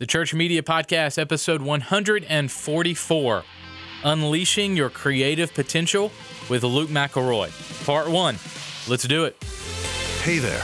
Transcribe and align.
the 0.00 0.06
Church 0.06 0.32
Media 0.32 0.62
Podcast, 0.62 1.18
episode 1.18 1.60
144 1.60 3.44
Unleashing 4.02 4.74
Your 4.74 4.88
Creative 4.88 5.52
Potential 5.52 6.10
with 6.48 6.64
Luke 6.64 6.88
McElroy. 6.88 7.50
Part 7.84 8.08
one. 8.08 8.36
Let's 8.88 9.04
do 9.06 9.24
it. 9.24 9.36
Hey 10.22 10.38
there. 10.38 10.62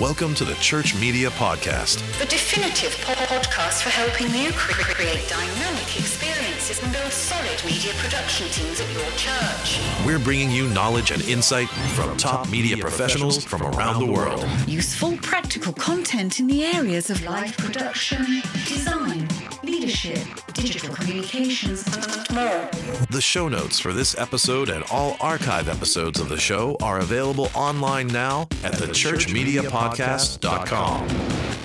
Welcome 0.00 0.36
to 0.36 0.44
the 0.44 0.54
Church 0.56 0.94
Media 0.94 1.30
Podcast. 1.30 1.96
The 2.20 2.26
definitive 2.26 2.94
podcast 2.98 3.82
for 3.82 3.88
helping 3.88 4.28
you 4.28 4.52
create 4.52 5.28
dynamic 5.28 5.98
experiences 5.98 6.35
and 6.68 6.92
build 6.92 7.12
solid 7.12 7.64
media 7.64 7.92
production 7.98 8.48
teams 8.48 8.80
at 8.80 8.92
your 8.92 9.08
church. 9.12 9.78
We're 10.04 10.18
bringing 10.18 10.50
you 10.50 10.68
knowledge 10.70 11.12
and 11.12 11.22
insight 11.22 11.68
from 11.68 12.16
top 12.16 12.50
media 12.50 12.76
professionals 12.76 13.44
from 13.44 13.62
around 13.62 14.00
the 14.00 14.06
world. 14.12 14.44
Useful, 14.66 15.16
practical 15.18 15.72
content 15.72 16.40
in 16.40 16.48
the 16.48 16.64
areas 16.64 17.08
of 17.08 17.24
live 17.24 17.56
production, 17.56 18.42
design, 18.66 19.28
leadership, 19.62 20.18
digital 20.54 20.92
communications, 20.92 21.86
and 21.86 22.30
more. 22.34 22.68
The 23.10 23.20
show 23.20 23.48
notes 23.48 23.78
for 23.78 23.92
this 23.92 24.18
episode 24.18 24.68
and 24.68 24.82
all 24.90 25.16
archive 25.20 25.68
episodes 25.68 26.18
of 26.18 26.28
the 26.28 26.36
show 26.38 26.76
are 26.82 26.98
available 26.98 27.48
online 27.54 28.08
now 28.08 28.48
at 28.64 28.72
thechurchmediapodcast.com. 28.72 31.08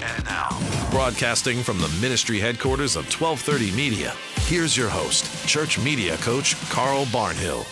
And 0.03 0.25
now, 0.25 0.49
broadcasting 0.91 1.63
from 1.63 1.79
the 1.79 1.87
ministry 2.01 2.37
headquarters 2.37 2.97
of 2.97 3.05
1230 3.05 3.71
Media, 3.71 4.13
here's 4.41 4.75
your 4.75 4.89
host, 4.89 5.47
church 5.47 5.79
media 5.79 6.17
coach 6.17 6.59
Carl 6.69 7.05
Barnhill. 7.05 7.63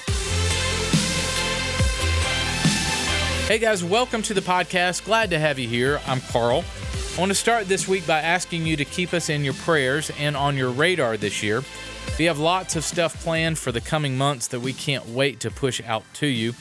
Hey 3.46 3.60
guys, 3.60 3.84
welcome 3.84 4.22
to 4.22 4.34
the 4.34 4.40
podcast. 4.42 5.04
Glad 5.04 5.32
to 5.32 5.40
have 5.40 5.60
you 5.60 5.68
here. 5.68 6.00
I'm 6.08 6.22
Carl. 6.22 6.64
I 7.18 7.20
want 7.20 7.30
to 7.30 7.36
start 7.36 7.68
this 7.68 7.90
week 7.90 8.08
by 8.08 8.22
asking 8.22 8.66
you 8.66 8.78
to 8.78 8.86
keep 8.86 9.14
us 9.14 9.28
in 9.28 9.44
your 9.44 9.54
prayers 9.54 10.12
and 10.18 10.38
on 10.38 10.56
your 10.56 10.70
radar 10.70 11.18
this 11.18 11.44
year. 11.44 11.62
We 12.18 12.26
have 12.26 12.40
lots 12.40 12.78
of 12.78 12.86
stuff 12.86 13.22
planned 13.22 13.60
for 13.60 13.74
the 13.74 13.82
coming 13.82 14.18
months 14.18 14.48
that 14.48 14.62
we 14.62 14.72
can't 14.72 15.06
wait 15.10 15.42
to 15.42 15.52
push 15.52 15.82
out 15.86 16.06
to 16.16 16.28
you. 16.28 16.54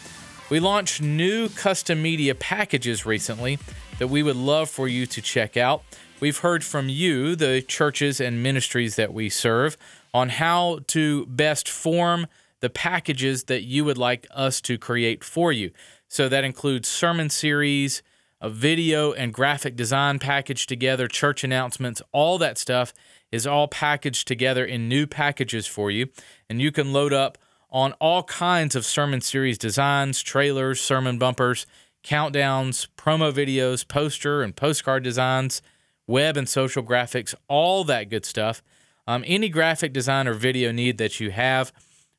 We 0.51 0.59
launched 0.59 1.03
new 1.03 1.51
custom 1.51 2.03
media 2.03 2.35
packages 2.35 3.07
recently 3.07 3.61
that 4.01 4.09
we 4.09 4.25
would 4.25 4.37
love 4.37 4.69
for 4.69 4.89
you 4.89 5.07
to 5.07 5.23
check 5.23 5.57
out. 5.57 5.85
We've 6.21 6.39
heard 6.39 6.65
from 6.65 6.89
you, 6.89 7.37
the 7.37 7.63
churches 7.63 8.21
and 8.21 8.43
ministries 8.43 8.97
that 8.97 9.15
we 9.15 9.29
serve, 9.29 9.77
on 10.13 10.31
how 10.31 10.81
to 10.89 11.27
best 11.27 11.69
form 11.69 12.27
the 12.59 12.69
packages 12.69 13.45
that 13.45 13.63
you 13.63 13.85
would 13.85 13.99
like 13.99 14.27
us 14.33 14.61
to 14.63 14.79
create 14.79 15.23
for 15.23 15.53
you. 15.53 15.71
So 16.09 16.29
that 16.29 16.43
includes 16.43 16.89
sermon 16.89 17.31
series, 17.31 18.03
a 18.41 18.51
video 18.51 19.13
and 19.13 19.33
graphic 19.33 19.77
design 19.77 20.19
package 20.19 20.67
together, 20.67 21.07
church 21.07 21.45
announcements, 21.45 22.03
all 22.11 22.37
that 22.39 22.59
stuff 22.59 22.93
is 23.31 23.47
all 23.47 23.69
packaged 23.69 24.27
together 24.27 24.65
in 24.65 24.89
new 24.89 25.07
packages 25.07 25.69
for 25.69 25.89
you. 25.89 26.09
And 26.51 26.61
you 26.61 26.73
can 26.73 26.93
load 26.93 27.13
up 27.13 27.39
on 27.71 27.93
all 27.95 28.25
kinds 28.25 28.75
of 28.75 28.85
sermon 28.85 29.21
series 29.21 29.57
designs, 29.59 30.21
trailers, 30.23 30.81
sermon 30.81 31.19
bumpers, 31.19 31.65
countdowns, 32.03 32.89
promo 32.97 33.33
videos, 33.33 33.87
poster 33.87 34.43
and 34.43 34.57
postcard 34.57 35.05
designs, 35.05 35.63
web 36.09 36.37
and 36.37 36.49
social 36.49 36.83
graphics, 36.83 37.35
all 37.47 37.85
that 37.85 38.11
good 38.11 38.27
stuff. 38.27 38.63
Um, 39.07 39.23
any 39.27 39.49
graphic 39.49 39.93
design 39.93 40.27
or 40.27 40.35
video 40.35 40.73
need 40.73 40.99
that 40.99 41.21
you 41.21 41.31
have, 41.31 41.73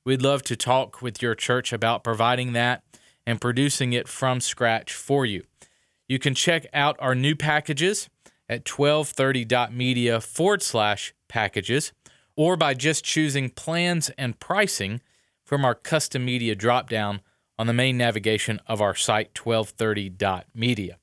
we'd 0.06 0.22
love 0.22 0.44
to 0.44 0.56
talk 0.56 1.02
with 1.02 1.22
your 1.22 1.36
church 1.36 1.74
about 1.74 2.04
providing 2.04 2.54
that 2.54 2.84
and 3.26 3.42
producing 3.42 3.92
it 3.92 4.08
from 4.08 4.40
scratch 4.40 4.94
for 4.94 5.26
you. 5.26 5.44
You 6.08 6.18
can 6.20 6.34
check 6.34 6.66
out 6.74 6.96
our 7.00 7.14
new 7.14 7.36
packages 7.36 8.10
at 8.48 8.64
1230.media 8.64 10.22
forward 10.22 10.64
slash 10.64 11.14
packages 11.28 11.92
or 12.36 12.56
by 12.56 12.74
just 12.74 13.04
choosing 13.04 13.50
plans 13.50 14.10
and 14.18 14.40
pricing 14.40 15.02
from 15.44 15.66
our 15.66 15.76
custom 15.76 16.26
media 16.26 16.56
dropdown 16.56 17.20
on 17.60 17.68
the 17.68 17.74
main 17.74 17.98
navigation 17.98 18.60
of 18.66 18.82
our 18.82 18.96
site 18.96 19.34
1230.media. 19.34 20.98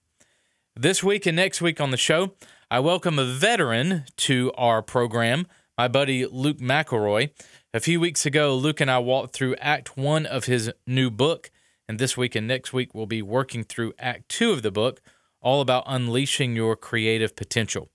This 0.75 1.05
week 1.05 1.27
and 1.27 1.37
next 1.37 1.61
week 1.61 1.81
on 1.81 1.91
the 1.91 1.97
show, 1.97 2.33
I 2.69 2.81
welcome 2.81 3.17
a 3.21 3.25
veteran 3.25 4.07
to 4.17 4.51
our 4.59 4.83
program, 4.83 5.47
my 5.79 5.87
buddy 5.87 6.27
Luke 6.27 6.59
McElroy. 6.59 7.31
A 7.73 7.79
few 7.79 8.01
weeks 8.01 8.27
ago, 8.27 8.57
Luke 8.57 8.81
and 8.81 8.91
I 8.91 8.99
walked 8.99 9.35
through 9.35 9.55
Act 9.61 9.97
One 9.97 10.27
of 10.27 10.47
his 10.47 10.73
new 10.85 11.09
book, 11.09 11.53
and 11.89 12.01
this 12.01 12.17
week 12.17 12.35
and 12.35 12.49
next 12.49 12.73
week, 12.73 12.93
we'll 12.93 13.07
be 13.07 13.23
working 13.23 13.63
through 13.63 13.93
Act 14.01 14.29
Two 14.29 14.51
of 14.51 14.63
the 14.63 14.73
book, 14.73 15.01
all 15.41 15.61
about 15.61 15.85
unleashing 15.87 16.57
your 16.57 16.75
creative 16.75 17.37
potential. 17.37 17.89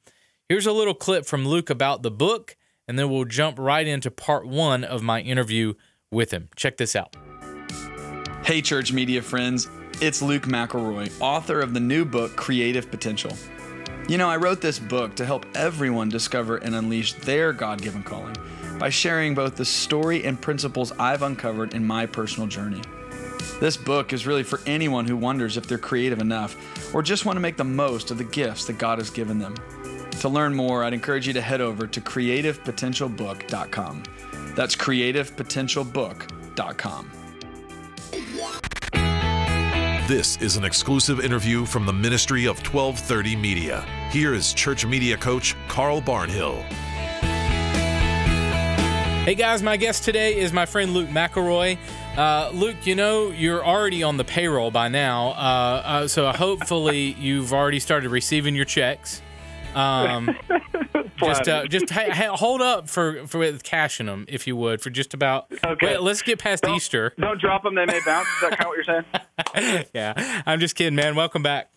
Here's 0.48 0.66
a 0.66 0.72
little 0.72 0.94
clip 0.94 1.26
from 1.26 1.46
Luke 1.46 1.70
about 1.70 2.02
the 2.02 2.10
book, 2.10 2.56
and 2.88 2.98
then 2.98 3.10
we'll 3.10 3.26
jump 3.26 3.60
right 3.60 3.86
into 3.86 4.10
part 4.10 4.48
one 4.48 4.86
of 4.86 5.04
my 5.04 5.20
interview 5.20 5.74
with 6.12 6.32
him. 6.32 6.48
Check 6.56 6.78
this 6.78 6.96
out. 6.96 7.18
Hey, 8.46 8.62
church 8.62 8.94
media 8.94 9.22
friends, 9.22 9.68
it's 10.02 10.22
Luke 10.22 10.44
McElroy, 10.44 11.12
author 11.20 11.60
of 11.60 11.74
the 11.74 11.82
new 11.82 12.06
book, 12.06 12.38
Creative 12.38 12.90
Potential. 12.90 13.36
You 14.12 14.18
know, 14.18 14.28
I 14.28 14.36
wrote 14.36 14.60
this 14.60 14.78
book 14.78 15.16
to 15.16 15.26
help 15.26 15.46
everyone 15.56 16.10
discover 16.10 16.58
and 16.58 16.76
unleash 16.76 17.14
their 17.14 17.54
God 17.54 17.82
given 17.82 18.04
calling 18.04 18.36
by 18.78 18.90
sharing 18.90 19.34
both 19.34 19.56
the 19.56 19.64
story 19.64 20.26
and 20.26 20.42
principles 20.42 20.92
I've 21.00 21.22
uncovered 21.22 21.74
in 21.74 21.88
my 21.88 22.08
personal 22.08 22.46
journey. 22.46 22.82
This 23.62 23.78
book 23.78 24.12
is 24.12 24.28
really 24.28 24.44
for 24.44 24.60
anyone 24.66 25.06
who 25.06 25.16
wonders 25.16 25.56
if 25.56 25.66
they're 25.66 25.78
creative 25.78 26.20
enough 26.20 26.94
or 26.94 27.02
just 27.02 27.26
want 27.26 27.38
to 27.38 27.42
make 27.42 27.56
the 27.56 27.64
most 27.64 28.12
of 28.12 28.18
the 28.18 28.26
gifts 28.26 28.66
that 28.66 28.78
God 28.78 28.98
has 28.98 29.10
given 29.10 29.40
them. 29.40 29.56
To 30.20 30.28
learn 30.28 30.54
more, 30.54 30.84
I'd 30.84 30.92
encourage 30.92 31.26
you 31.26 31.32
to 31.32 31.42
head 31.42 31.62
over 31.62 31.88
to 31.88 32.02
creativepotentialbook.com. 32.02 34.04
That's 34.56 34.76
creativepotentialbook.com. 34.76 37.12
This 40.08 40.36
is 40.38 40.58
an 40.58 40.66
exclusive 40.66 41.24
interview 41.24 41.64
from 41.64 41.86
the 41.86 41.94
Ministry 41.94 42.46
of 42.46 42.58
1230 42.58 43.36
Media. 43.36 43.86
Here 44.10 44.34
is 44.34 44.52
church 44.52 44.84
media 44.84 45.16
coach 45.16 45.56
Carl 45.68 46.02
Barnhill. 46.02 46.64
Hey 49.24 49.36
guys, 49.36 49.62
my 49.62 49.78
guest 49.78 50.04
today 50.04 50.38
is 50.40 50.52
my 50.52 50.66
friend 50.66 50.94
Luke 50.94 51.10
McElroy. 51.10 51.78
Uh, 52.18 52.50
Luke, 52.52 52.88
you 52.88 52.96
know 52.96 53.30
you're 53.30 53.64
already 53.64 54.02
on 54.02 54.18
the 54.18 54.24
payroll 54.24 54.72
by 54.72 54.88
now, 54.88 55.30
uh, 55.30 55.82
uh, 55.86 56.08
so 56.08 56.32
hopefully 56.32 57.00
you've 57.20 57.54
already 57.54 57.80
started 57.80 58.10
receiving 58.10 58.56
your 58.56 58.66
checks. 58.66 59.22
Um, 59.76 60.36
just 61.22 61.48
uh, 61.48 61.66
just 61.68 61.90
ha- 61.90 62.12
ha- 62.12 62.36
hold 62.36 62.62
up 62.62 62.90
for 62.90 63.26
for 63.28 63.38
with 63.40 63.64
cashing 63.64 64.06
them 64.08 64.26
if 64.28 64.46
you 64.48 64.56
would 64.56 64.82
for 64.82 64.90
just 64.90 65.14
about. 65.14 65.52
Okay. 65.66 65.88
Wait, 65.88 66.02
let's 66.02 66.22
get 66.22 66.40
past 66.40 66.64
Don't- 66.64 66.76
Easter. 66.76 67.14
Don't 67.20 67.40
drop 67.40 67.64
them; 67.64 67.76
they 67.76 67.86
may 67.86 68.00
bounce. 68.06 68.28
Is 68.28 68.50
that 68.50 68.58
kind 68.58 68.62
of 68.62 68.68
what 68.68 68.76
you're 68.78 69.64
saying? 69.64 69.86
yeah, 69.94 70.42
I'm 70.46 70.60
just 70.60 70.76
kidding, 70.76 70.96
man. 70.96 71.16
Welcome 71.16 71.44
back. 71.44 71.70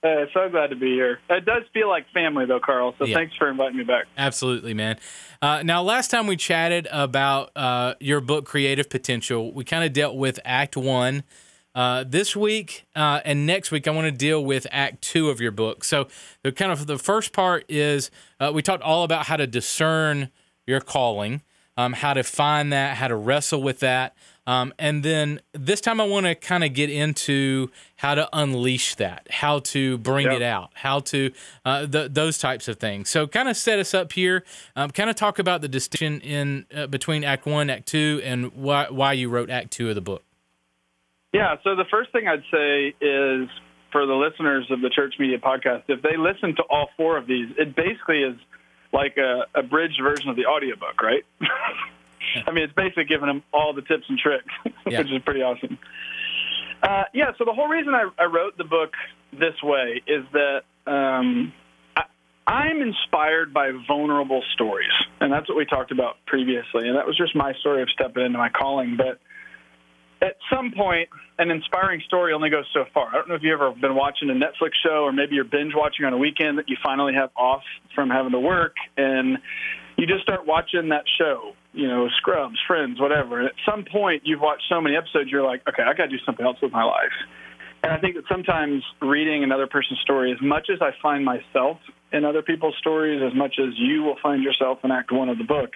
Uh, 0.00 0.26
so 0.32 0.48
glad 0.48 0.68
to 0.70 0.76
be 0.76 0.92
here. 0.92 1.18
It 1.28 1.44
does 1.44 1.64
feel 1.74 1.88
like 1.88 2.06
family, 2.14 2.46
though, 2.46 2.60
Carl. 2.60 2.94
So 3.00 3.04
Yeah. 3.04 3.16
thanks 3.16 3.34
for 3.36 3.50
inviting 3.50 3.76
me 3.78 3.82
back. 3.82 4.04
Absolutely, 4.16 4.72
man. 4.72 4.96
Uh, 5.42 5.62
now, 5.64 5.82
last 5.82 6.12
time 6.12 6.28
we 6.28 6.36
chatted 6.36 6.86
about 6.92 7.50
uh, 7.56 7.94
your 7.98 8.20
book, 8.20 8.44
Creative 8.44 8.88
Potential, 8.88 9.52
we 9.52 9.64
kind 9.64 9.82
of 9.82 9.92
dealt 9.92 10.16
with 10.16 10.38
Act 10.44 10.76
One. 10.76 11.24
Uh, 11.74 12.02
this 12.06 12.34
week 12.34 12.86
uh, 12.96 13.20
and 13.24 13.46
next 13.46 13.70
week, 13.70 13.86
I 13.86 13.90
want 13.92 14.06
to 14.06 14.10
deal 14.12 14.44
with 14.44 14.66
Act 14.72 15.02
Two 15.02 15.30
of 15.30 15.40
your 15.40 15.52
book. 15.52 15.84
So, 15.84 16.08
the 16.42 16.50
kind 16.50 16.72
of 16.72 16.86
the 16.86 16.98
first 16.98 17.32
part 17.32 17.64
is 17.68 18.10
uh, 18.40 18.50
we 18.54 18.62
talked 18.62 18.82
all 18.82 19.04
about 19.04 19.26
how 19.26 19.36
to 19.36 19.46
discern 19.46 20.30
your 20.66 20.80
calling, 20.80 21.42
um, 21.76 21.92
how 21.92 22.14
to 22.14 22.24
find 22.24 22.72
that, 22.72 22.96
how 22.96 23.06
to 23.08 23.14
wrestle 23.16 23.62
with 23.62 23.78
that. 23.80 24.16
Um, 24.46 24.72
and 24.78 25.02
then 25.04 25.40
this 25.52 25.80
time, 25.82 26.00
I 26.00 26.06
want 26.06 26.24
to 26.24 26.34
kind 26.34 26.64
of 26.64 26.72
get 26.72 26.88
into 26.88 27.70
how 27.96 28.14
to 28.14 28.28
unleash 28.32 28.94
that, 28.94 29.26
how 29.30 29.58
to 29.60 29.98
bring 29.98 30.24
Yep. 30.26 30.36
it 30.36 30.42
out, 30.42 30.70
how 30.72 31.00
to 31.00 31.30
uh, 31.66 31.86
th- 31.86 32.12
those 32.12 32.38
types 32.38 32.66
of 32.66 32.78
things. 32.80 33.10
So, 33.10 33.26
kind 33.28 33.48
of 33.48 33.56
set 33.56 33.78
us 33.78 33.92
up 33.94 34.12
here. 34.14 34.42
Um, 34.74 34.90
kind 34.90 35.10
of 35.10 35.16
talk 35.16 35.38
about 35.38 35.60
the 35.60 35.68
distinction 35.68 36.22
in 36.22 36.66
uh, 36.74 36.86
between 36.88 37.22
Act 37.24 37.44
One, 37.46 37.68
Act 37.70 37.86
Two, 37.86 38.20
and 38.24 38.52
why 38.54 38.86
why 38.90 39.12
you 39.12 39.28
wrote 39.28 39.50
Act 39.50 39.70
Two 39.70 39.90
of 39.90 39.94
the 39.94 40.00
book. 40.00 40.24
Yeah. 41.32 41.56
So 41.64 41.76
the 41.76 41.84
first 41.90 42.12
thing 42.12 42.26
I'd 42.26 42.42
say 42.50 42.94
is 43.00 43.48
for 43.92 44.06
the 44.06 44.14
listeners 44.14 44.66
of 44.70 44.80
the 44.80 44.90
Church 44.90 45.14
Media 45.18 45.38
Podcast, 45.38 45.84
if 45.88 46.02
they 46.02 46.16
listen 46.16 46.54
to 46.56 46.62
all 46.70 46.88
four 46.96 47.16
of 47.16 47.26
these, 47.26 47.48
it 47.58 47.74
basically 47.76 48.22
is 48.22 48.36
like 48.92 49.16
a 49.18 49.42
abridged 49.58 50.00
version 50.02 50.30
of 50.30 50.36
the 50.36 50.46
audiobook, 50.46 51.00
right? 51.02 51.24
I 52.46 52.50
mean, 52.52 52.64
it's 52.64 52.72
basically 52.74 53.04
giving 53.04 53.26
them 53.26 53.42
all 53.52 53.72
the 53.74 53.82
tips 53.82 54.04
and 54.08 54.18
tricks, 54.18 54.52
Yeah. 54.86 54.98
which 54.98 55.10
is 55.10 55.22
pretty 55.24 55.42
awesome. 55.42 55.78
Uh, 56.82 57.04
yeah. 57.14 57.32
So 57.38 57.44
the 57.44 57.52
whole 57.52 57.68
reason 57.68 57.94
I, 57.94 58.08
I 58.18 58.24
wrote 58.26 58.56
the 58.56 58.64
book 58.64 58.92
this 59.32 59.54
way 59.62 60.02
is 60.06 60.24
that 60.32 60.62
um, 60.90 61.52
I, 61.96 62.02
I'm 62.46 62.80
inspired 62.80 63.52
by 63.52 63.72
vulnerable 63.86 64.42
stories, 64.54 64.88
and 65.20 65.32
that's 65.32 65.48
what 65.48 65.56
we 65.58 65.64
talked 65.66 65.90
about 65.92 66.16
previously. 66.26 66.88
And 66.88 66.96
that 66.96 67.06
was 67.06 67.16
just 67.16 67.34
my 67.34 67.52
story 67.60 67.82
of 67.82 67.88
stepping 67.90 68.24
into 68.24 68.38
my 68.38 68.48
calling, 68.48 68.96
but 68.96 69.20
at 70.20 70.36
some 70.52 70.72
point, 70.76 71.08
an 71.38 71.50
inspiring 71.50 72.02
story 72.06 72.32
only 72.32 72.50
goes 72.50 72.66
so 72.72 72.84
far. 72.92 73.08
I 73.08 73.12
don't 73.14 73.28
know 73.28 73.34
if 73.34 73.42
you've 73.42 73.60
ever 73.60 73.70
been 73.72 73.94
watching 73.94 74.30
a 74.30 74.34
Netflix 74.34 74.72
show 74.84 75.04
or 75.04 75.12
maybe 75.12 75.36
you're 75.36 75.44
binge 75.44 75.72
watching 75.74 76.04
on 76.04 76.12
a 76.12 76.18
weekend 76.18 76.58
that 76.58 76.68
you 76.68 76.76
finally 76.82 77.14
have 77.14 77.30
off 77.36 77.62
from 77.94 78.10
having 78.10 78.32
to 78.32 78.40
work 78.40 78.74
and 78.96 79.38
you 79.96 80.06
just 80.06 80.22
start 80.22 80.46
watching 80.46 80.88
that 80.90 81.04
show, 81.18 81.52
you 81.72 81.86
know, 81.86 82.08
Scrubs, 82.18 82.58
Friends, 82.66 83.00
whatever. 83.00 83.40
And 83.40 83.48
at 83.48 83.54
some 83.68 83.84
point, 83.84 84.22
you've 84.24 84.40
watched 84.40 84.64
so 84.68 84.80
many 84.80 84.96
episodes, 84.96 85.30
you're 85.30 85.44
like, 85.44 85.62
okay, 85.68 85.82
I 85.82 85.92
got 85.94 86.04
to 86.04 86.08
do 86.08 86.22
something 86.24 86.46
else 86.46 86.58
with 86.62 86.72
my 86.72 86.84
life. 86.84 87.14
And 87.82 87.92
I 87.92 87.98
think 87.98 88.16
that 88.16 88.24
sometimes 88.28 88.82
reading 89.00 89.44
another 89.44 89.66
person's 89.66 90.00
story, 90.00 90.32
as 90.32 90.38
much 90.40 90.68
as 90.72 90.80
I 90.80 90.90
find 91.00 91.24
myself 91.24 91.78
in 92.12 92.24
other 92.24 92.42
people's 92.42 92.74
stories, 92.78 93.22
as 93.24 93.36
much 93.36 93.56
as 93.58 93.74
you 93.76 94.02
will 94.02 94.16
find 94.22 94.42
yourself 94.42 94.78
in 94.82 94.90
Act 94.90 95.12
One 95.12 95.28
of 95.28 95.38
the 95.38 95.44
book, 95.44 95.70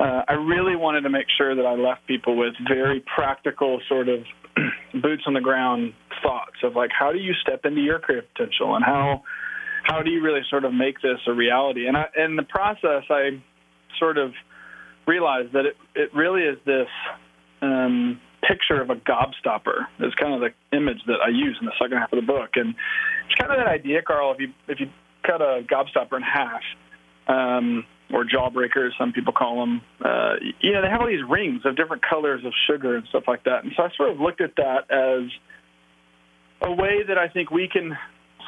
uh, 0.00 0.22
I 0.28 0.34
really 0.34 0.76
wanted 0.76 1.02
to 1.02 1.10
make 1.10 1.26
sure 1.36 1.54
that 1.54 1.66
I 1.66 1.74
left 1.74 2.06
people 2.06 2.36
with 2.36 2.54
very 2.66 3.02
practical, 3.14 3.80
sort 3.88 4.08
of 4.08 4.20
boots 5.02 5.24
on 5.26 5.34
the 5.34 5.40
ground 5.40 5.92
thoughts 6.22 6.56
of 6.62 6.76
like, 6.76 6.90
how 6.96 7.12
do 7.12 7.18
you 7.18 7.32
step 7.42 7.64
into 7.64 7.80
your 7.80 7.98
creative 7.98 8.32
potential, 8.34 8.74
and 8.74 8.84
how 8.84 9.22
how 9.84 10.02
do 10.02 10.10
you 10.10 10.22
really 10.22 10.42
sort 10.50 10.64
of 10.64 10.72
make 10.72 11.00
this 11.00 11.18
a 11.26 11.32
reality? 11.32 11.86
And 11.86 11.96
I, 11.96 12.06
in 12.16 12.36
the 12.36 12.42
process, 12.42 13.04
I 13.10 13.42
sort 13.98 14.18
of 14.18 14.32
realized 15.06 15.52
that 15.52 15.66
it 15.66 15.76
it 15.94 16.14
really 16.14 16.42
is 16.42 16.58
this. 16.64 16.88
Um, 17.60 18.20
picture 18.46 18.80
of 18.80 18.88
a 18.88 18.94
gobstopper 18.94 19.86
is 20.00 20.14
kind 20.14 20.32
of 20.32 20.40
the 20.40 20.76
image 20.76 20.98
that 21.06 21.18
I 21.24 21.28
use 21.28 21.58
in 21.60 21.66
the 21.66 21.72
second 21.80 21.98
half 21.98 22.12
of 22.12 22.20
the 22.20 22.26
book, 22.26 22.50
and 22.54 22.74
it's 23.26 23.34
kind 23.34 23.50
of 23.50 23.58
that 23.58 23.66
idea, 23.66 24.00
Carl. 24.00 24.32
If 24.32 24.40
you 24.40 24.48
if 24.68 24.80
you 24.80 24.86
cut 25.26 25.42
a 25.42 25.62
gobstopper 25.66 26.16
in 26.16 26.22
half, 26.22 26.62
um, 27.26 27.84
or 28.12 28.24
jawbreakers, 28.24 28.90
some 28.98 29.12
people 29.12 29.32
call 29.32 29.60
them. 29.60 29.82
Uh, 30.02 30.34
you 30.60 30.72
know, 30.72 30.82
they 30.82 30.88
have 30.88 31.00
all 31.00 31.06
these 31.06 31.24
rings 31.28 31.62
of 31.64 31.76
different 31.76 32.02
colors 32.08 32.42
of 32.44 32.52
sugar 32.66 32.96
and 32.96 33.06
stuff 33.08 33.24
like 33.26 33.44
that. 33.44 33.64
And 33.64 33.72
so 33.76 33.82
I 33.82 33.88
sort 33.96 34.10
of 34.10 34.20
looked 34.20 34.40
at 34.40 34.56
that 34.56 34.90
as 34.90 35.30
a 36.62 36.72
way 36.72 37.02
that 37.06 37.18
I 37.18 37.28
think 37.28 37.50
we 37.50 37.68
can 37.68 37.96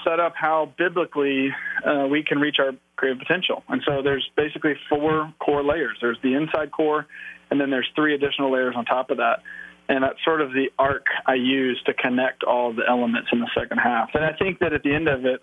set 0.05 0.19
up 0.19 0.33
how 0.35 0.73
biblically 0.79 1.51
uh, 1.85 2.07
we 2.11 2.23
can 2.23 2.39
reach 2.39 2.57
our 2.59 2.73
creative 2.97 3.19
potential. 3.19 3.63
And 3.69 3.83
so 3.87 4.03
there's 4.03 4.29
basically 4.37 4.75
four 4.89 5.33
core 5.39 5.63
layers. 5.63 5.97
There's 6.01 6.19
the 6.23 6.35
inside 6.35 6.73
core, 6.73 7.07
and 7.51 7.61
then 7.61 7.71
there's 7.71 7.89
three 7.95 8.15
additional 8.15 8.53
layers 8.53 8.75
on 8.77 8.85
top 8.85 9.11
of 9.11 9.19
that. 9.19 9.43
And 9.89 10.05
that's 10.05 10.23
sort 10.25 10.41
of 10.41 10.53
the 10.53 10.71
arc 10.79 11.07
I 11.27 11.35
use 11.35 11.83
to 11.87 11.93
connect 11.93 12.45
all 12.45 12.73
the 12.73 12.83
elements 12.89 13.29
in 13.33 13.41
the 13.41 13.51
second 13.59 13.79
half. 13.79 14.11
And 14.15 14.25
I 14.25 14.33
think 14.33 14.61
that 14.61 14.73
at 14.73 14.83
the 14.83 14.95
end 14.95 15.09
of 15.09 15.25
it, 15.25 15.43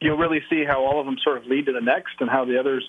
you'll 0.00 0.16
really 0.18 0.42
see 0.50 0.64
how 0.64 0.84
all 0.84 1.00
of 1.00 1.06
them 1.06 1.16
sort 1.22 1.38
of 1.38 1.46
lead 1.46 1.66
to 1.66 1.72
the 1.72 1.80
next 1.80 2.20
and 2.20 2.28
how 2.28 2.44
the 2.44 2.58
others 2.58 2.88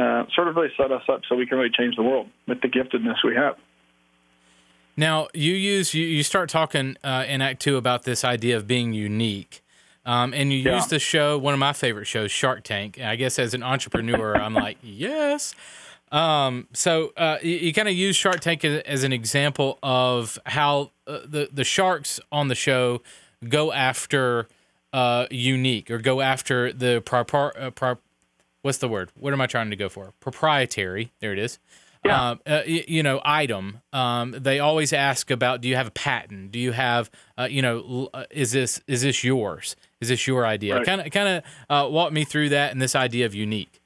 uh, 0.00 0.24
sort 0.34 0.48
of 0.48 0.56
really 0.56 0.70
set 0.78 0.90
us 0.90 1.02
up 1.08 1.20
so 1.28 1.36
we 1.36 1.46
can 1.46 1.58
really 1.58 1.70
change 1.70 1.94
the 1.96 2.02
world 2.02 2.26
with 2.48 2.60
the 2.62 2.68
giftedness 2.68 3.16
we 3.24 3.34
have. 3.34 3.56
Now 4.96 5.28
you 5.34 5.52
use 5.52 5.92
you, 5.94 6.06
you 6.06 6.22
start 6.22 6.48
talking 6.48 6.96
uh, 7.04 7.24
in 7.28 7.42
Act 7.42 7.60
Two 7.60 7.76
about 7.76 8.04
this 8.04 8.24
idea 8.24 8.56
of 8.56 8.66
being 8.66 8.92
unique, 8.92 9.62
um, 10.06 10.32
and 10.32 10.52
you 10.52 10.60
yeah. 10.60 10.76
use 10.76 10.86
the 10.86 10.98
show 10.98 11.38
one 11.38 11.54
of 11.54 11.60
my 11.60 11.72
favorite 11.72 12.06
shows, 12.06 12.30
Shark 12.30 12.64
Tank. 12.64 12.96
And 12.98 13.06
I 13.06 13.16
guess 13.16 13.38
as 13.38 13.52
an 13.54 13.62
entrepreneur, 13.62 14.36
I'm 14.36 14.54
like 14.54 14.78
yes. 14.82 15.54
Um, 16.10 16.66
so 16.72 17.12
uh, 17.16 17.38
you, 17.42 17.56
you 17.56 17.72
kind 17.72 17.86
of 17.86 17.94
use 17.94 18.16
Shark 18.16 18.40
Tank 18.40 18.64
as, 18.64 18.82
as, 18.82 19.04
an 19.04 19.12
example 19.12 19.78
of 19.82 20.38
how 20.46 20.90
uh, 21.06 21.20
the 21.24 21.48
the 21.52 21.62
sharks 21.62 22.18
on 22.32 22.48
the 22.48 22.56
show 22.56 23.00
go 23.48 23.72
after 23.72 24.48
uh, 24.92 25.26
unique 25.30 25.90
or 25.90 25.98
go 25.98 26.20
after 26.20 26.72
the 26.72 27.00
proper, 27.00 27.56
uh, 27.56 27.70
pro, 27.70 27.96
what's 28.62 28.78
the 28.78 28.88
word? 28.88 29.10
What 29.14 29.32
am 29.32 29.40
I 29.40 29.46
trying 29.46 29.70
to 29.70 29.76
go 29.76 29.88
for? 29.88 30.12
Proprietary. 30.20 31.12
There 31.20 31.32
it 31.32 31.38
is. 31.38 31.58
Yeah. 32.04 32.30
Um, 32.30 32.40
uh, 32.46 32.62
you, 32.66 33.02
know, 33.02 33.20
item. 33.24 33.82
Um, 33.92 34.32
they 34.32 34.58
always 34.58 34.92
ask 34.92 35.30
about: 35.30 35.60
Do 35.60 35.68
you 35.68 35.76
have 35.76 35.86
a 35.86 35.90
patent? 35.90 36.50
Do 36.50 36.58
you 36.58 36.72
have, 36.72 37.10
uh, 37.38 37.48
you 37.50 37.60
know, 37.60 38.08
uh, 38.14 38.24
is 38.30 38.52
this 38.52 38.80
is 38.86 39.02
this 39.02 39.22
yours? 39.22 39.76
Is 40.00 40.08
this 40.08 40.26
your 40.26 40.46
idea? 40.46 40.82
Kind 40.82 41.02
of, 41.02 41.10
kind 41.10 41.28
of 41.28 41.44
uh, 41.68 41.90
walk 41.90 42.12
me 42.12 42.24
through 42.24 42.50
that 42.50 42.72
and 42.72 42.80
this 42.80 42.94
idea 42.94 43.26
of 43.26 43.34
unique. 43.34 43.82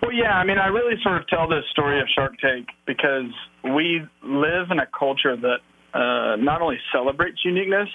Well, 0.00 0.12
yeah. 0.12 0.38
I 0.38 0.44
mean, 0.44 0.58
I 0.58 0.68
really 0.68 0.94
sort 1.02 1.20
of 1.20 1.26
tell 1.26 1.48
this 1.48 1.64
story 1.72 2.00
of 2.00 2.06
Shark 2.14 2.38
Tank 2.38 2.68
because 2.86 3.32
we 3.64 4.02
live 4.22 4.70
in 4.70 4.78
a 4.78 4.86
culture 4.96 5.36
that 5.36 5.58
uh, 5.92 6.36
not 6.36 6.62
only 6.62 6.78
celebrates 6.92 7.38
uniqueness, 7.44 7.88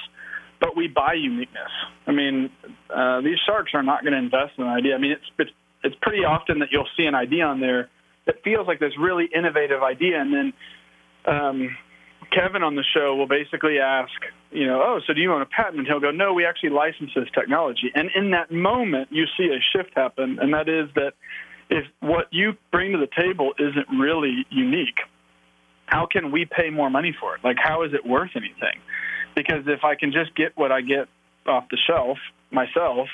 but 0.59 0.75
we 0.75 0.87
buy 0.87 1.13
uniqueness. 1.13 1.71
I 2.05 2.11
mean, 2.11 2.49
uh, 2.93 3.21
these 3.21 3.37
sharks 3.45 3.71
are 3.73 3.83
not 3.83 4.01
going 4.01 4.13
to 4.13 4.19
invest 4.19 4.53
in 4.57 4.65
an 4.65 4.69
idea. 4.69 4.95
I 4.95 4.97
mean, 4.97 5.11
it's, 5.11 5.25
it's 5.39 5.51
it's 5.85 5.95
pretty 6.01 6.25
often 6.25 6.59
that 6.59 6.69
you'll 6.71 6.89
see 6.97 7.05
an 7.05 7.15
idea 7.15 7.45
on 7.45 7.59
there 7.59 7.89
that 8.25 8.43
feels 8.43 8.67
like 8.67 8.79
this 8.79 8.93
really 8.99 9.29
innovative 9.33 9.83
idea, 9.83 10.19
and 10.19 10.33
then 10.33 10.53
um, 11.25 11.77
Kevin 12.31 12.63
on 12.63 12.75
the 12.75 12.83
show 12.83 13.15
will 13.15 13.27
basically 13.27 13.77
ask, 13.79 14.11
you 14.51 14.65
know, 14.65 14.81
oh, 14.83 14.99
so 15.05 15.13
do 15.13 15.21
you 15.21 15.31
own 15.31 15.41
a 15.41 15.45
patent? 15.45 15.77
And 15.77 15.87
he'll 15.87 15.99
go, 15.99 16.11
no, 16.11 16.33
we 16.33 16.45
actually 16.45 16.69
license 16.71 17.11
this 17.15 17.29
technology. 17.33 17.91
And 17.93 18.09
in 18.15 18.31
that 18.31 18.51
moment, 18.51 19.09
you 19.11 19.25
see 19.37 19.45
a 19.45 19.61
shift 19.73 19.95
happen, 19.95 20.39
and 20.41 20.53
that 20.53 20.67
is 20.67 20.89
that 20.95 21.13
if 21.69 21.85
what 21.99 22.27
you 22.31 22.53
bring 22.71 22.93
to 22.93 22.97
the 22.97 23.09
table 23.21 23.53
isn't 23.59 23.87
really 23.99 24.45
unique, 24.49 24.99
how 25.85 26.07
can 26.07 26.31
we 26.31 26.45
pay 26.45 26.69
more 26.71 26.89
money 26.89 27.15
for 27.19 27.35
it? 27.35 27.43
Like, 27.43 27.57
how 27.61 27.83
is 27.83 27.93
it 27.93 28.05
worth 28.05 28.31
anything? 28.35 28.79
Because 29.35 29.63
if 29.67 29.83
I 29.83 29.95
can 29.95 30.11
just 30.11 30.35
get 30.35 30.57
what 30.57 30.71
I 30.71 30.81
get 30.81 31.07
off 31.45 31.65
the 31.69 31.77
shelf 31.77 32.17
myself, 32.51 33.07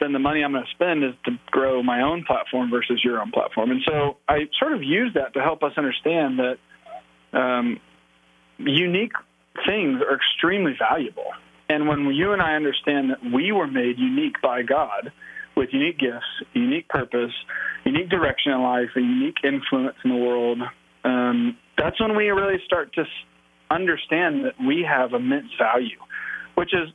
then 0.00 0.12
the 0.12 0.18
money 0.18 0.42
I'm 0.42 0.52
going 0.52 0.64
to 0.64 0.70
spend 0.70 1.04
is 1.04 1.14
to 1.24 1.32
grow 1.50 1.82
my 1.82 2.02
own 2.02 2.24
platform 2.24 2.70
versus 2.70 3.00
your 3.04 3.20
own 3.20 3.30
platform. 3.30 3.70
And 3.70 3.80
so 3.86 4.16
I 4.28 4.48
sort 4.58 4.72
of 4.72 4.82
use 4.82 5.12
that 5.14 5.34
to 5.34 5.40
help 5.40 5.62
us 5.62 5.72
understand 5.76 6.38
that 6.38 7.38
um, 7.38 7.80
unique 8.58 9.12
things 9.66 10.00
are 10.02 10.16
extremely 10.16 10.74
valuable. 10.78 11.30
And 11.68 11.88
when 11.88 12.06
you 12.14 12.32
and 12.32 12.42
I 12.42 12.54
understand 12.54 13.10
that 13.10 13.18
we 13.32 13.52
were 13.52 13.66
made 13.66 13.98
unique 13.98 14.40
by 14.42 14.62
God 14.62 15.12
with 15.56 15.70
unique 15.72 15.98
gifts, 15.98 16.26
unique 16.52 16.88
purpose, 16.88 17.32
unique 17.84 18.10
direction 18.10 18.52
in 18.52 18.62
life, 18.62 18.90
a 18.96 19.00
unique 19.00 19.38
influence 19.44 19.96
in 20.04 20.10
the 20.10 20.16
world, 20.16 20.58
um, 21.04 21.56
that's 21.78 22.00
when 22.00 22.16
we 22.16 22.28
really 22.28 22.60
start 22.64 22.92
to 22.94 23.04
understand 23.70 24.44
that 24.44 24.54
we 24.66 24.86
have 24.88 25.12
immense 25.12 25.50
value, 25.58 25.98
which 26.54 26.72
is 26.74 26.88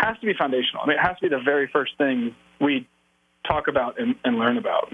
has 0.00 0.18
to 0.20 0.26
be 0.26 0.34
foundational. 0.34 0.82
I 0.82 0.86
mean, 0.88 0.98
it 0.98 1.02
has 1.02 1.16
to 1.18 1.28
be 1.28 1.28
the 1.28 1.42
very 1.44 1.68
first 1.72 1.92
thing 1.98 2.34
we 2.60 2.88
talk 3.46 3.68
about 3.68 3.98
and, 4.00 4.14
and 4.24 4.38
learn 4.38 4.58
about. 4.58 4.92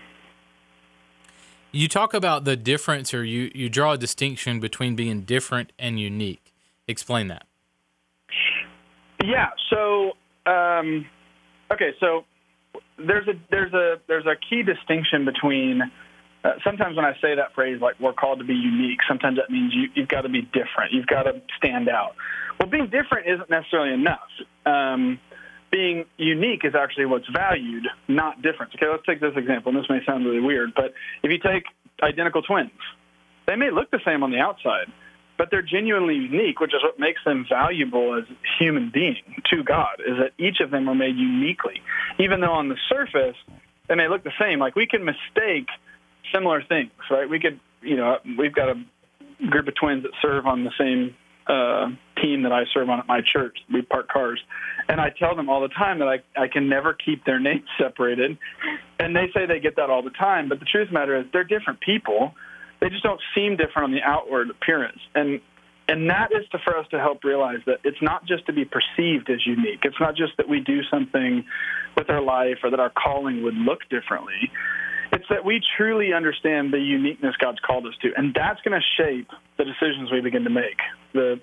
You 1.72 1.88
talk 1.88 2.12
about 2.12 2.44
the 2.44 2.54
difference, 2.54 3.14
or 3.14 3.24
you, 3.24 3.50
you 3.54 3.70
draw 3.70 3.92
a 3.92 3.98
distinction 3.98 4.60
between 4.60 4.94
being 4.94 5.22
different 5.22 5.72
and 5.78 5.98
unique. 5.98 6.52
Explain 6.86 7.28
that. 7.28 7.46
Yeah. 9.24 9.50
So, 9.70 10.12
um, 10.44 11.06
okay. 11.72 11.92
So 11.98 12.24
there's 12.98 13.26
a 13.28 13.34
there's 13.50 13.72
a 13.72 14.00
there's 14.06 14.26
a 14.26 14.36
key 14.48 14.62
distinction 14.62 15.24
between. 15.24 15.82
Uh, 16.44 16.54
sometimes 16.64 16.96
when 16.96 17.04
I 17.04 17.12
say 17.22 17.36
that 17.36 17.54
phrase, 17.54 17.80
like 17.80 18.00
we're 18.00 18.12
called 18.12 18.40
to 18.40 18.44
be 18.44 18.54
unique, 18.54 18.98
sometimes 19.06 19.36
that 19.36 19.48
means 19.48 19.72
you, 19.72 19.88
you've 19.94 20.08
got 20.08 20.22
to 20.22 20.28
be 20.28 20.42
different. 20.42 20.90
You've 20.90 21.06
got 21.06 21.22
to 21.22 21.40
stand 21.56 21.88
out. 21.88 22.16
Well, 22.62 22.70
being 22.70 22.90
different 22.90 23.26
isn't 23.26 23.50
necessarily 23.50 23.92
enough. 23.92 24.30
Um, 24.64 25.18
being 25.72 26.04
unique 26.16 26.60
is 26.62 26.76
actually 26.78 27.06
what's 27.06 27.26
valued, 27.34 27.88
not 28.06 28.40
difference. 28.40 28.72
Okay, 28.76 28.86
let's 28.88 29.04
take 29.04 29.20
this 29.20 29.32
example, 29.34 29.74
and 29.74 29.82
this 29.82 29.90
may 29.90 29.98
sound 30.06 30.24
really 30.24 30.38
weird, 30.38 30.70
but 30.76 30.94
if 31.24 31.32
you 31.32 31.38
take 31.38 31.64
identical 32.00 32.40
twins, 32.40 32.70
they 33.48 33.56
may 33.56 33.72
look 33.72 33.90
the 33.90 33.98
same 34.06 34.22
on 34.22 34.30
the 34.30 34.38
outside, 34.38 34.86
but 35.38 35.48
they're 35.50 35.62
genuinely 35.62 36.14
unique, 36.14 36.60
which 36.60 36.72
is 36.72 36.80
what 36.84 37.00
makes 37.00 37.18
them 37.24 37.44
valuable 37.48 38.16
as 38.16 38.24
human 38.60 38.92
beings 38.94 39.18
to 39.50 39.64
God, 39.64 39.98
is 39.98 40.18
that 40.18 40.30
each 40.38 40.60
of 40.60 40.70
them 40.70 40.88
are 40.88 40.94
made 40.94 41.16
uniquely. 41.16 41.82
Even 42.20 42.40
though 42.40 42.52
on 42.52 42.68
the 42.68 42.76
surface 42.88 43.36
they 43.88 43.96
may 43.96 44.06
look 44.06 44.22
the 44.22 44.38
same, 44.40 44.60
like 44.60 44.76
we 44.76 44.86
can 44.86 45.04
mistake 45.04 45.66
similar 46.32 46.62
things, 46.62 46.92
right? 47.10 47.28
We 47.28 47.40
could, 47.40 47.58
you 47.80 47.96
know, 47.96 48.18
we've 48.38 48.54
got 48.54 48.68
a 48.68 48.74
group 49.50 49.66
of 49.66 49.74
twins 49.74 50.04
that 50.04 50.12
serve 50.22 50.46
on 50.46 50.62
the 50.62 50.70
same 50.78 51.16
uh, 51.48 51.88
team 52.22 52.42
that 52.42 52.52
I 52.52 52.64
serve 52.72 52.88
on 52.88 53.00
at 53.00 53.06
my 53.06 53.20
church. 53.20 53.58
We 53.72 53.82
park 53.82 54.08
cars, 54.08 54.40
and 54.88 55.00
I 55.00 55.10
tell 55.10 55.34
them 55.34 55.50
all 55.50 55.60
the 55.60 55.68
time 55.68 55.98
that 55.98 56.08
I 56.08 56.22
I 56.40 56.48
can 56.48 56.68
never 56.68 56.94
keep 56.94 57.24
their 57.24 57.40
names 57.40 57.68
separated, 57.78 58.38
and 58.98 59.14
they 59.14 59.30
say 59.34 59.46
they 59.46 59.60
get 59.60 59.76
that 59.76 59.90
all 59.90 60.02
the 60.02 60.10
time. 60.10 60.48
But 60.48 60.60
the 60.60 60.66
truth 60.66 60.88
of 60.88 60.94
the 60.94 60.98
matter 60.98 61.18
is, 61.18 61.26
they're 61.32 61.44
different 61.44 61.80
people. 61.80 62.34
They 62.80 62.88
just 62.88 63.02
don't 63.02 63.20
seem 63.34 63.56
different 63.56 63.84
on 63.84 63.92
the 63.92 64.02
outward 64.02 64.50
appearance, 64.50 65.00
and 65.14 65.40
and 65.88 66.08
that 66.10 66.30
is 66.32 66.48
to, 66.52 66.58
for 66.64 66.76
us 66.78 66.86
to 66.90 66.98
help 66.98 67.24
realize 67.24 67.58
that 67.66 67.80
it's 67.84 68.00
not 68.00 68.24
just 68.26 68.46
to 68.46 68.52
be 68.52 68.64
perceived 68.64 69.28
as 69.28 69.44
unique. 69.44 69.80
It's 69.82 70.00
not 70.00 70.14
just 70.14 70.36
that 70.36 70.48
we 70.48 70.60
do 70.60 70.82
something 70.90 71.44
with 71.96 72.08
our 72.08 72.22
life 72.22 72.58
or 72.62 72.70
that 72.70 72.80
our 72.80 72.90
calling 72.90 73.42
would 73.42 73.56
look 73.56 73.80
differently. 73.90 74.50
It's 75.12 75.26
that 75.28 75.44
we 75.44 75.60
truly 75.76 76.14
understand 76.14 76.72
the 76.72 76.78
uniqueness 76.78 77.36
God's 77.36 77.58
called 77.60 77.86
us 77.86 77.92
to, 78.02 78.12
and 78.16 78.32
that's 78.34 78.60
going 78.62 78.80
to 78.80 79.02
shape 79.02 79.28
the 79.58 79.64
decisions 79.64 80.10
we 80.10 80.22
begin 80.22 80.44
to 80.44 80.50
make. 80.50 80.78
The 81.12 81.40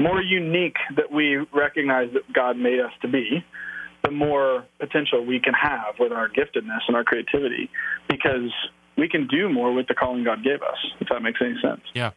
more 0.00 0.20
unique 0.20 0.76
that 0.96 1.10
we 1.12 1.36
recognize 1.52 2.12
that 2.14 2.32
God 2.32 2.56
made 2.56 2.80
us 2.80 2.92
to 3.02 3.08
be, 3.08 3.44
the 4.02 4.10
more 4.10 4.64
potential 4.78 5.24
we 5.24 5.40
can 5.40 5.54
have 5.54 5.94
with 5.98 6.12
our 6.12 6.28
giftedness 6.28 6.80
and 6.88 6.96
our 6.96 7.04
creativity, 7.04 7.70
because 8.08 8.50
we 8.96 9.08
can 9.08 9.26
do 9.26 9.48
more 9.48 9.72
with 9.72 9.86
the 9.88 9.94
calling 9.94 10.24
God 10.24 10.44
gave 10.44 10.62
us, 10.62 10.76
if 11.00 11.08
that 11.08 11.22
makes 11.22 11.40
any 11.40 11.54
sense. 11.62 11.80
Yeah. 11.94 12.10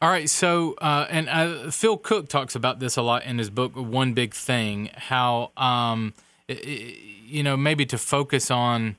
All 0.00 0.10
right, 0.10 0.28
so 0.28 0.74
uh, 0.80 1.06
and 1.08 1.28
uh, 1.28 1.70
Phil 1.70 1.96
Cooke 1.96 2.28
talks 2.28 2.56
about 2.56 2.80
this 2.80 2.96
a 2.96 3.02
lot 3.02 3.24
in 3.24 3.38
his 3.38 3.50
book, 3.50 3.76
One 3.76 4.14
Big 4.14 4.34
Thing. 4.34 4.90
How 4.96 5.52
um, 5.56 6.14
you 6.48 7.44
know 7.44 7.56
maybe 7.56 7.86
to 7.86 7.98
focus 7.98 8.50
on. 8.50 8.96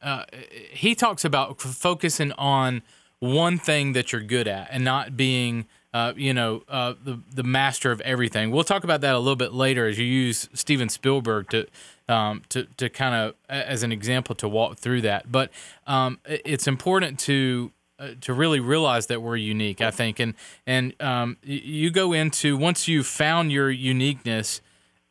Uh, 0.00 0.24
he 0.70 0.94
talks 0.94 1.24
about 1.24 1.60
focusing 1.60 2.30
on 2.32 2.82
one 3.20 3.58
thing 3.58 3.92
that 3.92 4.12
you're 4.12 4.22
good 4.22 4.48
at 4.48 4.68
and 4.70 4.84
not 4.84 5.16
being 5.16 5.66
uh, 5.94 6.12
you 6.16 6.34
know, 6.34 6.64
uh, 6.68 6.94
the 7.04 7.20
the 7.32 7.44
master 7.44 7.92
of 7.92 8.00
everything. 8.00 8.50
We'll 8.50 8.64
talk 8.64 8.82
about 8.82 9.00
that 9.02 9.14
a 9.14 9.18
little 9.18 9.36
bit 9.36 9.52
later 9.52 9.86
as 9.86 9.96
you 9.96 10.04
use 10.04 10.48
Steven 10.52 10.88
Spielberg 10.88 11.48
to 11.50 11.68
um, 12.08 12.42
to 12.48 12.64
to 12.78 12.88
kind 12.90 13.14
of 13.14 13.34
as 13.48 13.84
an 13.84 13.92
example 13.92 14.34
to 14.34 14.48
walk 14.48 14.76
through 14.76 15.02
that. 15.02 15.30
But 15.30 15.50
um, 15.86 16.18
it's 16.24 16.66
important 16.66 17.20
to 17.20 17.70
uh, 18.00 18.08
to 18.22 18.32
really 18.32 18.58
realize 18.58 19.06
that 19.06 19.22
we're 19.22 19.36
unique. 19.36 19.80
I 19.80 19.92
think, 19.92 20.18
and 20.18 20.34
and 20.66 21.00
um, 21.00 21.36
you 21.44 21.92
go 21.92 22.12
into 22.12 22.56
once 22.56 22.88
you've 22.88 23.06
found 23.06 23.52
your 23.52 23.70
uniqueness. 23.70 24.60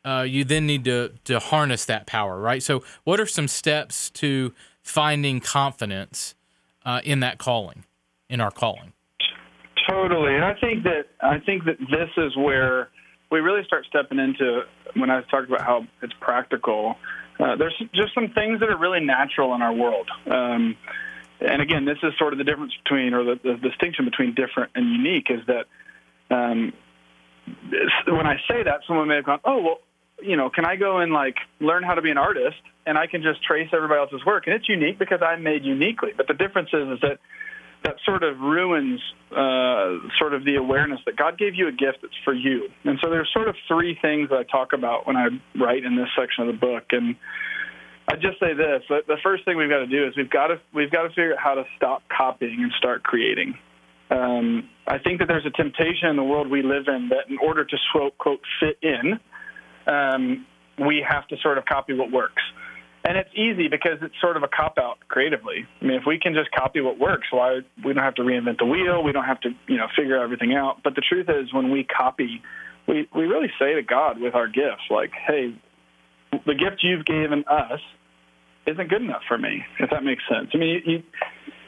Uh, 0.04 0.20
you 0.20 0.44
then 0.44 0.66
need 0.66 0.84
to 0.84 1.12
to 1.24 1.38
harness 1.38 1.86
that 1.86 2.06
power, 2.06 2.38
right? 2.38 2.62
So, 2.62 2.84
what 3.04 3.20
are 3.20 3.26
some 3.26 3.48
steps 3.48 4.10
to 4.10 4.52
finding 4.82 5.40
confidence 5.40 6.34
uh, 6.84 7.00
in 7.04 7.20
that 7.20 7.38
calling, 7.38 7.84
in 8.34 8.40
our 8.40 8.50
calling? 8.50 8.92
Totally, 9.88 10.34
and 10.34 10.44
I 10.44 10.54
think 10.54 10.82
that 10.84 11.06
I 11.20 11.38
think 11.38 11.64
that 11.64 11.78
this 11.78 12.10
is 12.16 12.36
where 12.36 12.90
we 13.30 13.40
really 13.40 13.64
start 13.64 13.86
stepping 13.88 14.18
into 14.18 14.62
when 14.94 15.10
I 15.10 15.20
talking 15.22 15.54
about 15.54 15.62
how 15.62 15.86
it's 16.02 16.12
practical. 16.20 16.96
Uh, 17.38 17.56
there's 17.56 17.76
just 17.94 18.14
some 18.14 18.30
things 18.34 18.60
that 18.60 18.70
are 18.70 18.78
really 18.78 19.00
natural 19.00 19.54
in 19.54 19.62
our 19.62 19.72
world. 19.72 20.08
Um, 20.30 20.76
and 21.40 21.60
again, 21.60 21.84
this 21.84 21.98
is 22.02 22.12
sort 22.18 22.32
of 22.32 22.38
the 22.38 22.44
difference 22.44 22.72
between, 22.84 23.12
or 23.12 23.24
the, 23.24 23.40
the 23.42 23.56
distinction 23.56 24.04
between 24.04 24.34
different 24.34 24.70
and 24.74 24.90
unique, 24.90 25.26
is 25.30 25.40
that 25.46 25.66
um, 26.34 26.72
when 28.06 28.26
I 28.26 28.36
say 28.48 28.62
that, 28.62 28.80
someone 28.86 29.08
may 29.08 29.16
have 29.16 29.26
gone, 29.26 29.40
"Oh, 29.44 29.60
well, 29.60 29.78
you 30.22 30.36
know, 30.36 30.48
can 30.48 30.64
I 30.64 30.76
go 30.76 30.98
and 30.98 31.12
like 31.12 31.36
learn 31.60 31.82
how 31.82 31.94
to 31.94 32.02
be 32.02 32.10
an 32.10 32.18
artist, 32.18 32.56
and 32.86 32.96
I 32.96 33.06
can 33.06 33.22
just 33.22 33.42
trace 33.44 33.68
everybody 33.72 34.00
else's 34.00 34.24
work, 34.24 34.46
and 34.46 34.54
it's 34.56 34.68
unique 34.68 34.98
because 34.98 35.20
I'm 35.20 35.42
made 35.42 35.64
uniquely." 35.64 36.12
But 36.16 36.26
the 36.26 36.34
difference 36.34 36.70
is, 36.72 36.88
is 36.88 37.00
that 37.02 37.18
that 37.84 37.96
sort 38.04 38.22
of 38.22 38.40
ruins 38.40 39.00
uh, 39.30 40.08
sort 40.18 40.34
of 40.34 40.44
the 40.44 40.56
awareness 40.56 41.00
that 41.06 41.16
God 41.16 41.38
gave 41.38 41.54
you 41.54 41.68
a 41.68 41.72
gift 41.72 41.98
that's 42.02 42.16
for 42.24 42.34
you. 42.34 42.68
And 42.84 42.98
so 43.02 43.10
there's 43.10 43.30
sort 43.32 43.48
of 43.48 43.56
three 43.68 43.98
things 44.00 44.30
that 44.30 44.38
I 44.38 44.42
talk 44.44 44.72
about 44.72 45.06
when 45.06 45.16
I 45.16 45.28
write 45.58 45.84
in 45.84 45.96
this 45.96 46.08
section 46.18 46.48
of 46.48 46.54
the 46.54 46.58
book. 46.58 46.84
And 46.90 47.16
I 48.08 48.16
just 48.16 48.40
say 48.40 48.54
this: 48.54 48.82
the 48.88 49.18
first 49.22 49.44
thing 49.44 49.56
we've 49.56 49.70
got 49.70 49.78
to 49.78 49.86
do 49.86 50.06
is 50.06 50.16
we've 50.16 50.30
got 50.30 50.48
to 50.48 50.60
we've 50.72 50.90
got 50.90 51.02
to 51.02 51.08
figure 51.10 51.34
out 51.34 51.38
how 51.38 51.54
to 51.54 51.64
stop 51.76 52.02
copying 52.08 52.62
and 52.62 52.72
start 52.78 53.02
creating. 53.02 53.58
Um, 54.10 54.68
I 54.86 54.98
think 54.98 55.18
that 55.20 55.28
there's 55.28 55.46
a 55.46 55.50
temptation 55.50 56.08
in 56.08 56.16
the 56.16 56.24
world 56.24 56.50
we 56.50 56.62
live 56.62 56.84
in 56.88 57.08
that 57.08 57.28
in 57.28 57.38
order 57.38 57.64
to 57.64 57.76
quote 58.18 58.40
fit 58.60 58.78
in, 58.82 59.18
um, 59.86 60.46
we 60.78 61.04
have 61.06 61.26
to 61.28 61.36
sort 61.42 61.58
of 61.58 61.64
copy 61.64 61.94
what 61.94 62.12
works. 62.12 62.42
And 63.04 63.18
it's 63.18 63.28
easy 63.34 63.68
because 63.68 63.98
it's 64.00 64.14
sort 64.18 64.38
of 64.38 64.42
a 64.42 64.48
cop 64.48 64.78
out 64.78 64.96
creatively. 65.08 65.66
I 65.82 65.84
mean, 65.84 65.96
if 65.96 66.04
we 66.06 66.18
can 66.18 66.32
just 66.32 66.50
copy 66.52 66.80
what 66.80 66.98
works, 66.98 67.28
why 67.30 67.60
we 67.84 67.92
don't 67.92 68.02
have 68.02 68.14
to 68.14 68.22
reinvent 68.22 68.58
the 68.58 68.64
wheel, 68.64 69.02
we 69.04 69.12
don't 69.12 69.26
have 69.26 69.40
to, 69.42 69.50
you 69.68 69.76
know, 69.76 69.88
figure 69.94 70.22
everything 70.22 70.54
out. 70.54 70.78
But 70.82 70.94
the 70.94 71.02
truth 71.02 71.28
is 71.28 71.52
when 71.52 71.70
we 71.70 71.84
copy, 71.84 72.40
we 72.88 73.06
we 73.14 73.24
really 73.24 73.52
say 73.58 73.74
to 73.74 73.82
God 73.82 74.18
with 74.18 74.34
our 74.34 74.48
gifts 74.48 74.88
like, 74.90 75.12
"Hey, 75.12 75.54
the 76.46 76.54
gift 76.54 76.82
you've 76.82 77.04
given 77.04 77.44
us 77.46 77.80
isn't 78.66 78.88
good 78.88 79.02
enough 79.02 79.22
for 79.28 79.36
me." 79.36 79.66
If 79.78 79.90
that 79.90 80.02
makes 80.02 80.22
sense. 80.26 80.48
I 80.54 80.56
mean, 80.56 80.82
you 80.86 81.02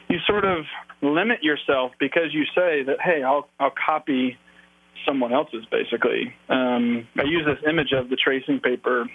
you 0.09 0.17
sort 0.25 0.43
of 0.43 0.65
limit 1.03 1.43
yourself 1.43 1.91
because 1.99 2.33
you 2.33 2.45
say 2.55 2.81
that, 2.81 2.97
"Hey, 2.99 3.21
I'll 3.21 3.47
I'll 3.59 3.75
copy 3.85 4.37
someone 5.05 5.33
else's." 5.33 5.65
Basically, 5.69 6.33
um, 6.49 7.07
I 7.15 7.25
use 7.25 7.45
this 7.45 7.59
image 7.69 7.91
of 7.91 8.09
the 8.09 8.15
tracing 8.15 8.59
paper 8.59 9.07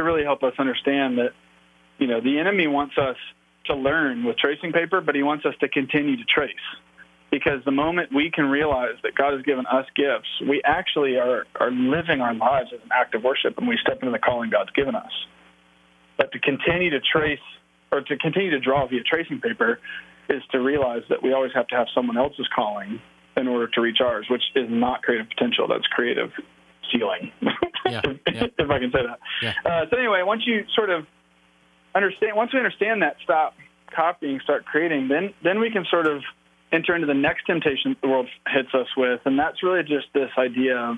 to 0.00 0.04
really 0.04 0.24
help 0.24 0.42
us 0.42 0.54
understand 0.58 1.18
that, 1.18 1.30
you 1.98 2.06
know, 2.06 2.20
the 2.20 2.38
enemy 2.38 2.66
wants 2.66 2.96
us 2.98 3.16
to 3.66 3.74
learn 3.74 4.24
with 4.24 4.36
tracing 4.38 4.72
paper, 4.72 5.00
but 5.00 5.14
he 5.14 5.22
wants 5.22 5.44
us 5.44 5.54
to 5.60 5.68
continue 5.68 6.16
to 6.16 6.24
trace. 6.24 6.54
Because 7.30 7.62
the 7.64 7.70
moment 7.70 8.12
we 8.12 8.30
can 8.30 8.46
realize 8.46 8.96
that 9.04 9.14
God 9.14 9.34
has 9.34 9.42
given 9.42 9.64
us 9.66 9.86
gifts, 9.94 10.28
we 10.48 10.62
actually 10.64 11.16
are, 11.16 11.46
are 11.60 11.70
living 11.70 12.20
our 12.20 12.34
lives 12.34 12.70
as 12.74 12.80
an 12.82 12.90
act 12.92 13.14
of 13.14 13.22
worship 13.22 13.56
and 13.58 13.68
we 13.68 13.78
step 13.80 13.98
into 14.02 14.10
the 14.10 14.18
calling 14.18 14.50
God's 14.50 14.70
given 14.70 14.96
us. 14.96 15.12
But 16.16 16.32
to 16.32 16.40
continue 16.40 16.90
to 16.90 17.00
trace 17.00 17.38
or 17.92 18.00
to 18.00 18.16
continue 18.16 18.50
to 18.50 18.58
draw 18.58 18.86
via 18.88 19.02
tracing 19.02 19.40
paper 19.40 19.78
is 20.28 20.42
to 20.52 20.58
realize 20.58 21.02
that 21.08 21.22
we 21.22 21.32
always 21.32 21.52
have 21.54 21.68
to 21.68 21.76
have 21.76 21.86
someone 21.94 22.16
else's 22.16 22.48
calling 22.54 23.00
in 23.36 23.46
order 23.46 23.68
to 23.68 23.80
reach 23.80 23.98
ours, 24.00 24.26
which 24.28 24.42
is 24.56 24.66
not 24.68 25.02
creative 25.02 25.28
potential, 25.28 25.68
that's 25.68 25.86
creative 25.86 26.30
ceiling, 26.92 27.32
yeah, 27.86 28.00
yeah. 28.26 28.46
if 28.58 28.70
I 28.70 28.78
can 28.78 28.90
say 28.92 29.00
that. 29.06 29.18
Yeah. 29.42 29.54
Uh, 29.64 29.86
so 29.90 29.96
anyway, 29.96 30.22
once 30.24 30.42
you 30.46 30.64
sort 30.74 30.90
of 30.90 31.06
understand, 31.94 32.36
once 32.36 32.52
we 32.52 32.58
understand 32.58 33.02
that, 33.02 33.16
stop 33.22 33.54
copying, 33.94 34.40
start 34.42 34.64
creating, 34.64 35.08
then 35.08 35.34
then 35.42 35.60
we 35.60 35.70
can 35.70 35.84
sort 35.90 36.06
of 36.06 36.22
enter 36.72 36.94
into 36.94 37.06
the 37.06 37.14
next 37.14 37.44
temptation 37.46 37.96
the 38.02 38.08
world 38.08 38.28
hits 38.48 38.72
us 38.74 38.86
with, 38.96 39.20
and 39.24 39.38
that's 39.38 39.62
really 39.62 39.82
just 39.82 40.06
this 40.14 40.30
idea 40.38 40.76
of 40.76 40.96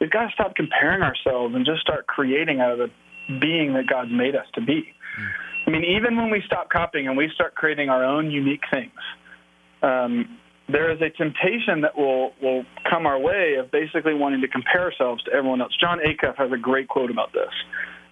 we've 0.00 0.10
got 0.10 0.26
to 0.26 0.32
stop 0.32 0.54
comparing 0.56 1.02
ourselves 1.02 1.54
and 1.54 1.64
just 1.64 1.80
start 1.80 2.06
creating 2.06 2.60
out 2.60 2.72
of 2.72 2.78
the 2.78 2.90
being 3.38 3.72
that 3.74 3.86
God's 3.86 4.10
made 4.10 4.34
us 4.34 4.46
to 4.54 4.60
be. 4.60 4.82
Mm. 5.18 5.30
I 5.66 5.70
mean, 5.70 5.84
even 5.84 6.16
when 6.16 6.30
we 6.30 6.42
stop 6.44 6.70
copying 6.70 7.06
and 7.06 7.16
we 7.16 7.30
start 7.34 7.54
creating 7.54 7.88
our 7.88 8.04
own 8.04 8.30
unique 8.30 8.64
things, 8.72 8.98
um, 9.82 10.38
there 10.68 10.92
is 10.92 11.00
a 11.00 11.10
temptation 11.10 11.80
that 11.82 11.96
will 11.96 12.32
will 12.40 12.64
come 12.88 13.06
our 13.06 13.18
way 13.18 13.56
of 13.58 13.70
basically 13.70 14.14
wanting 14.14 14.40
to 14.40 14.48
compare 14.48 14.82
ourselves 14.82 15.22
to 15.24 15.32
everyone 15.32 15.60
else. 15.60 15.72
Jon 15.80 15.98
Acuff 15.98 16.36
has 16.36 16.52
a 16.52 16.58
great 16.58 16.88
quote 16.88 17.10
about 17.10 17.32
this, 17.32 17.52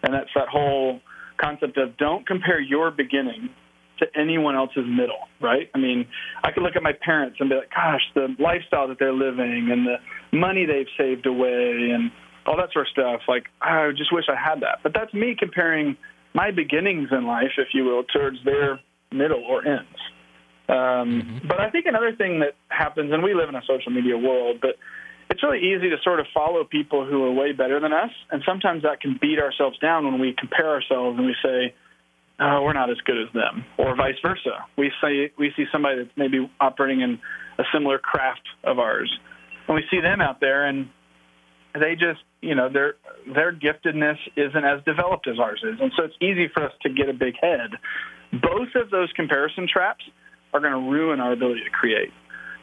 and 0.02 0.12
that's 0.12 0.30
that 0.35 0.49
whole 0.49 1.00
concept 1.40 1.78
of 1.78 1.97
don't 1.97 2.26
compare 2.26 2.61
your 2.61 2.90
beginning 2.90 3.50
to 3.99 4.07
anyone 4.19 4.57
else's 4.57 4.85
middle, 4.87 5.28
right? 5.40 5.71
I 5.75 5.78
mean, 5.78 6.07
I 6.42 6.50
could 6.52 6.62
look 6.62 6.76
at 6.76 6.83
my 6.83 6.92
parents 7.04 7.37
and 7.38 7.49
be 7.49 7.57
like, 7.57 7.71
gosh, 7.71 8.00
the 8.14 8.35
lifestyle 8.38 8.88
that 8.88 8.99
they're 8.99 9.12
living 9.12 9.69
and 9.71 9.87
the 9.87 10.37
money 10.37 10.66
they've 10.66 10.88
saved 10.99 11.26
away 11.26 11.90
and 11.95 12.11
all 12.47 12.57
that 12.57 12.73
sort 12.73 12.87
of 12.87 12.92
stuff. 12.92 13.21
Like, 13.28 13.45
I 13.61 13.90
just 13.97 14.12
wish 14.12 14.25
I 14.28 14.37
had 14.37 14.61
that. 14.61 14.78
But 14.83 14.92
that's 14.95 15.12
me 15.12 15.37
comparing 15.38 15.97
my 16.35 16.50
beginnings 16.50 17.09
in 17.12 17.26
life, 17.26 17.52
if 17.59 17.69
you 17.75 17.85
will, 17.85 18.04
towards 18.04 18.38
their 18.45 18.80
middle 19.12 19.45
or 19.45 19.66
ends. 19.66 19.99
Um, 20.70 20.76
mm-hmm. 20.76 21.48
But 21.48 21.60
I 21.60 21.70
think 21.70 21.86
another 21.86 22.14
thing 22.14 22.40
that 22.40 22.54
happens, 22.68 23.12
and 23.12 23.22
we 23.22 23.34
live 23.34 23.48
in 23.48 23.56
a 23.56 23.62
social 23.66 23.90
media 23.90 24.16
world, 24.16 24.58
but 24.62 24.76
it's 25.28 25.42
really 25.42 25.58
easy 25.58 25.90
to 25.90 25.96
sort 26.04 26.20
of 26.20 26.26
follow 26.32 26.62
people 26.64 27.04
who 27.04 27.24
are 27.24 27.32
way 27.32 27.52
better 27.52 27.80
than 27.80 27.92
us, 27.92 28.10
and 28.30 28.42
sometimes 28.46 28.82
that 28.82 29.00
can 29.00 29.18
beat 29.20 29.38
ourselves 29.40 29.78
down 29.78 30.04
when 30.04 30.20
we 30.20 30.34
compare 30.38 30.68
ourselves 30.68 31.18
and 31.18 31.26
we 31.26 31.34
say, 31.42 31.74
"Oh, 32.38 32.62
we're 32.62 32.72
not 32.72 32.90
as 32.90 32.98
good 33.04 33.18
as 33.18 33.32
them," 33.32 33.64
or 33.78 33.96
vice 33.96 34.18
versa. 34.22 34.64
We 34.76 34.92
say 35.02 35.32
we 35.36 35.52
see 35.56 35.66
somebody 35.72 36.04
that's 36.04 36.16
maybe 36.16 36.48
operating 36.60 37.00
in 37.00 37.18
a 37.58 37.64
similar 37.72 37.98
craft 37.98 38.46
of 38.62 38.78
ours, 38.78 39.10
and 39.66 39.74
we 39.74 39.84
see 39.90 40.00
them 40.00 40.20
out 40.20 40.40
there, 40.40 40.66
and 40.66 40.88
they 41.74 41.94
just, 41.94 42.22
you 42.42 42.54
know, 42.54 42.68
their 42.68 42.94
their 43.26 43.52
giftedness 43.52 44.18
isn't 44.36 44.64
as 44.64 44.84
developed 44.84 45.26
as 45.26 45.38
ours 45.38 45.62
is, 45.64 45.80
and 45.80 45.92
so 45.96 46.04
it's 46.04 46.16
easy 46.20 46.48
for 46.48 46.64
us 46.64 46.72
to 46.82 46.90
get 46.90 47.08
a 47.08 47.12
big 47.12 47.34
head. 47.40 47.70
Both 48.32 48.74
of 48.76 48.90
those 48.90 49.10
comparison 49.12 49.66
traps 49.66 50.04
are 50.52 50.61
going 50.61 50.73
to 50.73 50.90
ruin 50.90 51.21
our 51.21 51.33
ability 51.33 51.62
to 51.64 51.71
create. 51.71 52.12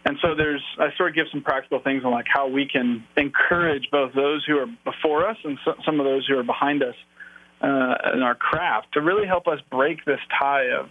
And 0.06 0.18
so 0.22 0.36
there's, 0.36 0.64
I 0.80 0.88
sort 0.96 1.10
of 1.10 1.16
give 1.16 1.26
some 1.32 1.42
practical 1.42 1.80
things 1.80 2.04
on 2.06 2.12
like 2.12 2.28
how 2.34 2.48
we 2.48 2.66
can 2.66 3.04
encourage 3.18 3.90
both 3.92 4.14
those 4.14 4.46
who 4.46 4.58
are 4.58 4.68
before 4.86 5.28
us 5.28 5.38
and 5.44 5.58
so, 5.66 5.74
some 5.86 6.00
of 6.00 6.06
those 6.06 6.26
who 6.28 6.38
are 6.38 6.44
behind 6.44 6.82
us 6.82 6.96
uh, 7.62 7.96
in 8.14 8.22
our 8.22 8.36
craft 8.36 8.94
to 8.94 9.02
really 9.02 9.28
help 9.28 9.48
us 9.48 9.60
break 9.70 10.06
this 10.06 10.20
tie 10.40 10.68
of 10.80 10.90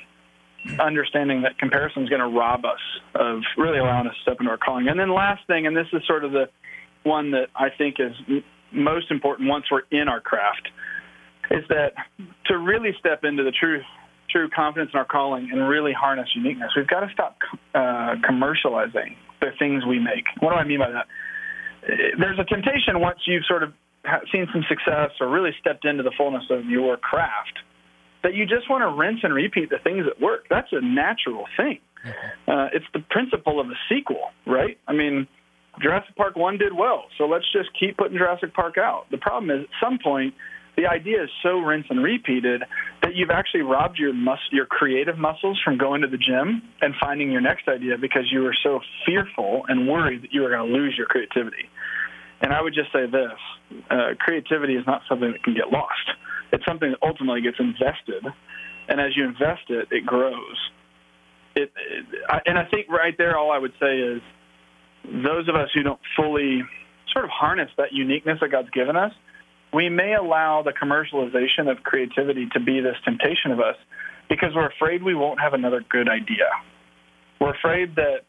understanding 0.81 1.43
that 1.43 1.59
comparison 1.59 2.03
is 2.03 2.09
going 2.09 2.21
to 2.21 2.29
rob 2.29 2.65
us 2.65 2.81
of 3.15 3.41
really 3.57 3.79
allowing 3.79 4.07
us 4.07 4.15
to 4.17 4.23
step 4.23 4.37
into 4.41 4.51
our 4.51 4.59
calling. 4.59 4.89
And 4.89 4.99
then 4.99 5.15
last 5.15 5.47
thing, 5.47 5.67
and 5.67 5.77
this 5.77 5.87
is 5.93 6.03
sort 6.07 6.25
of 6.25 6.33
the 6.33 6.49
one 7.05 7.31
that 7.31 7.47
I 7.55 7.69
think 7.71 7.97
is 7.99 8.43
most 8.73 9.11
important 9.11 9.49
once 9.49 9.65
we're 9.71 9.83
in 9.91 10.09
our 10.09 10.21
craft, 10.21 10.69
is 11.51 11.65
that 11.69 11.95
to 12.47 12.59
really 12.59 12.91
step 12.99 13.25
into 13.25 13.45
the 13.45 13.53
truth 13.53 13.85
true 14.37 14.51
confidence 14.51 14.91
in 14.93 14.99
our 14.99 15.07
calling 15.07 15.49
and 15.51 15.67
really 15.67 15.93
harness 15.93 16.29
uniqueness, 16.35 16.71
we've 16.77 16.87
got 16.87 17.01
to 17.01 17.09
stop 17.13 17.39
uh, 17.75 18.21
commercializing 18.29 19.17
the 19.41 19.49
things 19.59 19.85
we 19.87 19.99
make. 19.99 20.25
What 20.41 20.51
do 20.51 20.57
I 20.57 20.65
mean 20.65 20.79
by 20.79 20.91
that? 20.91 21.07
There's 22.19 22.39
a 22.39 22.45
temptation 22.45 23.01
once 23.01 23.21
you've 23.27 23.45
sort 23.47 23.63
of 23.63 23.73
seen 24.33 24.47
some 24.53 24.65
success 24.69 25.11
or 25.21 25.29
really 25.29 25.51
stepped 25.61 25.85
into 25.85 26.03
the 26.03 26.13
fullness 26.17 26.45
of 26.51 26.67
your 26.67 26.97
craft 26.97 27.59
that 28.23 28.35
you 28.35 28.45
just 28.45 28.69
want 28.69 28.83
to 28.83 28.89
rinse 28.89 29.21
and 29.23 29.33
repeat 29.33 29.71
the 29.71 29.79
things 29.83 30.05
that 30.05 30.21
work. 30.21 30.47
That's 30.51 30.69
a 30.73 30.85
natural 30.85 31.45
thing. 31.57 31.79
Mm-hmm. 32.05 32.51
Uh, 32.51 32.67
it's 32.75 32.87
the 32.93 33.01
principle 33.11 33.61
of 33.61 33.69
a 33.69 33.79
sequel, 33.89 34.31
right? 34.47 34.79
I 34.87 34.93
mean, 34.93 35.27
Jurassic 35.81 36.17
Park 36.17 36.37
1 36.37 36.59
did 36.59 36.73
well, 36.73 37.05
so 37.19 37.25
let's 37.25 37.45
just 37.53 37.71
keep 37.79 37.97
putting 37.97 38.19
Jurassic 38.19 38.55
Park 38.55 38.79
out. 38.79 39.07
The 39.11 39.19
problem 39.19 39.51
is, 39.51 39.65
at 39.65 39.87
some 39.87 39.99
point, 40.03 40.35
the 40.77 40.87
idea 40.87 41.23
is 41.25 41.31
so 41.43 41.59
rinse 41.59 41.87
and 41.89 42.03
repeated 42.03 42.63
that 43.03 43.15
you've 43.15 43.31
actually 43.31 43.63
robbed 43.63 43.99
your 43.99 44.13
mus- 44.13 44.53
your 44.53 44.67
creative 44.67 45.17
muscles 45.17 45.61
from 45.65 45.79
going 45.79 46.03
to 46.03 46.09
the 46.09 46.19
gym 46.19 46.63
and 46.81 46.95
finding 47.01 47.31
your 47.33 47.41
next 47.41 47.67
idea 47.69 47.97
because 47.99 48.25
you 48.31 48.41
were 48.43 48.57
so 48.63 48.81
fearful 49.07 49.65
and 49.69 49.89
worried 49.89 50.23
that 50.23 50.33
you 50.33 50.43
were 50.43 50.51
going 50.51 50.69
to 50.69 50.79
lose 50.79 50.95
your 50.97 51.07
creativity. 51.07 51.69
And 52.41 52.53
I 52.53 52.61
would 52.61 52.75
just 52.75 52.93
say 52.93 53.07
this: 53.07 53.83
uh, 53.91 54.15
creativity 54.19 54.75
is 54.75 54.87
not 54.87 55.03
something 55.09 55.33
that 55.33 55.43
can 55.43 55.55
get 55.55 55.71
lost. 55.71 56.11
It's 56.53 56.65
something 56.67 56.91
that 56.91 56.99
ultimately 57.03 57.41
gets 57.41 57.57
invested, 57.59 58.25
and 58.89 59.01
as 59.01 59.17
you 59.17 59.25
invest 59.25 59.71
it, 59.71 59.89
it 59.91 60.05
grows. 60.05 60.57
It, 61.55 61.73
it 61.75 62.07
I, 62.29 62.41
and 62.45 62.59
I 62.59 62.67
think 62.67 62.89
right 62.91 63.17
there, 63.17 63.39
all 63.39 63.51
I 63.51 63.59
would 63.59 63.73
say 63.81 63.99
is 63.99 64.21
those 65.05 65.49
of 65.49 65.55
us 65.55 65.71
who 65.75 65.83
don't 65.83 66.01
fully 66.17 66.63
sort 67.13 67.25
of 67.25 67.31
harness 67.31 67.71
that 67.79 67.93
uniqueness 67.93 68.39
that 68.41 68.51
God's 68.51 68.71
given 68.71 68.97
us, 68.97 69.13
we 69.73 69.89
may 69.89 70.15
allow 70.15 70.63
the 70.63 70.73
commercialization 70.73 71.71
of 71.71 71.83
creativity 71.83 72.49
to 72.53 72.61
be 72.61 72.81
this 72.81 72.97
temptation 73.05 73.51
of 73.51 73.61
us 73.61 73.77
because 74.29 74.51
we're 74.55 74.69
afraid 74.69 75.03
we 75.03 75.15
won't 75.15 75.41
have 75.41 75.55
another 75.55 75.85
good 75.89 76.09
idea. 76.09 76.49
We're 77.41 77.55
afraid 77.55 77.97
that 77.97 78.21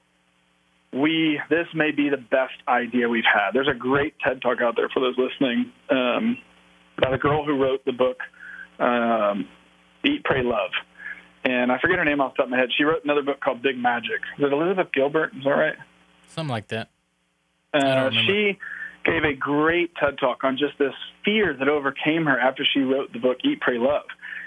we 0.94 1.40
this 1.50 1.68
may 1.74 1.92
be 1.92 2.10
the 2.10 2.18
best 2.18 2.56
idea 2.68 3.10
we've 3.10 3.24
had. 3.24 3.52
There's 3.54 3.68
a 3.68 3.78
great 3.78 4.16
TED 4.20 4.42
talk 4.42 4.62
out 4.62 4.76
there 4.76 4.90
for 4.90 5.00
those 5.00 5.16
listening 5.18 5.72
um, 5.90 6.38
about 6.98 7.14
a 7.14 7.18
girl 7.18 7.46
who 7.46 7.62
wrote 7.62 7.86
the 7.86 7.92
book 7.92 8.18
um, 8.80 9.48
Eat, 10.04 10.24
Pray, 10.24 10.44
Love. 10.44 10.72
And 11.44 11.72
I 11.72 11.80
forget 11.80 11.98
her 11.98 12.06
name 12.06 12.20
off 12.20 12.34
the 12.34 12.38
top 12.38 12.46
of 12.48 12.52
my 12.52 12.58
head. 12.58 12.70
She 12.78 12.84
wrote 12.84 13.04
another 13.04 13.22
book 13.22 13.40
called 13.40 13.62
Big 13.62 13.78
Magic. 13.78 14.22
Is 14.38 14.46
it 14.46 14.52
Elizabeth 14.52 14.92
Gilbert? 14.94 15.32
Is 15.38 15.44
that 15.44 15.50
right? 15.50 15.76
Something 16.28 16.52
like 16.52 16.68
that. 16.70 16.90
Uh, 17.74 18.12
she 18.12 18.58
gave 19.08 19.24
a 19.24 19.34
great 19.34 19.96
TED 19.96 20.18
talk 20.20 20.44
on 20.44 20.58
just 20.58 20.78
this 20.78 20.94
fear 21.24 21.56
that 21.58 21.68
overcame 21.68 22.26
her 22.26 22.38
after 22.40 22.66
she 22.66 22.82
wrote 22.82 23.12
the 23.14 23.20
book 23.20 23.38
Eat, 23.44 23.62
Pray, 23.62 23.78
Love. 23.78 24.06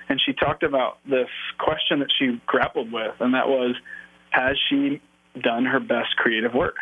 And 0.08 0.20
she 0.24 0.32
talked 0.32 0.62
about 0.62 0.98
this 1.08 1.28
question 1.58 2.00
that 2.00 2.08
she 2.18 2.40
grappled 2.46 2.92
with, 2.92 3.14
and 3.20 3.34
that 3.34 3.48
was, 3.48 3.74
has 4.30 4.56
she 4.68 5.00
done 5.40 5.64
her 5.64 5.80
best 5.80 6.14
creative 6.16 6.52
work? 6.52 6.76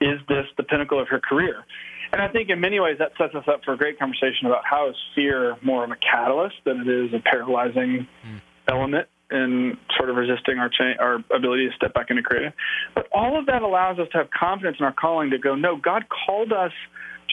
Is 0.00 0.18
this 0.28 0.44
the 0.56 0.64
pinnacle 0.64 1.00
of 1.00 1.08
her 1.08 1.20
career? 1.20 1.64
And 2.12 2.20
I 2.20 2.28
think 2.28 2.50
in 2.50 2.60
many 2.60 2.78
ways 2.80 2.96
that 2.98 3.12
sets 3.16 3.34
us 3.34 3.44
up 3.48 3.64
for 3.64 3.72
a 3.72 3.76
great 3.78 3.98
conversation 3.98 4.46
about 4.46 4.64
how 4.64 4.90
is 4.90 4.96
fear 5.14 5.56
more 5.62 5.84
of 5.84 5.90
a 5.90 5.96
catalyst 5.96 6.56
than 6.64 6.80
it 6.80 6.88
is 6.88 7.14
a 7.14 7.20
paralyzing 7.20 8.06
mm. 8.26 8.40
element 8.68 9.08
in 9.34 9.76
sort 9.96 10.08
of 10.08 10.16
resisting 10.16 10.58
our 10.58 10.68
cha- 10.68 10.96
our 11.00 11.16
ability 11.34 11.68
to 11.68 11.74
step 11.76 11.92
back 11.92 12.06
into 12.10 12.22
creative. 12.22 12.52
But 12.94 13.08
all 13.12 13.38
of 13.38 13.46
that 13.46 13.62
allows 13.62 13.98
us 13.98 14.08
to 14.12 14.18
have 14.18 14.28
confidence 14.30 14.76
in 14.78 14.86
our 14.86 14.94
calling 14.94 15.30
to 15.30 15.38
go, 15.38 15.54
no, 15.54 15.76
God 15.76 16.04
called 16.08 16.52
us 16.52 16.72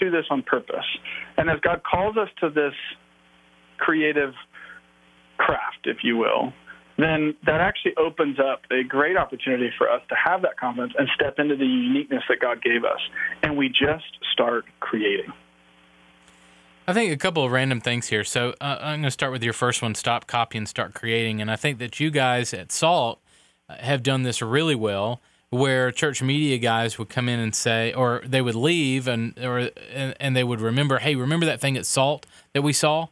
to 0.01 0.10
this 0.10 0.25
on 0.29 0.41
purpose. 0.41 0.86
And 1.38 1.50
as 1.50 1.60
God 1.62 1.81
calls 1.84 2.17
us 2.17 2.29
to 2.39 2.50
this 2.50 2.74
creative 3.77 4.34
craft, 5.38 5.86
if 5.86 5.98
you 6.03 6.17
will, 6.17 6.53
then 6.98 7.36
that 7.46 7.62
actually 7.62 7.93
opens 7.98 8.38
up 8.39 8.62
a 8.72 8.84
great 8.84 9.17
opportunity 9.17 9.70
for 9.77 9.89
us 9.89 10.01
to 10.10 10.15
have 10.15 10.41
that 10.41 10.58
confidence 10.60 10.93
and 10.98 11.08
step 11.15 11.36
into 11.39 11.55
the 11.55 11.65
uniqueness 11.65 12.24
that 12.29 12.39
God 12.39 12.62
gave 12.62 12.84
us. 12.84 13.00
And 13.43 13.58
we 13.58 13.70
just 13.70 14.05
start 14.34 14.65
creating. 14.79 15.31
I 16.91 16.93
think 16.93 17.13
a 17.13 17.17
couple 17.17 17.45
of 17.45 17.53
random 17.53 17.79
things 17.79 18.07
here. 18.07 18.25
So 18.25 18.53
uh, 18.60 18.79
I'm 18.81 19.00
going 19.00 19.03
to 19.03 19.12
start 19.12 19.31
with 19.31 19.43
your 19.43 19.53
first 19.53 19.81
one 19.81 19.95
stop 19.95 20.27
copying, 20.27 20.65
start 20.65 20.93
creating. 20.93 21.39
And 21.39 21.50
I 21.50 21.55
think 21.55 21.79
that 21.79 22.01
you 22.01 22.12
guys 22.12 22.53
at 22.53 22.69
SALT 22.69 23.21
uh, 23.69 23.75
have 23.75 24.03
done 24.03 24.24
this 24.24 24.41
really 24.41 24.75
well 24.75 25.21
where 25.51 25.89
church 25.93 26.21
media 26.21 26.57
guys 26.57 27.00
would 27.00 27.07
come 27.07 27.29
in 27.29 27.39
and 27.39 27.55
say, 27.55 27.93
or 27.93 28.21
they 28.25 28.41
would 28.41 28.55
leave 28.55 29.07
and 29.07 29.39
or 29.39 29.69
and, 29.93 30.15
and 30.19 30.36
they 30.36 30.43
would 30.43 30.60
remember, 30.60 30.98
hey, 30.98 31.15
remember 31.15 31.45
that 31.45 31.62
thing 31.62 31.77
at 31.77 31.86
Salt 31.86 32.25
that 32.53 32.62
we 32.62 32.74
saw? 32.74 33.07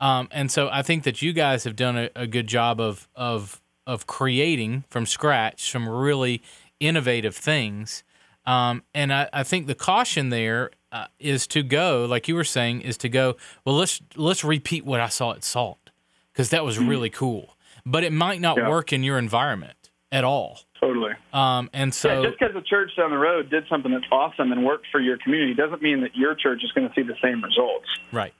Um, 0.00 0.28
and 0.30 0.50
so 0.50 0.70
I 0.72 0.80
think 0.80 1.04
that 1.04 1.20
you 1.20 1.34
guys 1.34 1.64
have 1.64 1.76
done 1.76 1.98
a, 1.98 2.08
a 2.16 2.26
good 2.26 2.46
job 2.46 2.80
of 2.80 3.06
of 3.14 3.60
of 3.86 4.06
creating 4.06 4.84
from 4.88 5.04
scratch 5.04 5.70
some 5.70 5.86
really 5.86 6.42
innovative 6.80 7.36
things. 7.36 8.02
Um, 8.46 8.82
and 8.94 9.12
I, 9.12 9.28
I, 9.32 9.42
think 9.42 9.66
the 9.66 9.74
caution 9.74 10.30
there 10.30 10.70
uh, 10.92 11.06
is 11.18 11.46
to 11.48 11.62
go, 11.62 12.06
like 12.08 12.26
you 12.26 12.34
were 12.34 12.44
saying, 12.44 12.80
is 12.80 12.96
to 12.98 13.08
go. 13.08 13.36
Well, 13.64 13.76
let's 13.76 14.00
let's 14.16 14.42
repeat 14.42 14.84
what 14.84 14.98
I 14.98 15.08
saw 15.08 15.32
at 15.32 15.44
Salt 15.44 15.90
because 16.32 16.50
that 16.50 16.64
was 16.64 16.78
mm-hmm. 16.78 16.88
really 16.88 17.10
cool. 17.10 17.56
But 17.84 18.02
it 18.02 18.12
might 18.12 18.40
not 18.40 18.56
yeah. 18.56 18.68
work 18.68 18.92
in 18.92 19.02
your 19.02 19.18
environment 19.18 19.90
at 20.10 20.24
all. 20.24 20.60
Totally. 20.80 21.12
Um, 21.32 21.68
and 21.72 21.94
so, 21.94 22.22
yeah, 22.22 22.28
just 22.28 22.38
because 22.40 22.56
a 22.56 22.62
church 22.62 22.90
down 22.96 23.10
the 23.10 23.18
road 23.18 23.50
did 23.50 23.64
something 23.68 23.92
that's 23.92 24.06
awesome 24.10 24.50
and 24.52 24.64
worked 24.64 24.86
for 24.90 25.00
your 25.00 25.18
community 25.18 25.54
doesn't 25.54 25.82
mean 25.82 26.00
that 26.00 26.16
your 26.16 26.34
church 26.34 26.64
is 26.64 26.72
going 26.72 26.88
to 26.88 26.94
see 26.94 27.02
the 27.02 27.16
same 27.22 27.44
results. 27.44 27.86
Right. 28.10 28.32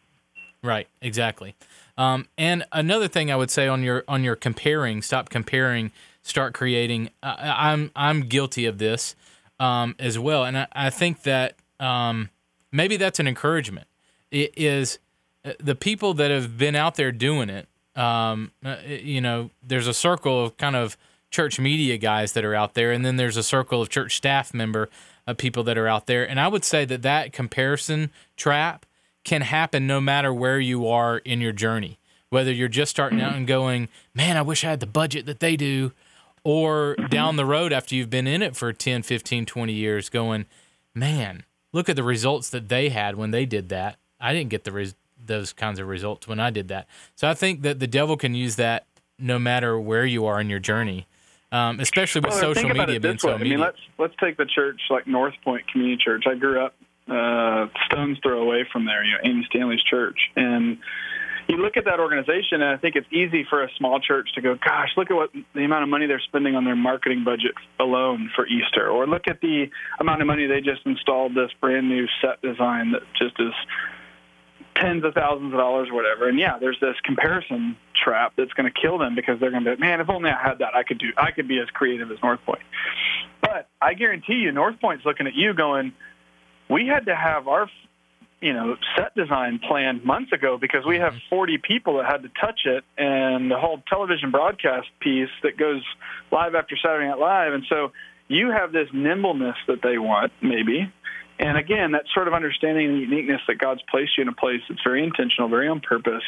Right, 0.62 0.88
exactly. 1.00 1.54
Um, 1.96 2.28
and 2.36 2.64
another 2.70 3.08
thing 3.08 3.30
I 3.30 3.36
would 3.36 3.50
say 3.50 3.66
on 3.66 3.82
your 3.82 4.04
on 4.06 4.24
your 4.24 4.36
comparing, 4.36 5.00
stop 5.00 5.30
comparing, 5.30 5.90
start 6.22 6.52
creating. 6.52 7.10
Uh, 7.22 7.34
I'm 7.38 7.90
I'm 7.96 8.22
guilty 8.22 8.66
of 8.66 8.78
this 8.78 9.16
um, 9.60 9.94
as 10.00 10.18
well, 10.18 10.44
and 10.44 10.58
I, 10.58 10.66
I 10.72 10.90
think 10.90 11.22
that 11.22 11.54
um, 11.78 12.30
maybe 12.72 12.96
that's 12.96 13.20
an 13.20 13.28
encouragement. 13.28 13.86
It 14.32 14.52
is 14.56 14.98
uh, 15.44 15.52
the 15.60 15.76
people 15.76 16.14
that 16.14 16.32
have 16.32 16.58
been 16.58 16.74
out 16.74 16.96
there 16.96 17.12
doing 17.12 17.48
it. 17.48 17.68
Um, 17.94 18.52
uh, 18.64 18.76
you 18.86 19.20
know, 19.20 19.50
there's 19.62 19.86
a 19.86 19.94
circle 19.94 20.44
of 20.44 20.56
kind 20.56 20.74
of 20.74 20.96
church 21.30 21.60
media 21.60 21.96
guys 21.96 22.32
that 22.32 22.44
are 22.44 22.54
out 22.54 22.74
there, 22.74 22.90
and 22.90 23.04
then 23.04 23.16
there's 23.16 23.36
a 23.36 23.42
circle 23.42 23.80
of 23.82 23.88
church 23.88 24.16
staff 24.16 24.52
member 24.52 24.88
uh, 25.26 25.34
people 25.34 25.62
that 25.64 25.78
are 25.78 25.88
out 25.88 26.06
there. 26.06 26.28
And 26.28 26.40
I 26.40 26.48
would 26.48 26.64
say 26.64 26.84
that 26.86 27.02
that 27.02 27.32
comparison 27.32 28.10
trap 28.36 28.86
can 29.24 29.42
happen 29.42 29.86
no 29.86 30.00
matter 30.00 30.32
where 30.32 30.58
you 30.58 30.88
are 30.88 31.18
in 31.18 31.40
your 31.40 31.52
journey. 31.52 31.98
Whether 32.30 32.52
you're 32.52 32.68
just 32.68 32.90
starting 32.90 33.20
out 33.20 33.34
and 33.34 33.46
going, 33.46 33.88
man, 34.14 34.36
I 34.36 34.42
wish 34.42 34.64
I 34.64 34.70
had 34.70 34.80
the 34.80 34.86
budget 34.86 35.26
that 35.26 35.40
they 35.40 35.56
do, 35.56 35.92
or 36.44 36.96
down 37.08 37.36
the 37.36 37.44
road 37.44 37.72
after 37.72 37.94
you've 37.94 38.10
been 38.10 38.26
in 38.26 38.42
it 38.42 38.56
for 38.56 38.72
10, 38.72 39.02
15, 39.02 39.46
20 39.46 39.72
years 39.72 40.08
going, 40.08 40.46
man, 40.94 41.44
look 41.72 41.88
at 41.88 41.96
the 41.96 42.02
results 42.02 42.50
that 42.50 42.68
they 42.68 42.88
had 42.88 43.16
when 43.16 43.30
they 43.30 43.46
did 43.46 43.68
that. 43.68 43.96
I 44.20 44.32
didn't 44.32 44.50
get 44.50 44.64
the 44.64 44.72
res- 44.72 44.94
those 45.24 45.52
kinds 45.52 45.78
of 45.78 45.86
results 45.86 46.26
when 46.26 46.40
I 46.40 46.50
did 46.50 46.68
that. 46.68 46.86
So 47.14 47.28
I 47.28 47.34
think 47.34 47.62
that 47.62 47.80
the 47.80 47.86
devil 47.86 48.16
can 48.16 48.34
use 48.34 48.56
that 48.56 48.86
no 49.18 49.38
matter 49.38 49.78
where 49.78 50.06
you 50.06 50.26
are 50.26 50.40
in 50.40 50.48
your 50.48 50.58
journey, 50.58 51.06
um, 51.52 51.80
especially 51.80 52.20
with 52.20 52.30
well, 52.30 52.40
social 52.40 52.70
media 52.70 52.98
being 53.00 53.18
so 53.18 53.34
immediate. 53.34 53.54
I 53.54 53.56
mean, 53.56 53.60
let's 53.60 53.78
let's 53.98 54.14
take 54.18 54.36
the 54.36 54.46
church 54.46 54.80
like 54.88 55.06
North 55.06 55.34
Point 55.44 55.66
Community 55.68 56.02
Church. 56.02 56.24
I 56.26 56.34
grew 56.34 56.64
up 56.64 56.74
uh, 57.10 57.66
stone's 57.86 58.18
throw 58.22 58.40
away 58.42 58.64
from 58.70 58.86
there, 58.86 59.04
you 59.04 59.12
know, 59.12 59.18
Andy 59.24 59.44
Stanley's 59.50 59.82
church. 59.82 60.30
And 60.36 60.78
you 61.50 61.56
look 61.58 61.76
at 61.76 61.84
that 61.84 62.00
organization, 62.00 62.62
and 62.62 62.64
I 62.64 62.76
think 62.76 62.96
it's 62.96 63.06
easy 63.12 63.44
for 63.48 63.62
a 63.62 63.68
small 63.76 64.00
church 64.00 64.28
to 64.34 64.40
go, 64.40 64.54
gosh, 64.54 64.90
look 64.96 65.10
at 65.10 65.14
what 65.14 65.30
the 65.54 65.64
amount 65.64 65.82
of 65.82 65.88
money 65.88 66.06
they're 66.06 66.22
spending 66.26 66.54
on 66.54 66.64
their 66.64 66.76
marketing 66.76 67.24
budget 67.24 67.52
alone 67.78 68.30
for 68.34 68.46
Easter, 68.46 68.88
or 68.88 69.06
look 69.06 69.26
at 69.26 69.40
the 69.40 69.66
amount 69.98 70.20
of 70.20 70.26
money 70.26 70.46
they 70.46 70.60
just 70.60 70.86
installed 70.86 71.34
this 71.34 71.50
brand 71.60 71.88
new 71.88 72.06
set 72.22 72.40
design 72.40 72.92
that 72.92 73.02
just 73.18 73.38
is 73.40 73.52
tens 74.76 75.04
of 75.04 75.14
thousands 75.14 75.52
of 75.52 75.58
dollars 75.58 75.88
or 75.90 75.94
whatever. 75.94 76.28
And 76.28 76.38
yeah, 76.38 76.58
there's 76.58 76.78
this 76.80 76.96
comparison 77.04 77.76
trap 78.02 78.32
that's 78.36 78.52
going 78.52 78.70
to 78.72 78.80
kill 78.80 78.98
them 78.98 79.14
because 79.14 79.38
they're 79.40 79.50
going 79.50 79.64
to 79.64 79.76
be, 79.76 79.80
man, 79.80 80.00
if 80.00 80.08
only 80.08 80.30
I 80.30 80.40
had 80.40 80.58
that, 80.58 80.74
I 80.74 80.84
could 80.84 80.98
do, 80.98 81.08
I 81.16 81.32
could 81.32 81.48
be 81.48 81.58
as 81.58 81.68
creative 81.70 82.10
as 82.10 82.18
North 82.22 82.40
Point. 82.46 82.62
But 83.40 83.68
I 83.80 83.94
guarantee 83.94 84.34
you, 84.34 84.52
North 84.52 84.80
Point's 84.80 85.04
looking 85.04 85.26
at 85.26 85.34
you 85.34 85.54
going, 85.54 85.92
we 86.68 86.86
had 86.86 87.06
to 87.06 87.16
have 87.16 87.48
our 87.48 87.68
you 88.40 88.52
know 88.52 88.76
set 88.96 89.14
design 89.14 89.60
planned 89.66 90.04
months 90.04 90.32
ago 90.32 90.58
because 90.58 90.84
we 90.86 90.96
have 90.96 91.12
mm-hmm. 91.12 91.34
40 91.34 91.58
people 91.58 91.98
that 91.98 92.06
had 92.06 92.22
to 92.22 92.30
touch 92.40 92.60
it 92.64 92.84
and 92.96 93.50
the 93.50 93.58
whole 93.58 93.82
television 93.88 94.30
broadcast 94.30 94.88
piece 95.00 95.30
that 95.42 95.56
goes 95.56 95.82
live 96.32 96.54
after 96.54 96.76
Saturday 96.76 97.08
Night 97.08 97.18
Live. 97.18 97.52
And 97.52 97.64
so 97.68 97.92
you 98.28 98.50
have 98.50 98.72
this 98.72 98.88
nimbleness 98.92 99.56
that 99.68 99.80
they 99.82 99.98
want 99.98 100.32
maybe. 100.42 100.90
And 101.38 101.56
again 101.56 101.92
that 101.92 102.04
sort 102.14 102.28
of 102.28 102.34
understanding 102.34 102.94
the 102.94 103.00
uniqueness 103.00 103.40
that 103.48 103.58
God's 103.58 103.82
placed 103.90 104.16
you 104.16 104.22
in 104.22 104.28
a 104.28 104.34
place 104.34 104.60
that's 104.68 104.82
very 104.84 105.04
intentional 105.04 105.48
very 105.48 105.68
on 105.68 105.80
purpose 105.80 106.24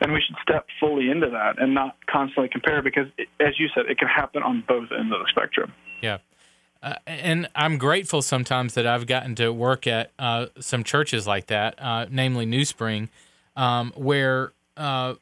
and 0.00 0.12
we 0.12 0.20
should 0.20 0.36
step 0.42 0.66
fully 0.78 1.10
into 1.10 1.30
that 1.30 1.60
and 1.60 1.74
not 1.74 1.96
constantly 2.08 2.48
compare 2.48 2.82
because 2.82 3.06
as 3.40 3.58
you 3.58 3.68
said 3.74 3.86
it 3.88 3.98
can 3.98 4.08
happen 4.08 4.42
on 4.42 4.62
both 4.66 4.88
ends 4.96 5.12
of 5.12 5.18
the 5.20 5.26
spectrum. 5.28 5.72
Yeah 6.02 6.18
uh, 6.82 6.94
and 7.06 7.48
I'm 7.54 7.76
grateful 7.76 8.22
sometimes 8.22 8.74
that 8.74 8.86
I've 8.86 9.06
gotten 9.06 9.34
to 9.36 9.52
work 9.52 9.86
at 9.86 10.12
uh, 10.18 10.46
some 10.60 10.84
churches 10.84 11.26
like 11.26 11.46
that, 11.46 11.74
uh, 11.78 12.06
namely 12.10 12.46
NewSpring, 12.46 13.08
um, 13.56 13.92
where 13.96 14.52
uh, 14.76 15.14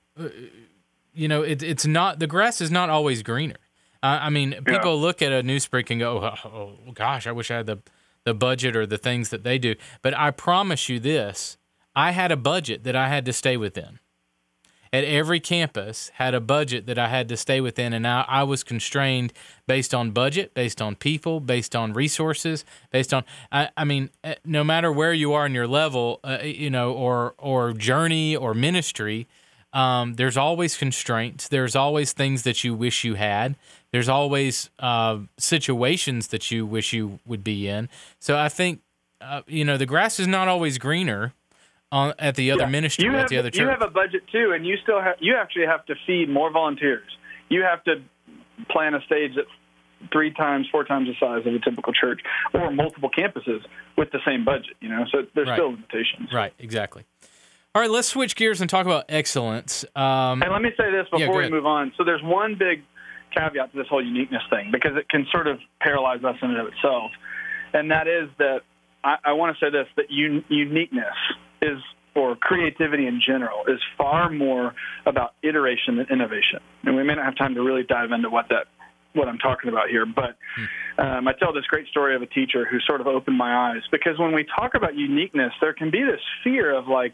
you 1.14 1.28
know 1.28 1.42
it, 1.42 1.62
it's 1.62 1.86
not 1.86 2.18
the 2.18 2.26
grass 2.26 2.60
is 2.60 2.70
not 2.70 2.90
always 2.90 3.22
greener. 3.22 3.56
I 4.02 4.30
mean, 4.30 4.52
people 4.64 4.94
yeah. 4.94 5.02
look 5.02 5.20
at 5.20 5.32
a 5.32 5.42
NewSpring 5.42 5.90
and 5.90 5.98
go, 5.98 6.18
oh, 6.18 6.48
oh, 6.48 6.92
gosh, 6.92 7.26
I 7.26 7.32
wish 7.32 7.50
I 7.50 7.56
had 7.56 7.66
the 7.66 7.78
the 8.24 8.34
budget 8.34 8.76
or 8.76 8.86
the 8.86 8.98
things 8.98 9.30
that 9.30 9.42
they 9.42 9.58
do." 9.58 9.74
But 10.02 10.16
I 10.16 10.30
promise 10.30 10.88
you 10.88 11.00
this: 11.00 11.56
I 11.96 12.12
had 12.12 12.30
a 12.30 12.36
budget 12.36 12.84
that 12.84 12.94
I 12.94 13.08
had 13.08 13.24
to 13.24 13.32
stay 13.32 13.56
within. 13.56 13.98
At 14.96 15.04
every 15.04 15.40
campus 15.40 16.10
had 16.14 16.32
a 16.32 16.40
budget 16.40 16.86
that 16.86 16.98
I 16.98 17.08
had 17.08 17.28
to 17.28 17.36
stay 17.36 17.60
within, 17.60 17.92
and 17.92 18.06
I, 18.06 18.24
I 18.26 18.42
was 18.44 18.64
constrained 18.64 19.34
based 19.66 19.92
on 19.92 20.10
budget, 20.10 20.54
based 20.54 20.80
on 20.80 20.96
people, 20.96 21.38
based 21.38 21.76
on 21.76 21.92
resources, 21.92 22.64
based 22.90 23.12
on. 23.12 23.24
I, 23.52 23.68
I 23.76 23.84
mean, 23.84 24.08
eh, 24.24 24.36
no 24.44 24.64
matter 24.64 24.90
where 24.90 25.12
you 25.12 25.34
are 25.34 25.44
in 25.44 25.52
your 25.52 25.66
level, 25.66 26.20
uh, 26.24 26.38
you 26.42 26.70
know, 26.70 26.92
or 26.92 27.34
or 27.36 27.74
journey 27.74 28.34
or 28.34 28.54
ministry, 28.54 29.26
um, 29.74 30.14
there's 30.14 30.38
always 30.38 30.78
constraints. 30.78 31.46
There's 31.46 31.76
always 31.76 32.14
things 32.14 32.44
that 32.44 32.64
you 32.64 32.72
wish 32.74 33.04
you 33.04 33.14
had. 33.14 33.54
There's 33.92 34.08
always 34.08 34.70
uh, 34.78 35.18
situations 35.36 36.28
that 36.28 36.50
you 36.50 36.64
wish 36.64 36.94
you 36.94 37.18
would 37.26 37.44
be 37.44 37.68
in. 37.68 37.90
So 38.18 38.38
I 38.38 38.48
think, 38.48 38.80
uh, 39.20 39.42
you 39.46 39.64
know, 39.64 39.76
the 39.76 39.84
grass 39.84 40.18
is 40.18 40.26
not 40.26 40.48
always 40.48 40.78
greener 40.78 41.34
on 41.92 42.14
at 42.18 42.34
the 42.34 42.50
other 42.50 42.62
Yeah. 42.64 42.68
ministry, 42.68 43.04
You 43.04 43.12
at 43.12 43.18
have, 43.20 43.28
the 43.28 43.38
other 43.38 43.50
church. 43.50 43.60
you 43.60 43.68
have 43.68 43.82
a 43.82 43.88
budget 43.90 44.26
too, 44.28 44.52
and 44.52 44.66
you 44.66 44.76
still 44.82 45.00
have 45.00 45.16
you 45.20 45.36
actually 45.36 45.66
have 45.66 45.84
to 45.86 45.94
feed 46.06 46.28
more 46.28 46.50
volunteers. 46.50 47.08
You 47.48 47.62
have 47.62 47.82
to 47.84 48.02
plan 48.70 48.94
a 48.94 49.00
stage 49.02 49.32
that's 49.36 49.48
three 50.12 50.30
times, 50.32 50.66
four 50.70 50.84
times 50.84 51.08
the 51.08 51.14
size 51.18 51.46
of 51.46 51.54
a 51.54 51.58
typical 51.58 51.92
church, 51.92 52.20
or 52.52 52.70
multiple 52.70 53.10
campuses 53.10 53.64
with 53.96 54.10
the 54.10 54.18
same 54.26 54.44
budget. 54.44 54.76
You 54.80 54.88
know, 54.88 55.04
so 55.10 55.26
there's 55.34 55.48
Right. 55.48 55.56
still 55.56 55.70
limitations. 55.72 56.32
right, 56.32 56.52
exactly. 56.58 57.04
All 57.74 57.82
right, 57.82 57.90
let's 57.90 58.08
switch 58.08 58.36
gears 58.36 58.60
and 58.62 58.70
talk 58.70 58.86
about 58.86 59.04
excellence. 59.08 59.84
Um, 59.94 60.42
And 60.42 60.50
let 60.50 60.62
me 60.62 60.70
say 60.78 60.90
this 60.90 61.06
before 61.10 61.26
go 61.26 61.32
we 61.34 61.38
ahead. 61.40 61.52
move 61.52 61.66
on. 61.66 61.92
So 61.98 62.04
there's 62.04 62.22
one 62.22 62.54
big 62.54 62.82
caveat 63.34 63.70
to 63.72 63.76
this 63.76 63.86
whole 63.88 64.02
uniqueness 64.04 64.42
thing 64.48 64.70
because 64.72 64.96
it 64.96 65.08
can 65.10 65.26
sort 65.30 65.46
of 65.46 65.60
paralyze 65.80 66.24
us 66.24 66.36
in 66.42 66.50
and 66.50 66.58
of 66.58 66.66
itself, 66.68 67.12
and 67.74 67.90
that 67.90 68.08
is 68.08 68.28
that 68.38 68.62
I, 69.04 69.16
I 69.26 69.32
want 69.32 69.56
to 69.56 69.64
say 69.64 69.70
this: 69.70 69.86
that 69.96 70.06
un, 70.10 70.42
uniqueness 70.48 71.14
is 71.66 71.82
or 72.14 72.34
creativity 72.34 73.06
in 73.06 73.20
general 73.24 73.64
is 73.68 73.78
far 73.98 74.30
more 74.30 74.74
about 75.04 75.34
iteration 75.42 75.96
than 75.96 76.06
innovation. 76.10 76.60
And 76.84 76.96
we 76.96 77.02
may 77.02 77.14
not 77.14 77.26
have 77.26 77.36
time 77.36 77.54
to 77.54 77.62
really 77.62 77.82
dive 77.82 78.10
into 78.10 78.30
what 78.30 78.48
that 78.48 78.66
what 79.12 79.28
I'm 79.28 79.38
talking 79.38 79.70
about 79.70 79.88
here, 79.88 80.04
but 80.04 80.36
um, 81.02 81.26
I 81.26 81.32
tell 81.32 81.52
this 81.52 81.64
great 81.64 81.86
story 81.88 82.14
of 82.14 82.20
a 82.20 82.26
teacher 82.26 82.66
who 82.70 82.78
sort 82.80 83.00
of 83.00 83.06
opened 83.06 83.38
my 83.38 83.70
eyes 83.70 83.82
because 83.90 84.18
when 84.18 84.34
we 84.34 84.44
talk 84.44 84.74
about 84.74 84.94
uniqueness, 84.94 85.52
there 85.60 85.72
can 85.72 85.90
be 85.90 86.02
this 86.02 86.20
fear 86.44 86.76
of 86.76 86.86
like 86.86 87.12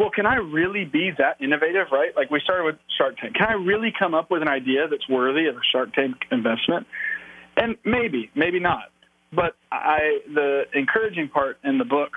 well, 0.00 0.08
can 0.08 0.24
I 0.24 0.36
really 0.36 0.86
be 0.86 1.10
that 1.18 1.42
innovative, 1.42 1.88
right? 1.92 2.16
Like 2.16 2.30
we 2.30 2.40
started 2.42 2.64
with 2.64 2.76
Shark 2.96 3.18
Tank. 3.18 3.34
Can 3.34 3.46
I 3.46 3.52
really 3.52 3.92
come 3.96 4.14
up 4.14 4.30
with 4.30 4.40
an 4.40 4.48
idea 4.48 4.88
that's 4.88 5.06
worthy 5.10 5.46
of 5.46 5.56
a 5.56 5.60
Shark 5.70 5.92
Tank 5.92 6.16
investment? 6.32 6.86
And 7.54 7.76
maybe, 7.84 8.30
maybe 8.34 8.60
not. 8.60 8.84
But 9.30 9.56
I, 9.70 10.20
the 10.26 10.62
encouraging 10.72 11.28
part 11.28 11.58
in 11.62 11.76
the 11.76 11.84
book, 11.84 12.12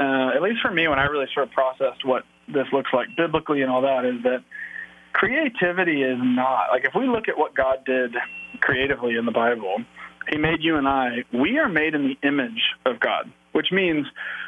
uh, 0.00 0.30
at 0.34 0.40
least 0.40 0.62
for 0.62 0.70
me, 0.70 0.88
when 0.88 0.98
I 0.98 1.04
really 1.04 1.26
sort 1.34 1.46
of 1.46 1.52
processed 1.52 2.06
what 2.06 2.24
this 2.48 2.66
looks 2.72 2.90
like 2.92 3.08
biblically 3.16 3.60
and 3.60 3.70
all 3.70 3.82
that, 3.82 4.06
is 4.06 4.22
that 4.22 4.42
creativity 5.12 6.02
is 6.02 6.18
not 6.18 6.68
like 6.70 6.84
if 6.84 6.94
we 6.94 7.06
look 7.06 7.28
at 7.28 7.36
what 7.36 7.54
God 7.54 7.84
did 7.84 8.14
creatively 8.60 9.16
in 9.16 9.26
the 9.26 9.32
Bible, 9.32 9.76
He 10.30 10.38
made 10.38 10.62
you 10.62 10.76
and 10.76 10.88
I. 10.88 11.24
We 11.34 11.58
are 11.58 11.68
made 11.68 11.94
in 11.94 12.08
the 12.08 12.26
image 12.26 12.62
of 12.86 12.98
God, 12.98 13.30
which 13.52 13.66
means 13.72 14.06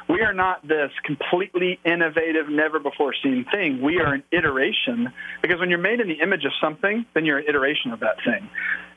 we 0.09 0.23
are 0.23 0.33
not 0.33 0.67
this 0.67 0.91
completely 1.05 1.79
innovative, 1.85 2.49
never 2.49 2.79
before 2.79 3.15
seen 3.23 3.45
thing. 3.53 3.83
We 3.83 3.99
are 3.99 4.15
an 4.15 4.25
iteration 4.33 5.13
because 5.43 5.61
when 5.61 5.69
you're 5.69 5.79
made 5.79 6.01
in 6.01 6.09
the 6.09 6.21
image 6.23 6.47
of 6.47 6.53
something, 6.63 7.05
then 7.13 7.27
you're 7.27 7.39
an 7.39 7.45
iteration 7.47 7.93
of 7.93 8.01
that 8.01 8.17
thing. 8.25 8.49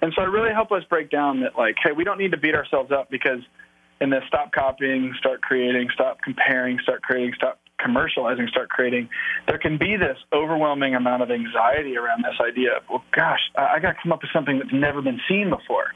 And 0.01 0.13
so 0.15 0.21
I 0.21 0.25
really 0.25 0.53
help 0.53 0.71
us 0.71 0.83
break 0.89 1.09
down 1.09 1.41
that, 1.41 1.57
like, 1.57 1.75
hey, 1.83 1.91
we 1.91 2.05
don't 2.05 2.17
need 2.17 2.31
to 2.31 2.37
beat 2.37 2.55
ourselves 2.55 2.91
up 2.91 3.09
because 3.09 3.39
in 4.01 4.09
this 4.09 4.23
stop 4.27 4.51
copying, 4.51 5.13
start 5.19 5.41
creating, 5.41 5.89
stop 5.93 6.17
comparing, 6.21 6.79
start 6.83 7.01
creating, 7.01 7.33
stop 7.35 7.59
commercializing, 7.79 8.49
start 8.49 8.69
creating, 8.69 9.09
there 9.47 9.57
can 9.57 9.77
be 9.77 9.95
this 9.97 10.17
overwhelming 10.33 10.95
amount 10.95 11.21
of 11.21 11.31
anxiety 11.31 11.97
around 11.97 12.23
this 12.23 12.39
idea 12.41 12.77
of, 12.77 12.83
well, 12.89 13.03
gosh, 13.15 13.39
I, 13.57 13.75
I 13.75 13.79
got 13.79 13.93
to 13.93 13.97
come 14.01 14.11
up 14.11 14.21
with 14.21 14.31
something 14.33 14.57
that's 14.57 14.73
never 14.73 15.01
been 15.01 15.19
seen 15.27 15.49
before. 15.49 15.91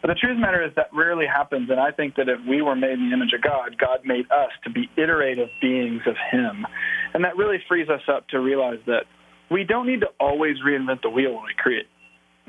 But 0.00 0.08
the 0.08 0.14
truth 0.14 0.32
of 0.32 0.36
the 0.36 0.40
matter 0.40 0.64
is 0.64 0.72
that 0.76 0.90
rarely 0.92 1.26
happens, 1.26 1.70
and 1.70 1.80
I 1.80 1.90
think 1.90 2.14
that 2.16 2.28
if 2.28 2.38
we 2.48 2.62
were 2.62 2.76
made 2.76 2.92
in 2.92 3.10
the 3.10 3.14
image 3.14 3.32
of 3.34 3.42
God, 3.42 3.76
God 3.78 4.00
made 4.04 4.30
us 4.30 4.50
to 4.64 4.70
be 4.70 4.88
iterative 4.96 5.48
beings 5.60 6.02
of 6.06 6.14
Him. 6.30 6.66
And 7.14 7.24
that 7.24 7.36
really 7.36 7.58
frees 7.66 7.88
us 7.88 8.02
up 8.06 8.28
to 8.28 8.38
realize 8.38 8.78
that 8.86 9.06
we 9.50 9.64
don't 9.64 9.86
need 9.86 10.00
to 10.00 10.08
always 10.20 10.56
reinvent 10.64 11.02
the 11.02 11.10
wheel 11.10 11.34
when 11.34 11.44
we 11.44 11.54
create. 11.56 11.86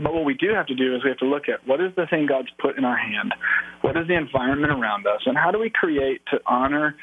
But 0.01 0.13
what 0.13 0.23
we 0.23 0.33
do 0.33 0.53
have 0.53 0.67
to 0.67 0.75
do 0.75 0.95
is 0.95 1.03
we 1.03 1.09
have 1.09 1.19
to 1.19 1.25
look 1.25 1.49
at 1.49 1.67
what 1.67 1.81
is 1.81 1.91
the 1.95 2.05
thing 2.07 2.25
God's 2.25 2.49
put 2.59 2.77
in 2.77 2.85
our 2.85 2.97
hand? 2.97 3.33
What 3.81 3.97
is 3.97 4.07
the 4.07 4.15
environment 4.15 4.71
around 4.71 5.05
us? 5.07 5.21
And 5.25 5.38
how 5.38 5.51
do 5.51 5.59
we 5.59 5.69
create 5.69 6.21
to 6.31 6.39
honor 6.47 6.95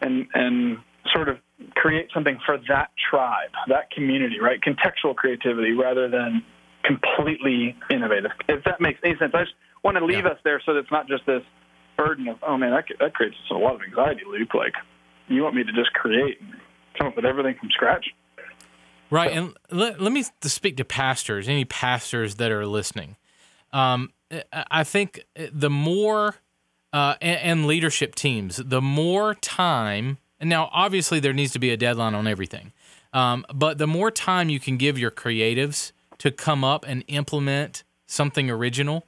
and, 0.00 0.26
and 0.34 0.78
sort 1.12 1.28
of 1.28 1.38
create 1.74 2.08
something 2.12 2.38
for 2.44 2.58
that 2.68 2.90
tribe, 3.10 3.50
that 3.68 3.90
community, 3.90 4.40
right? 4.40 4.58
Contextual 4.60 5.14
creativity 5.14 5.72
rather 5.72 6.08
than 6.08 6.42
completely 6.84 7.76
innovative. 7.90 8.32
If 8.48 8.64
that 8.64 8.80
makes 8.80 9.00
any 9.02 9.16
sense. 9.18 9.32
I 9.34 9.42
just 9.44 9.54
want 9.82 9.96
to 9.96 10.04
leave 10.04 10.24
Yeah. 10.24 10.32
us 10.32 10.38
there 10.44 10.60
so 10.64 10.74
that 10.74 10.80
it's 10.80 10.90
not 10.90 11.08
just 11.08 11.24
this 11.26 11.42
burden 11.96 12.28
of, 12.28 12.36
oh 12.42 12.56
man, 12.56 12.72
that, 12.72 12.84
that 13.00 13.14
creates 13.14 13.36
a 13.50 13.54
lot 13.54 13.74
of 13.74 13.80
anxiety, 13.82 14.22
Luke. 14.26 14.52
Like, 14.54 14.74
you 15.28 15.42
want 15.42 15.54
me 15.54 15.64
to 15.64 15.72
just 15.72 15.92
create 15.94 16.40
and 16.40 16.60
come 16.98 17.06
up 17.08 17.16
with 17.16 17.24
everything 17.24 17.54
from 17.58 17.70
scratch? 17.70 18.06
Right, 19.14 19.30
and 19.30 19.56
let, 19.70 20.00
let 20.00 20.12
me 20.12 20.24
speak 20.42 20.76
to 20.78 20.84
pastors, 20.84 21.48
any 21.48 21.64
pastors 21.64 22.34
that 22.34 22.50
are 22.50 22.66
listening. 22.66 23.14
Um, 23.72 24.12
I 24.52 24.82
think 24.82 25.20
the 25.52 25.70
more, 25.70 26.34
uh, 26.92 27.14
and, 27.22 27.38
and 27.40 27.66
leadership 27.68 28.16
teams, 28.16 28.56
the 28.56 28.82
more 28.82 29.36
time, 29.36 30.18
and 30.40 30.50
now 30.50 30.68
obviously 30.72 31.20
there 31.20 31.32
needs 31.32 31.52
to 31.52 31.60
be 31.60 31.70
a 31.70 31.76
deadline 31.76 32.16
on 32.16 32.26
everything, 32.26 32.72
um, 33.12 33.46
but 33.54 33.78
the 33.78 33.86
more 33.86 34.10
time 34.10 34.48
you 34.48 34.58
can 34.58 34.76
give 34.76 34.98
your 34.98 35.12
creatives 35.12 35.92
to 36.18 36.32
come 36.32 36.64
up 36.64 36.84
and 36.84 37.04
implement 37.06 37.84
something 38.08 38.50
original, 38.50 39.06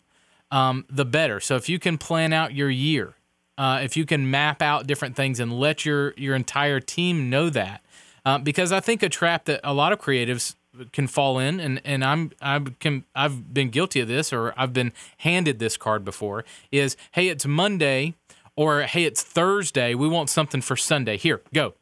um, 0.52 0.84
the 0.88 1.04
better. 1.04 1.40
So 1.40 1.56
if 1.56 1.68
you 1.68 1.80
can 1.80 1.98
plan 1.98 2.32
out 2.32 2.54
your 2.54 2.70
year, 2.70 3.14
uh, 3.58 3.80
if 3.82 3.96
you 3.96 4.06
can 4.06 4.30
map 4.30 4.62
out 4.62 4.86
different 4.86 5.16
things 5.16 5.40
and 5.40 5.58
let 5.58 5.84
your 5.84 6.14
your 6.16 6.36
entire 6.36 6.78
team 6.78 7.28
know 7.28 7.50
that, 7.50 7.82
uh, 8.26 8.36
because 8.38 8.72
I 8.72 8.80
think 8.80 9.02
a 9.02 9.08
trap 9.08 9.46
that 9.46 9.60
a 9.64 9.72
lot 9.72 9.92
of 9.92 9.98
creatives 10.00 10.54
can 10.92 11.06
fall 11.06 11.38
in, 11.38 11.58
and 11.60 11.80
and 11.84 12.04
I'm 12.04 12.32
I 12.42 12.58
can 12.80 13.04
I've 13.14 13.54
been 13.54 13.70
guilty 13.70 14.00
of 14.00 14.08
this, 14.08 14.32
or 14.32 14.52
I've 14.58 14.74
been 14.74 14.92
handed 15.18 15.58
this 15.58 15.76
card 15.78 16.04
before, 16.04 16.44
is 16.70 16.96
hey 17.12 17.28
it's 17.28 17.46
Monday, 17.46 18.14
or 18.56 18.82
hey 18.82 19.04
it's 19.04 19.22
Thursday, 19.22 19.94
we 19.94 20.08
want 20.08 20.28
something 20.28 20.60
for 20.60 20.76
Sunday. 20.76 21.16
Here, 21.16 21.40
go, 21.54 21.74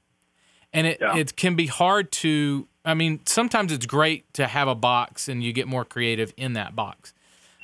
and 0.73 0.87
it 0.87 0.99
Yeah. 1.01 1.17
it 1.17 1.35
can 1.35 1.57
be 1.57 1.67
hard 1.67 2.13
to. 2.23 2.69
I 2.85 2.93
mean, 2.95 3.21
sometimes 3.25 3.73
it's 3.73 3.87
great 3.87 4.33
to 4.35 4.47
have 4.47 4.69
a 4.69 4.75
box 4.75 5.27
and 5.29 5.43
you 5.43 5.55
get 5.55 5.67
more 5.67 5.87
creative 5.87 6.35
in 6.37 6.53
that 6.53 6.77
box. 6.77 7.15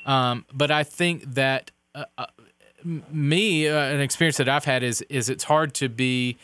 Um, 0.07 0.45
but 0.51 0.71
I 0.71 0.83
think 0.83 1.35
that 1.35 1.69
uh, 1.93 2.05
uh, 2.17 2.25
me, 2.83 3.67
uh, 3.67 3.77
an 3.77 4.01
experience 4.01 4.37
that 4.37 4.49
I've 4.49 4.65
had 4.65 4.81
is 4.83 5.01
is 5.03 5.29
it's 5.29 5.43
hard 5.43 5.73
to 5.75 5.87
be 5.89 6.37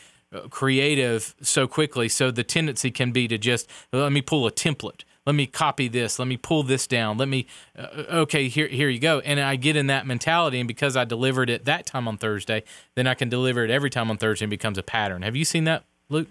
creative 0.50 1.34
so 1.40 1.66
quickly. 1.66 2.08
So 2.08 2.30
the 2.30 2.44
tendency 2.44 2.90
can 2.90 3.12
be 3.12 3.28
to 3.28 3.38
just 3.38 3.68
let 3.92 4.12
me 4.12 4.22
pull 4.22 4.46
a 4.46 4.52
template. 4.52 5.04
Let 5.26 5.34
me 5.34 5.46
copy 5.46 5.88
this. 5.88 6.18
Let 6.18 6.26
me 6.26 6.38
pull 6.38 6.62
this 6.62 6.86
down. 6.86 7.18
Let 7.18 7.28
me 7.28 7.46
uh, 7.76 7.86
okay 8.08 8.48
here 8.48 8.68
here 8.68 8.88
you 8.88 8.98
go. 8.98 9.20
And 9.20 9.38
I 9.38 9.56
get 9.56 9.76
in 9.76 9.88
that 9.88 10.06
mentality, 10.06 10.58
and 10.58 10.66
because 10.66 10.96
I 10.96 11.04
delivered 11.04 11.50
it 11.50 11.66
that 11.66 11.84
time 11.84 12.08
on 12.08 12.16
Thursday, 12.16 12.62
then 12.94 13.06
I 13.06 13.14
can 13.14 13.28
deliver 13.28 13.64
it 13.64 13.70
every 13.70 13.90
time 13.90 14.10
on 14.10 14.16
Thursday 14.16 14.44
and 14.44 14.50
becomes 14.50 14.78
a 14.78 14.82
pattern. 14.82 15.22
Have 15.22 15.36
you 15.36 15.44
seen 15.44 15.64
that, 15.64 15.84
Luke? 16.08 16.28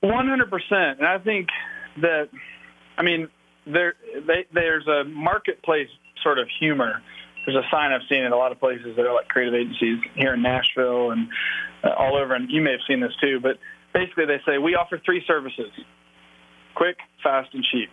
One 0.00 0.28
hundred 0.28 0.48
percent, 0.48 0.98
and 0.98 1.06
I 1.06 1.18
think 1.18 1.48
that, 2.00 2.28
I 2.96 3.02
mean, 3.02 3.28
there 3.66 3.94
they, 4.26 4.46
there's 4.54 4.86
a 4.86 5.04
marketplace 5.04 5.88
sort 6.22 6.38
of 6.38 6.48
humor. 6.60 7.02
There's 7.44 7.56
a 7.56 7.68
sign 7.70 7.90
I've 7.90 8.06
seen 8.08 8.22
in 8.22 8.32
a 8.32 8.36
lot 8.36 8.52
of 8.52 8.60
places 8.60 8.94
that 8.96 9.04
are 9.06 9.12
like 9.12 9.28
creative 9.28 9.54
agencies 9.54 9.98
here 10.14 10.34
in 10.34 10.42
Nashville 10.42 11.10
and 11.10 11.28
uh, 11.28 11.32
all 11.84 12.16
over, 12.16 12.34
and 12.34 12.50
you 12.50 12.60
may 12.60 12.72
have 12.72 12.80
seen 12.88 13.00
this 13.00 13.12
too. 13.20 13.40
But 13.40 13.58
basically, 13.92 14.26
they 14.26 14.40
say 14.46 14.58
we 14.58 14.74
offer 14.74 15.00
three 15.04 15.22
services: 15.26 15.70
quick, 16.74 16.96
fast, 17.22 17.54
and 17.54 17.64
cheap. 17.64 17.90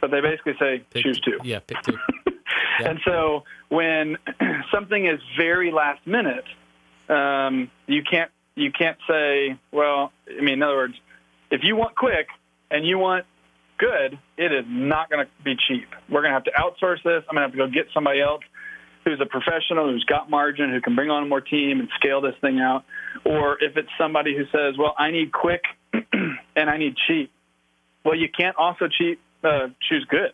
But 0.00 0.10
they 0.10 0.20
basically 0.20 0.54
say 0.58 0.84
Pick- 0.90 1.04
choose 1.04 1.20
two. 1.20 1.38
Yeah, 1.44 1.60
pick 1.60 1.82
two. 1.82 1.96
Yeah. 2.80 2.90
And 2.90 3.00
so 3.04 3.44
when 3.68 4.16
something 4.74 5.06
is 5.06 5.20
very 5.38 5.70
last 5.70 6.06
minute, 6.06 6.44
um, 7.08 7.70
you 7.86 8.02
can't 8.02 8.30
you 8.54 8.70
can't 8.72 8.96
say, 9.08 9.58
well, 9.70 10.12
I 10.28 10.40
mean, 10.42 10.54
in 10.54 10.62
other 10.62 10.76
words, 10.76 10.94
if 11.50 11.60
you 11.64 11.76
want 11.76 11.94
quick 11.96 12.28
and 12.70 12.86
you 12.86 12.98
want 12.98 13.26
good, 13.78 14.18
it 14.36 14.52
is 14.52 14.64
not 14.68 15.10
going 15.10 15.26
to 15.26 15.32
be 15.44 15.54
cheap. 15.68 15.88
We're 16.08 16.22
going 16.22 16.32
to 16.32 16.34
have 16.34 16.44
to 16.44 16.52
outsource 16.52 17.02
this. 17.02 17.24
I'm 17.28 17.36
going 17.36 17.36
to 17.36 17.40
have 17.42 17.52
to 17.52 17.56
go 17.58 17.66
get 17.68 17.86
somebody 17.92 18.20
else 18.20 18.42
who's 19.04 19.20
a 19.20 19.26
professional, 19.26 19.90
who's 19.90 20.04
got 20.04 20.30
margin, 20.30 20.70
who 20.70 20.80
can 20.80 20.94
bring 20.94 21.10
on 21.10 21.28
more 21.28 21.40
team 21.40 21.80
and 21.80 21.88
scale 21.96 22.20
this 22.20 22.34
thing 22.40 22.60
out. 22.60 22.84
Or 23.24 23.56
if 23.62 23.76
it's 23.76 23.88
somebody 23.98 24.36
who 24.36 24.44
says, 24.46 24.76
well, 24.78 24.94
I 24.98 25.10
need 25.10 25.32
quick 25.32 25.62
and 25.92 26.68
I 26.70 26.76
need 26.76 26.94
cheap. 27.06 27.30
Well, 28.04 28.16
you 28.16 28.28
can't 28.28 28.56
also 28.56 28.88
cheap 28.88 29.20
uh, 29.44 29.68
choose 29.88 30.04
good. 30.08 30.32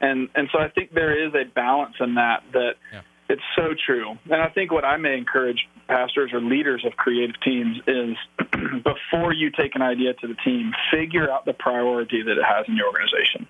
And 0.00 0.28
and 0.34 0.48
so 0.52 0.58
I 0.58 0.68
think 0.68 0.92
there 0.92 1.26
is 1.26 1.32
a 1.34 1.44
balance 1.44 1.94
in 2.00 2.14
that 2.16 2.42
that 2.52 2.74
Yeah. 2.92 3.00
it's 3.28 3.42
so 3.56 3.74
true. 3.86 4.18
And 4.30 4.40
I 4.42 4.48
think 4.48 4.72
what 4.72 4.84
I 4.84 4.96
may 4.96 5.16
encourage 5.16 5.68
pastors 5.88 6.30
or 6.32 6.40
leaders 6.40 6.84
of 6.84 6.96
creative 6.96 7.40
teams 7.40 7.76
is 7.86 8.16
before 8.84 9.32
you 9.32 9.50
take 9.50 9.74
an 9.74 9.82
idea 9.82 10.14
to 10.14 10.26
the 10.26 10.34
team, 10.44 10.72
figure 10.92 11.30
out 11.30 11.44
the 11.44 11.52
priority 11.54 12.22
that 12.22 12.32
it 12.32 12.44
has 12.44 12.66
in 12.68 12.76
your 12.76 12.86
organization. 12.86 13.46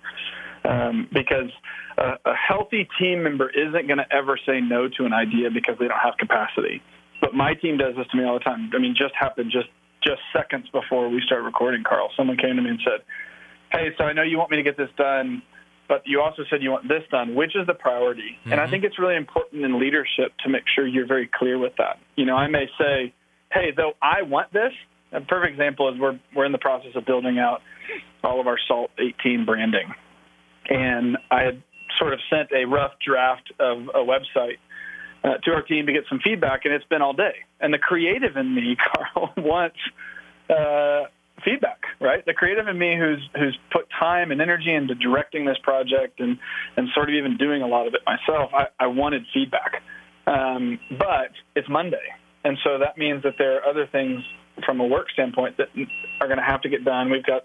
Um, 0.64 1.08
because 1.12 1.50
a, 1.98 2.12
a 2.24 2.34
healthy 2.34 2.88
team 2.98 3.22
member 3.24 3.50
isn't 3.50 3.86
going 3.86 3.98
to 3.98 4.06
ever 4.12 4.38
say 4.46 4.60
no 4.60 4.88
to 4.88 5.04
an 5.04 5.12
idea 5.12 5.50
because 5.50 5.76
they 5.78 5.88
don't 5.88 5.98
have 5.98 6.16
capacity. 6.18 6.80
But 7.22 7.32
my 7.32 7.54
team 7.54 7.78
does 7.78 7.96
this 7.96 8.06
to 8.10 8.16
me 8.18 8.24
all 8.24 8.34
the 8.34 8.44
time. 8.44 8.70
I 8.74 8.78
mean, 8.78 8.94
just 8.98 9.14
happened 9.18 9.50
just 9.50 9.72
just 10.04 10.20
seconds 10.36 10.66
before 10.74 11.08
we 11.08 11.22
start 11.24 11.44
recording, 11.44 11.84
Carl. 11.88 12.10
Someone 12.16 12.36
came 12.36 12.56
to 12.56 12.62
me 12.62 12.70
and 12.70 12.80
said, 12.84 13.06
"Hey, 13.70 13.94
so 13.96 14.04
I 14.04 14.12
know 14.12 14.22
you 14.22 14.36
want 14.36 14.50
me 14.50 14.58
to 14.58 14.62
get 14.62 14.76
this 14.76 14.90
done." 14.98 15.42
but 15.92 16.00
you 16.06 16.22
also 16.22 16.42
said 16.48 16.62
you 16.62 16.70
want 16.70 16.88
this 16.88 17.02
done. 17.10 17.34
Which 17.34 17.54
is 17.54 17.66
the 17.66 17.74
priority? 17.74 18.38
Mm-hmm. 18.40 18.52
And 18.52 18.60
I 18.60 18.64
mm-hmm. 18.64 18.70
think 18.72 18.84
it's 18.84 18.98
really 18.98 19.16
important 19.16 19.62
in 19.62 19.78
leadership 19.78 20.32
to 20.42 20.48
make 20.48 20.62
sure 20.74 20.86
you're 20.86 21.06
very 21.06 21.28
clear 21.38 21.58
with 21.58 21.74
that. 21.76 21.98
You 22.16 22.24
know, 22.24 22.34
I 22.34 22.48
may 22.48 22.64
say, 22.78 23.12
hey, 23.52 23.72
though 23.76 23.92
I 24.00 24.22
want 24.22 24.54
this. 24.54 24.72
A 25.12 25.20
perfect 25.20 25.52
example 25.52 25.92
is 25.92 26.00
we're 26.00 26.18
we're 26.34 26.46
in 26.46 26.52
the 26.52 26.58
process 26.58 26.92
of 26.94 27.04
building 27.04 27.38
out 27.38 27.60
all 28.24 28.40
of 28.40 28.46
our 28.46 28.56
Salt 28.66 28.90
18 28.98 29.44
branding, 29.44 29.92
and 30.70 31.18
I 31.30 31.42
had 31.42 31.62
sort 31.98 32.14
of 32.14 32.20
sent 32.30 32.48
a 32.52 32.64
rough 32.64 32.92
draft 33.06 33.52
of 33.60 33.88
a 33.94 33.98
website 33.98 34.56
uh, 35.24 35.38
to 35.44 35.52
our 35.52 35.62
team 35.62 35.86
to 35.86 35.92
get 35.92 36.04
some 36.08 36.20
feedback, 36.22 36.64
and 36.64 36.74
it's 36.74 36.84
been 36.86 37.02
all 37.02 37.12
day. 37.12 37.34
And 37.60 37.72
the 37.72 37.78
creative 37.78 38.36
in 38.36 38.54
me, 38.54 38.76
Carl, 39.14 39.32
wants 39.36 39.76
uh, 40.50 41.08
feedback, 41.44 41.82
right? 42.00 42.24
The 42.24 42.34
creative 42.34 42.68
in 42.68 42.78
me 42.78 42.96
who's 42.98 43.28
who's 43.34 43.58
put 43.72 43.86
time 43.98 44.30
and 44.30 44.40
energy 44.40 44.72
into 44.72 44.94
directing 44.94 45.44
this 45.44 45.58
project 45.62 46.20
and 46.20 46.38
and 46.76 46.88
sort 46.94 47.08
of 47.08 47.14
even 47.14 47.36
doing 47.36 47.62
a 47.62 47.66
lot 47.66 47.86
of 47.86 47.94
it 47.94 48.02
myself. 48.06 48.50
I, 48.54 48.66
I 48.78 48.86
wanted 48.88 49.22
feedback, 49.32 49.82
um, 50.26 50.78
but 50.90 51.30
it's 51.54 51.68
Monday, 51.68 52.14
and 52.44 52.58
so 52.64 52.78
that 52.78 52.98
means 52.98 53.22
that 53.22 53.34
there 53.38 53.56
are 53.56 53.68
other 53.68 53.86
things 53.86 54.22
from 54.66 54.80
a 54.80 54.86
work 54.86 55.06
standpoint 55.12 55.56
that 55.56 55.68
are 56.20 56.26
going 56.26 56.38
to 56.38 56.44
have 56.44 56.60
to 56.62 56.68
get 56.68 56.84
done. 56.84 57.10
We've 57.10 57.24
got 57.24 57.44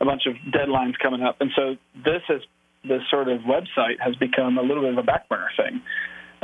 a 0.00 0.04
bunch 0.04 0.22
of 0.26 0.34
deadlines 0.52 0.94
coming 1.02 1.22
up, 1.22 1.36
and 1.40 1.50
so 1.56 1.76
this 1.94 2.22
is 2.28 2.42
this 2.84 3.00
sort 3.10 3.28
of 3.28 3.40
website 3.40 3.98
has 4.00 4.14
become 4.16 4.58
a 4.58 4.62
little 4.62 4.82
bit 4.82 4.92
of 4.92 4.98
a 4.98 5.02
back 5.02 5.28
burner 5.28 5.50
thing. 5.56 5.80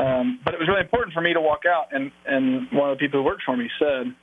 Um, 0.00 0.40
but 0.44 0.54
it 0.54 0.60
was 0.60 0.68
really 0.68 0.80
important 0.80 1.12
for 1.12 1.20
me 1.20 1.34
to 1.34 1.40
walk 1.40 1.62
out, 1.68 1.88
and 1.92 2.10
and 2.26 2.68
one 2.72 2.90
of 2.90 2.98
the 2.98 3.00
people 3.00 3.20
who 3.20 3.26
worked 3.26 3.42
for 3.44 3.56
me 3.56 3.68
said, 3.78 4.14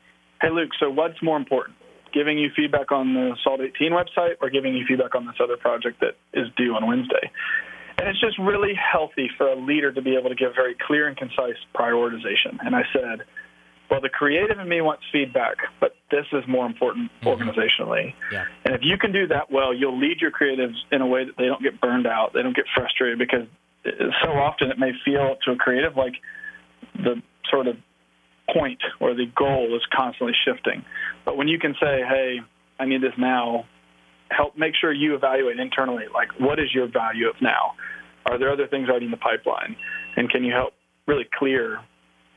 "Hey, 0.41 0.49
Luke, 0.49 0.71
so 0.79 0.89
what's 0.89 1.21
more 1.21 1.37
important?" 1.37 1.77
giving 2.13 2.39
you 2.39 2.49
feedback 2.55 2.91
on 2.91 3.13
the 3.13 3.35
Salt 3.43 3.59
18 3.61 3.91
website 3.91 4.35
or 4.41 4.49
giving 4.49 4.73
you 4.73 4.85
feedback 4.87 5.13
on 5.13 5.25
this 5.25 5.35
other 5.43 5.57
project 5.57 5.99
that 5.99 6.15
is 6.33 6.47
due 6.55 6.73
on 6.73 6.87
Wednesday. 6.87 7.29
And 7.99 8.07
it's 8.07 8.19
just 8.19 8.37
really 8.37 8.73
healthy 8.73 9.29
for 9.37 9.47
a 9.47 9.55
leader 9.55 9.91
to 9.91 10.01
be 10.01 10.15
able 10.15 10.29
to 10.29 10.35
give 10.35 10.53
very 10.55 10.75
clear 10.85 11.07
and 11.07 11.17
concise 11.17 11.57
prioritization. 11.75 12.57
And 12.63 12.75
I 12.75 12.83
said, 12.93 13.21
well, 13.89 14.01
the 14.01 14.09
creative 14.09 14.59
in 14.59 14.67
me 14.67 14.81
wants 14.81 15.03
feedback, 15.11 15.57
but 15.79 15.95
this 16.11 16.25
is 16.31 16.43
more 16.47 16.65
important 16.65 17.11
mm-hmm. 17.21 17.27
organizationally. 17.27 18.13
Yeah. 18.31 18.45
And 18.65 18.75
if 18.75 18.81
you 18.83 18.97
can 18.97 19.11
do 19.11 19.27
that 19.27 19.51
well, 19.51 19.73
you'll 19.73 19.99
lead 19.99 20.21
your 20.21 20.31
creatives 20.31 20.75
in 20.91 21.01
a 21.01 21.07
way 21.07 21.25
that 21.25 21.37
they 21.37 21.45
don't 21.45 21.63
get 21.63 21.81
burned 21.81 22.05
out, 22.05 22.33
they 22.33 22.43
don't 22.43 22.55
get 22.55 22.65
frustrated 22.75 23.17
because 23.17 23.47
so 24.23 24.31
often 24.31 24.71
it 24.71 24.79
may 24.79 24.91
feel 25.05 25.35
to 25.45 25.51
a 25.51 25.55
creative 25.55 25.95
like 25.95 26.13
the 26.95 27.21
sort 27.49 27.67
of 27.67 27.75
point 28.53 28.79
or 28.99 29.13
the 29.13 29.25
goal 29.35 29.75
is 29.75 29.81
constantly 29.95 30.33
shifting. 30.45 30.83
But 31.25 31.37
when 31.37 31.47
you 31.47 31.59
can 31.59 31.73
say, 31.73 32.01
hey, 32.07 32.39
I 32.79 32.85
need 32.85 33.01
this 33.01 33.13
now, 33.17 33.65
help 34.29 34.57
make 34.57 34.73
sure 34.79 34.91
you 34.93 35.15
evaluate 35.15 35.59
internally, 35.59 36.05
like, 36.13 36.39
what 36.39 36.59
is 36.59 36.73
your 36.73 36.87
value 36.87 37.27
of 37.29 37.35
now? 37.41 37.73
Are 38.25 38.37
there 38.37 38.51
other 38.51 38.67
things 38.67 38.89
already 38.89 39.05
in 39.05 39.11
the 39.11 39.17
pipeline? 39.17 39.75
And 40.15 40.29
can 40.29 40.43
you 40.43 40.53
help 40.53 40.73
really 41.07 41.27
clear, 41.37 41.79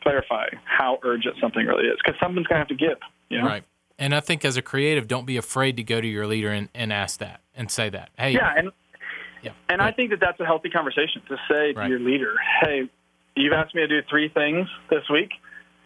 clarify 0.02 0.46
how 0.64 0.98
urgent 1.02 1.36
something 1.40 1.66
really 1.66 1.86
is? 1.88 1.96
Because 2.04 2.18
something's 2.20 2.46
going 2.46 2.56
to 2.56 2.60
have 2.60 2.68
to 2.68 2.74
give, 2.74 2.98
you 3.28 3.38
know? 3.38 3.46
Right. 3.46 3.64
And 3.98 4.14
I 4.14 4.20
think 4.20 4.44
as 4.44 4.56
a 4.56 4.62
creative, 4.62 5.08
don't 5.08 5.26
be 5.26 5.36
afraid 5.36 5.76
to 5.76 5.82
go 5.82 6.00
to 6.00 6.06
your 6.06 6.26
leader 6.26 6.50
and, 6.50 6.68
and 6.74 6.92
ask 6.92 7.18
that 7.20 7.42
and 7.54 7.70
say 7.70 7.90
that. 7.90 8.10
Hey, 8.16 8.32
yeah, 8.32 8.54
and 8.56 8.70
yeah, 9.42 9.52
and 9.68 9.80
I 9.80 9.92
think 9.92 10.10
that 10.10 10.20
that's 10.20 10.40
a 10.40 10.44
healthy 10.44 10.70
conversation 10.70 11.22
to 11.28 11.36
say 11.50 11.72
right. 11.72 11.84
to 11.84 11.88
your 11.88 12.00
leader, 12.00 12.34
"Hey, 12.60 12.88
you've 13.36 13.52
asked 13.52 13.74
me 13.74 13.82
to 13.82 13.88
do 13.88 14.02
three 14.08 14.28
things 14.28 14.68
this 14.90 15.08
week. 15.10 15.30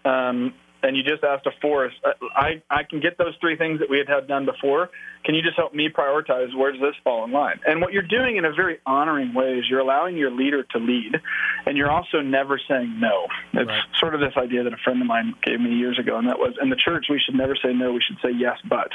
Um, 0.05 0.55
and 0.85 0.97
you 0.97 1.03
just 1.03 1.25
asked 1.25 1.47
a 1.47 1.51
forest, 1.63 1.97
uh, 2.05 2.13
I, 2.37 2.63
I 2.71 2.83
can 2.83 3.01
get 3.01 3.17
those 3.17 3.35
three 3.41 3.57
things 3.57 3.81
that 3.81 3.89
we 3.89 3.99
had 3.99 4.09
had 4.09 4.29
done 4.29 4.45
before. 4.45 4.91
Can 5.25 5.35
you 5.35 5.41
just 5.41 5.57
help 5.57 5.75
me 5.75 5.89
prioritize 5.89 6.55
where 6.55 6.71
does 6.73 6.81
this 6.81 6.95
fall 7.03 7.25
in 7.25 7.33
line? 7.33 7.59
And 7.67 7.81
what 7.81 7.95
you're 7.95 8.07
doing 8.07 8.37
in 8.37 8.45
a 8.45 8.53
very 8.53 8.79
honoring 8.85 9.33
way 9.33 9.55
is 9.55 9.65
you're 9.69 9.81
allowing 9.81 10.19
your 10.19 10.31
leader 10.31 10.63
to 10.63 10.79
lead, 10.79 11.17
and 11.65 11.79
you're 11.79 11.91
also 11.91 12.21
never 12.21 12.61
saying 12.69 13.01
no. 13.01 13.27
It's 13.55 13.67
right. 13.67 13.83
sort 13.99 14.15
of 14.15 14.21
this 14.21 14.35
idea 14.37 14.63
that 14.65 14.75
a 14.75 14.83
friend 14.85 15.01
of 15.01 15.07
mine 15.07 15.35
gave 15.43 15.59
me 15.59 15.71
years 15.71 15.99
ago, 15.99 16.19
and 16.19 16.29
that 16.29 16.39
was 16.39 16.55
in 16.61 16.69
the 16.69 16.77
church 16.77 17.07
we 17.09 17.19
should 17.25 17.35
never 17.35 17.57
say 17.57 17.73
no, 17.73 17.93
we 17.93 18.03
should 18.07 18.19
say 18.23 18.37
yes, 18.37 18.59
but. 18.69 18.91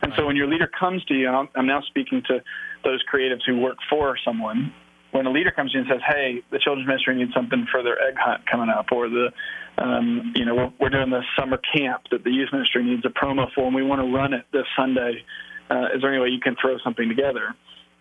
And 0.00 0.12
right. 0.12 0.18
so 0.18 0.26
when 0.26 0.36
your 0.36 0.48
leader 0.48 0.68
comes 0.68 1.04
to 1.04 1.14
you, 1.14 1.28
and 1.28 1.36
I'm, 1.36 1.48
I'm 1.54 1.66
now 1.66 1.82
speaking 1.82 2.22
to 2.28 2.42
those 2.82 3.02
creatives 3.12 3.42
who 3.46 3.58
work 3.58 3.76
for 3.90 4.16
someone, 4.24 4.72
when 5.12 5.26
a 5.26 5.30
leader 5.30 5.50
comes 5.50 5.72
in 5.74 5.80
and 5.80 5.88
says, 5.88 6.00
"Hey, 6.06 6.42
the 6.50 6.58
children's 6.58 6.86
ministry 6.86 7.16
needs 7.16 7.32
something 7.34 7.66
for 7.70 7.82
their 7.82 8.00
egg 8.00 8.14
hunt 8.18 8.42
coming 8.50 8.68
up," 8.68 8.92
or 8.92 9.08
the 9.08 9.32
um, 9.78 10.32
you 10.34 10.44
know, 10.44 10.54
we're, 10.54 10.72
we're 10.80 10.90
doing 10.90 11.10
this 11.10 11.24
summer 11.38 11.58
camp 11.58 12.04
that 12.10 12.24
the 12.24 12.30
youth 12.30 12.48
ministry 12.52 12.84
needs 12.84 13.04
a 13.04 13.08
promo 13.08 13.52
for, 13.54 13.66
and 13.66 13.74
we 13.74 13.82
want 13.82 14.00
to 14.00 14.12
run 14.12 14.32
it 14.32 14.46
this 14.52 14.64
Sunday. 14.76 15.24
Uh, 15.70 15.88
is 15.94 16.00
there 16.00 16.12
any 16.12 16.22
way 16.22 16.28
you 16.28 16.40
can 16.40 16.56
throw 16.60 16.78
something 16.78 17.08
together? 17.08 17.54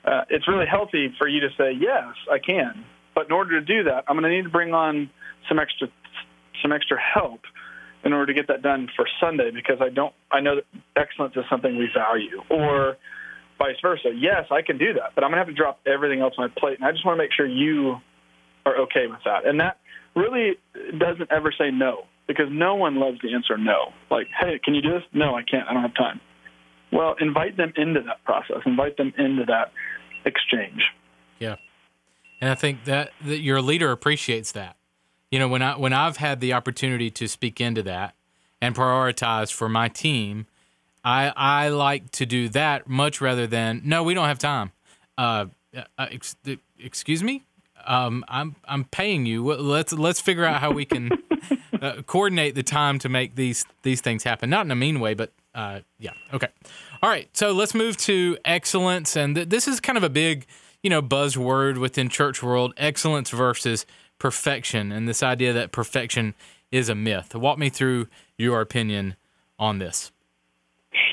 Uh, 0.06 0.22
it's 0.30 0.48
really 0.48 0.66
healthy 0.70 1.14
for 1.18 1.28
you 1.28 1.42
to 1.42 1.50
say, 1.58 1.74
yes, 1.74 2.14
I 2.32 2.40
can. 2.40 2.86
But 3.14 3.26
in 3.26 3.32
order 3.32 3.60
to 3.60 3.66
do 3.66 3.84
that, 3.86 4.06
I'm 4.08 4.16
going 4.16 4.30
to 4.30 4.36
need 4.36 4.44
to 4.44 4.50
bring 4.50 4.74
on 4.74 5.10
some 5.50 5.60
extra, 5.60 5.88
some 6.62 6.72
extra 6.72 6.98
help 7.00 7.42
in 8.04 8.14
order 8.14 8.28
to 8.28 8.34
get 8.34 8.48
that 8.48 8.62
done 8.62 8.88
for 8.96 9.08
Sunday 9.20 9.52
because 9.52 9.78
I 9.82 9.90
don't, 9.90 10.14
I 10.32 10.42
know 10.42 10.56
that 10.56 10.66
excellence 10.96 11.36
is 11.36 11.44
something 11.50 11.78
we 11.78 11.90
value. 11.94 12.42
Or 12.50 12.98
vice 13.58 13.76
versa. 13.82 14.10
Yes, 14.16 14.46
I 14.52 14.62
can 14.62 14.78
do 14.78 14.94
that, 14.94 15.14
but 15.16 15.24
I'm 15.24 15.32
going 15.32 15.40
to 15.42 15.46
have 15.46 15.48
to 15.48 15.54
drop 15.54 15.80
everything 15.86 16.22
else 16.22 16.34
on 16.38 16.50
my 16.50 16.60
plate, 16.60 16.78
and 16.80 16.88
I 16.88 16.92
just 16.92 17.06
want 17.06 17.18
to 17.18 17.24
make 17.24 17.32
sure 17.34 17.46
you 17.46 17.98
are 18.66 18.78
okay 18.84 19.08
with 19.08 19.20
that. 19.26 19.46
And 19.46 19.60
that 19.60 19.78
really 20.16 20.58
doesn't 20.98 21.32
ever 21.32 21.54
say 21.58 21.72
no 21.72 22.06
because 22.28 22.48
no 22.50 22.76
one 22.76 22.96
loves 22.96 23.18
the 23.22 23.34
answer 23.34 23.58
no. 23.58 23.94
Like, 24.10 24.28
hey, 24.40 24.60
can 24.64 24.74
you 24.74 24.82
do 24.82 24.92
this? 24.94 25.04
No, 25.14 25.36
I 25.36 25.44
can't. 25.44 25.68
I 25.68 25.74
don't 25.74 25.84
have 25.84 25.96
time. 25.96 26.20
Well, 26.92 27.16
invite 27.20 27.58
them 27.58 27.74
into 27.76 28.02
that 28.02 28.24
process. 28.24 28.58
Invite 28.66 28.98
them 28.98 29.14
into 29.18 29.46
that 29.48 29.72
exchange. 30.26 30.82
Yeah, 31.40 31.56
and 32.42 32.50
I 32.50 32.56
think 32.56 32.86
that, 32.86 33.12
that 33.26 33.40
your 33.40 33.62
leader 33.62 33.92
appreciates 33.92 34.52
that. 34.54 34.78
You 35.32 35.40
know, 35.40 35.48
when 35.48 35.62
I 35.62 35.78
when 35.78 35.92
I've 35.92 36.18
had 36.18 36.40
the 36.40 36.54
opportunity 36.54 37.10
to 37.12 37.28
speak 37.28 37.60
into 37.60 37.84
that 37.84 38.16
and 38.62 38.76
prioritize 38.76 39.52
for 39.52 39.68
my 39.68 39.90
team, 39.90 40.48
I 41.06 41.32
I 41.36 41.70
like 41.70 42.10
to 42.14 42.26
do 42.26 42.50
that 42.50 42.90
much 42.90 43.22
rather 43.22 43.46
than 43.46 43.84
no, 43.86 44.04
we 44.04 44.16
don't 44.16 44.28
have 44.28 44.40
time. 44.40 44.72
Uh, 45.18 45.46
uh 45.98 46.08
ex- 46.12 46.36
excuse 46.80 47.24
me, 47.24 47.44
um, 47.86 48.26
I'm 48.28 48.56
I'm 48.66 48.86
paying 48.86 49.26
you. 49.26 49.46
Let's 49.46 49.94
let's 49.94 50.20
figure 50.20 50.44
out 50.44 50.60
how 50.60 50.72
we 50.72 50.84
can 50.84 51.12
uh, 51.82 52.02
coordinate 52.08 52.56
the 52.56 52.64
time 52.64 53.00
to 53.00 53.10
make 53.10 53.36
these 53.36 53.66
these 53.84 54.02
things 54.02 54.24
happen. 54.24 54.50
Not 54.50 54.66
in 54.66 54.72
a 54.72 54.76
mean 54.76 55.00
way, 55.00 55.14
but 55.14 55.32
uh, 55.54 55.82
yeah. 56.00 56.14
Okay. 56.34 56.48
All 57.04 57.10
right. 57.10 57.30
So 57.34 57.52
let's 57.52 57.76
move 57.76 57.98
to 57.98 58.38
excellence, 58.44 59.16
and 59.16 59.36
th- 59.36 59.50
this 59.50 59.68
is 59.68 59.80
kind 59.80 59.98
of 59.98 60.04
a 60.04 60.10
big 60.10 60.48
you 60.82 60.90
know 60.90 61.04
buzzword 61.04 61.78
within 61.78 62.10
church 62.10 62.42
world: 62.42 62.74
excellence 62.78 63.30
versus 63.30 63.86
perfection, 64.18 64.92
and 64.92 65.08
this 65.08 65.22
idea 65.22 65.54
that 65.54 65.72
perfection 65.72 66.34
is 66.72 66.90
a 66.90 66.96
myth. 66.96 67.36
Walk 67.36 67.60
me 67.60 67.70
through 67.70 68.08
your 68.38 68.60
opinion 68.62 69.16
on 69.60 69.78
this. 69.78 70.12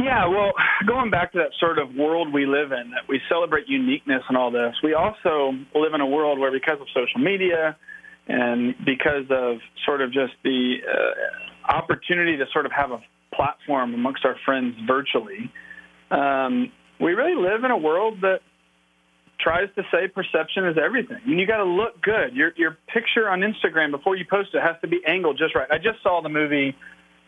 Yeah, 0.00 0.26
well, 0.26 0.52
going 0.86 1.10
back 1.10 1.32
to 1.32 1.38
that 1.38 1.50
sort 1.58 1.78
of 1.78 1.94
world 1.94 2.32
we 2.32 2.46
live 2.46 2.72
in, 2.72 2.90
that 2.90 3.08
we 3.08 3.20
celebrate 3.28 3.68
uniqueness 3.68 4.22
and 4.28 4.36
all 4.36 4.50
this, 4.50 4.74
we 4.82 4.94
also 4.94 5.52
live 5.74 5.94
in 5.94 6.00
a 6.00 6.06
world 6.06 6.38
where, 6.38 6.52
because 6.52 6.80
of 6.80 6.86
social 6.88 7.20
media 7.20 7.76
and 8.28 8.74
because 8.84 9.24
of 9.30 9.58
sort 9.84 10.00
of 10.00 10.12
just 10.12 10.32
the 10.44 10.76
uh, 10.86 11.72
opportunity 11.72 12.36
to 12.36 12.44
sort 12.52 12.66
of 12.66 12.72
have 12.72 12.90
a 12.90 13.00
platform 13.34 13.94
amongst 13.94 14.24
our 14.24 14.36
friends 14.44 14.76
virtually, 14.86 15.50
um, 16.10 16.70
we 17.00 17.12
really 17.12 17.34
live 17.34 17.64
in 17.64 17.70
a 17.70 17.78
world 17.78 18.20
that 18.22 18.40
tries 19.40 19.68
to 19.74 19.82
say 19.90 20.06
perception 20.06 20.68
is 20.68 20.76
everything. 20.82 21.18
I 21.24 21.28
mean, 21.28 21.38
you 21.38 21.46
got 21.46 21.56
to 21.56 21.64
look 21.64 22.00
good. 22.00 22.34
Your 22.34 22.52
your 22.56 22.78
picture 22.92 23.28
on 23.28 23.40
Instagram 23.40 23.90
before 23.90 24.14
you 24.14 24.24
post 24.28 24.50
it 24.54 24.62
has 24.62 24.76
to 24.82 24.88
be 24.88 25.00
angled 25.06 25.38
just 25.38 25.56
right. 25.56 25.66
I 25.70 25.78
just 25.78 26.00
saw 26.02 26.22
the 26.22 26.28
movie 26.28 26.76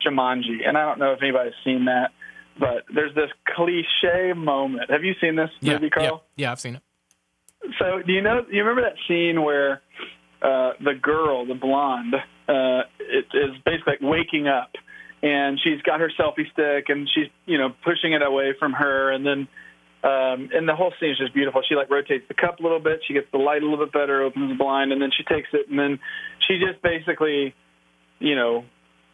Jumanji, 0.06 0.66
and 0.66 0.78
I 0.78 0.84
don't 0.84 1.00
know 1.00 1.12
if 1.12 1.22
anybody's 1.22 1.54
seen 1.64 1.86
that 1.86 2.10
but 2.58 2.84
there's 2.94 3.14
this 3.14 3.30
cliche 3.54 4.32
moment. 4.34 4.90
Have 4.90 5.04
you 5.04 5.14
seen 5.20 5.36
this 5.36 5.50
yeah, 5.60 5.74
movie, 5.74 5.90
Carl? 5.90 6.24
Yeah, 6.36 6.46
yeah, 6.46 6.52
I've 6.52 6.60
seen 6.60 6.76
it. 6.76 6.82
So 7.78 8.02
do 8.06 8.12
you 8.12 8.20
know? 8.20 8.44
You 8.50 8.64
remember 8.64 8.82
that 8.82 8.96
scene 9.08 9.42
where 9.42 9.82
uh, 10.42 10.72
the 10.82 10.94
girl, 11.00 11.46
the 11.46 11.54
blonde, 11.54 12.14
uh, 12.14 12.82
it 13.00 13.26
is 13.32 13.56
basically 13.64 13.94
like 13.94 14.02
waking 14.02 14.46
up, 14.48 14.72
and 15.22 15.58
she's 15.62 15.80
got 15.82 16.00
her 16.00 16.12
selfie 16.18 16.50
stick, 16.52 16.88
and 16.88 17.08
she's 17.14 17.28
you 17.46 17.58
know 17.58 17.70
pushing 17.84 18.12
it 18.12 18.22
away 18.22 18.54
from 18.58 18.72
her, 18.72 19.12
and 19.12 19.26
then. 19.26 19.48
Um, 20.04 20.50
and 20.52 20.68
the 20.68 20.76
whole 20.76 20.92
scene 21.00 21.12
is 21.12 21.16
just 21.16 21.32
beautiful. 21.32 21.62
She 21.66 21.74
like 21.76 21.88
rotates 21.88 22.28
the 22.28 22.34
cup 22.34 22.60
a 22.60 22.62
little 22.62 22.78
bit. 22.78 23.00
She 23.08 23.14
gets 23.14 23.26
the 23.32 23.38
light 23.38 23.62
a 23.62 23.64
little 23.64 23.82
bit 23.86 23.90
better, 23.94 24.20
opens 24.20 24.50
the 24.50 24.54
blind, 24.54 24.92
and 24.92 25.00
then 25.00 25.08
she 25.16 25.24
takes 25.24 25.48
it, 25.54 25.70
and 25.70 25.78
then 25.78 25.98
she 26.46 26.58
just 26.58 26.82
basically, 26.82 27.54
you 28.18 28.36
know, 28.36 28.66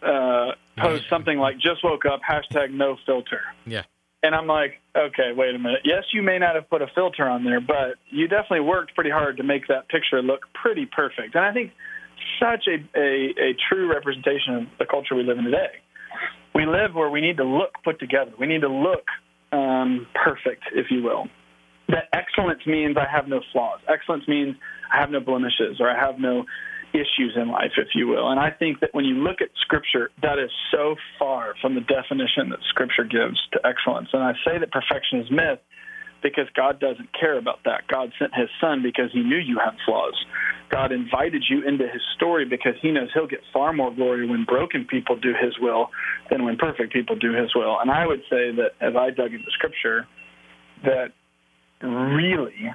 uh, 0.03 0.51
post 0.81 1.05
something 1.09 1.39
like 1.39 1.57
"just 1.59 1.85
woke 1.85 2.05
up" 2.07 2.21
hashtag 2.29 2.73
no 2.73 2.97
filter. 3.07 3.41
Yeah. 3.67 3.83
And 4.23 4.35
I'm 4.35 4.47
like, 4.47 4.73
okay, 4.95 5.33
wait 5.35 5.55
a 5.55 5.59
minute. 5.59 5.81
Yes, 5.85 6.05
you 6.13 6.23
may 6.23 6.39
not 6.39 6.55
have 6.55 6.69
put 6.69 6.83
a 6.83 6.87
filter 6.95 7.27
on 7.27 7.43
there, 7.43 7.61
but 7.61 7.97
you 8.11 8.29
definitely 8.29 8.61
worked 8.61 8.95
pretty 8.95 9.11
hard 9.11 9.39
to 9.39 9.43
make 9.43 9.67
that 9.69 9.89
picture 9.89 10.21
look 10.21 10.41
pretty 10.53 10.85
perfect. 10.85 11.35
And 11.35 11.45
I 11.45 11.55
think 11.55 11.73
such 12.39 12.67
a, 12.69 12.99
a, 12.99 13.33
a 13.41 13.57
true 13.71 13.91
representation 13.91 14.55
of 14.57 14.63
the 14.79 14.85
culture 14.85 15.15
we 15.15 15.23
live 15.23 15.39
in 15.39 15.45
today. 15.45 15.81
We 16.55 16.67
live 16.67 16.95
where 16.95 17.09
we 17.09 17.23
need 17.23 17.39
to 17.39 17.45
look 17.45 17.71
put 17.83 17.99
together. 17.99 18.33
We 18.39 18.47
need 18.47 18.61
to 18.61 18.69
look 18.69 19.07
um, 19.53 20.07
perfect, 20.15 20.65
if 20.75 20.87
you 20.91 21.03
will. 21.03 21.29
That 21.89 22.09
excellence 22.13 22.61
means 22.67 22.97
I 22.97 23.11
have 23.11 23.27
no 23.27 23.41
flaws. 23.53 23.81
Excellence 23.89 24.29
means 24.29 24.55
I 24.93 25.01
have 25.01 25.11
no 25.11 25.21
blemishes 25.21 25.81
or 25.81 25.89
I 25.91 25.99
have 25.99 26.19
no 26.19 26.45
issues 26.93 27.37
in 27.37 27.51
life, 27.51 27.73
if 27.77 27.89
you 27.95 28.09
will. 28.09 28.31
And 28.31 28.41
I 28.41 28.51
think 28.51 28.81
that 28.81 28.91
when 28.93 29.05
you 29.05 29.15
look 29.15 29.41
at 29.41 29.49
Scripture, 29.63 30.11
that 30.23 30.39
is 30.39 30.51
so 30.71 30.97
far 31.19 31.55
from 31.61 31.75
the 31.75 31.81
definition 31.81 32.51
that 32.51 32.59
Scripture 32.71 33.05
gives 33.05 33.39
to 33.53 33.61
excellence. 33.65 34.09
And 34.13 34.23
I 34.23 34.33
say 34.45 34.59
that 34.59 34.71
perfection 34.71 35.21
is 35.21 35.31
myth 35.31 35.61
because 36.23 36.47
God 36.55 36.81
doesn't 36.81 37.09
care 37.19 37.39
about 37.39 37.61
that. 37.65 37.89
God 37.89 38.13
sent 38.19 38.35
His 38.35 38.49
Son 38.61 38.83
because 38.83 39.11
He 39.13 39.23
knew 39.23 39.39
you 39.39 39.59
had 39.59 39.77
flaws. 39.87 40.15
God 40.71 40.93
invited 40.93 41.45
you 41.49 41.67
into 41.67 41.89
His 41.89 42.03
story 42.17 42.45
because 42.45 42.75
He 42.83 42.91
knows 42.91 43.09
He'll 43.15 43.27
get 43.27 43.41
far 43.53 43.73
more 43.73 43.95
glory 43.95 44.29
when 44.29 44.45
broken 44.45 44.85
people 44.85 45.17
do 45.17 45.33
His 45.33 45.55
will 45.61 45.89
than 46.31 46.45
when 46.45 46.57
perfect 46.57 46.93
people 46.93 47.17
do 47.17 47.33
His 47.33 47.55
will. 47.55 47.79
And 47.81 47.91
I 47.91 48.07
would 48.07 48.21
say 48.31 48.53
that 48.57 48.73
as 48.81 48.95
I 48.97 49.11
dug 49.11 49.33
into 49.33 49.51
Scripture, 49.55 50.07
that 50.85 51.13
really 51.83 52.71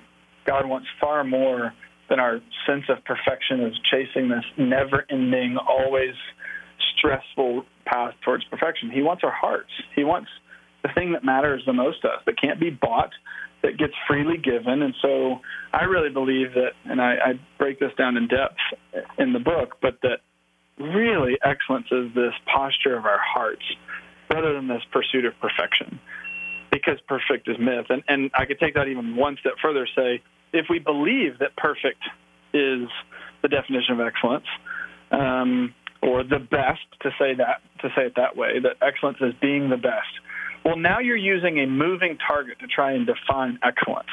God 0.45 0.67
wants 0.67 0.88
far 0.99 1.23
more 1.23 1.73
than 2.10 2.20
our 2.20 2.39
sense 2.68 2.86
of 2.89 3.04
perfection 3.04 3.62
is 3.62 3.74
chasing 3.91 4.30
this 4.30 4.46
never 4.58 5.06
ending, 5.10 5.58
always 5.58 6.13
stressful 6.98 7.65
path 7.86 8.13
towards 8.24 8.44
perfection. 8.46 8.91
He 8.91 9.02
wants 9.02 9.24
our 9.24 9.32
hearts. 9.32 9.72
He 9.96 10.04
wants 10.04 10.30
the 10.84 10.89
thing 10.94 11.13
that 11.13 11.24
matters 11.24 11.63
the 11.65 11.74
most 11.74 12.02
to 12.04 12.10
us, 12.10 12.22
that 12.26 12.39
can't 12.39 12.60
be 12.60 12.70
bought, 12.70 13.12
that 13.63 13.78
gets 13.78 13.94
freely 14.08 14.38
given. 14.38 14.84
And 14.84 14.94
so 15.02 15.39
I 15.74 15.86
really 15.86 16.10
believe 16.10 16.54
that, 16.54 16.74
and 16.86 17.02
I, 17.02 17.15
I 17.15 17.39
break 17.58 17.80
this 17.80 17.91
down 17.98 18.18
in 18.18 18.28
depth 18.28 18.60
in 19.18 19.34
the 19.34 19.39
book, 19.39 19.78
but 19.82 20.00
that 20.04 20.20
really 20.78 21.38
excellence 21.44 21.88
is 21.91 22.13
this 22.13 22.34
posture 22.46 22.96
of 22.96 23.06
our 23.06 23.20
hearts 23.20 23.63
rather 24.30 24.54
than 24.54 24.68
this 24.68 24.84
pursuit 24.91 25.26
of 25.26 25.34
perfection. 25.39 26.00
Because 26.72 27.00
perfect 27.08 27.48
is 27.48 27.58
myth. 27.58 27.86
And, 27.89 28.04
and 28.08 28.32
I 28.36 28.46
could 28.46 28.60
take 28.60 28.76
that 28.76 28.88
even 28.88 29.15
one 29.15 29.38
step 29.39 29.54
further, 29.62 29.88
say, 29.96 30.22
if 30.56 30.68
we 30.70 30.80
believe 30.80 31.39
that 31.39 31.56
perfect 31.58 32.02
is 32.54 32.88
the 33.41 33.50
definition 33.50 34.00
of 34.00 34.00
excellence, 34.00 34.46
um, 35.12 35.76
or 36.02 36.24
the 36.24 36.39
best, 36.39 36.82
to 37.02 37.12
say 37.20 37.36
that 37.36 37.62
to 37.82 37.89
say 37.96 38.06
it 38.06 38.13
that 38.15 38.38
way, 38.38 38.60
that 38.60 38.78
excellence 38.82 39.18
is 39.22 39.34
being 39.41 39.70
the 39.70 39.78
best. 39.78 40.08
Well, 40.63 40.78
now 40.78 41.00
you're 41.00 41.18
using 41.18 41.60
a 41.60 41.68
moving 41.68 42.18
target 42.18 42.60
to 42.60 42.68
try 42.68 42.94
and 42.94 43.06
define 43.06 43.60
excellence, 43.62 44.10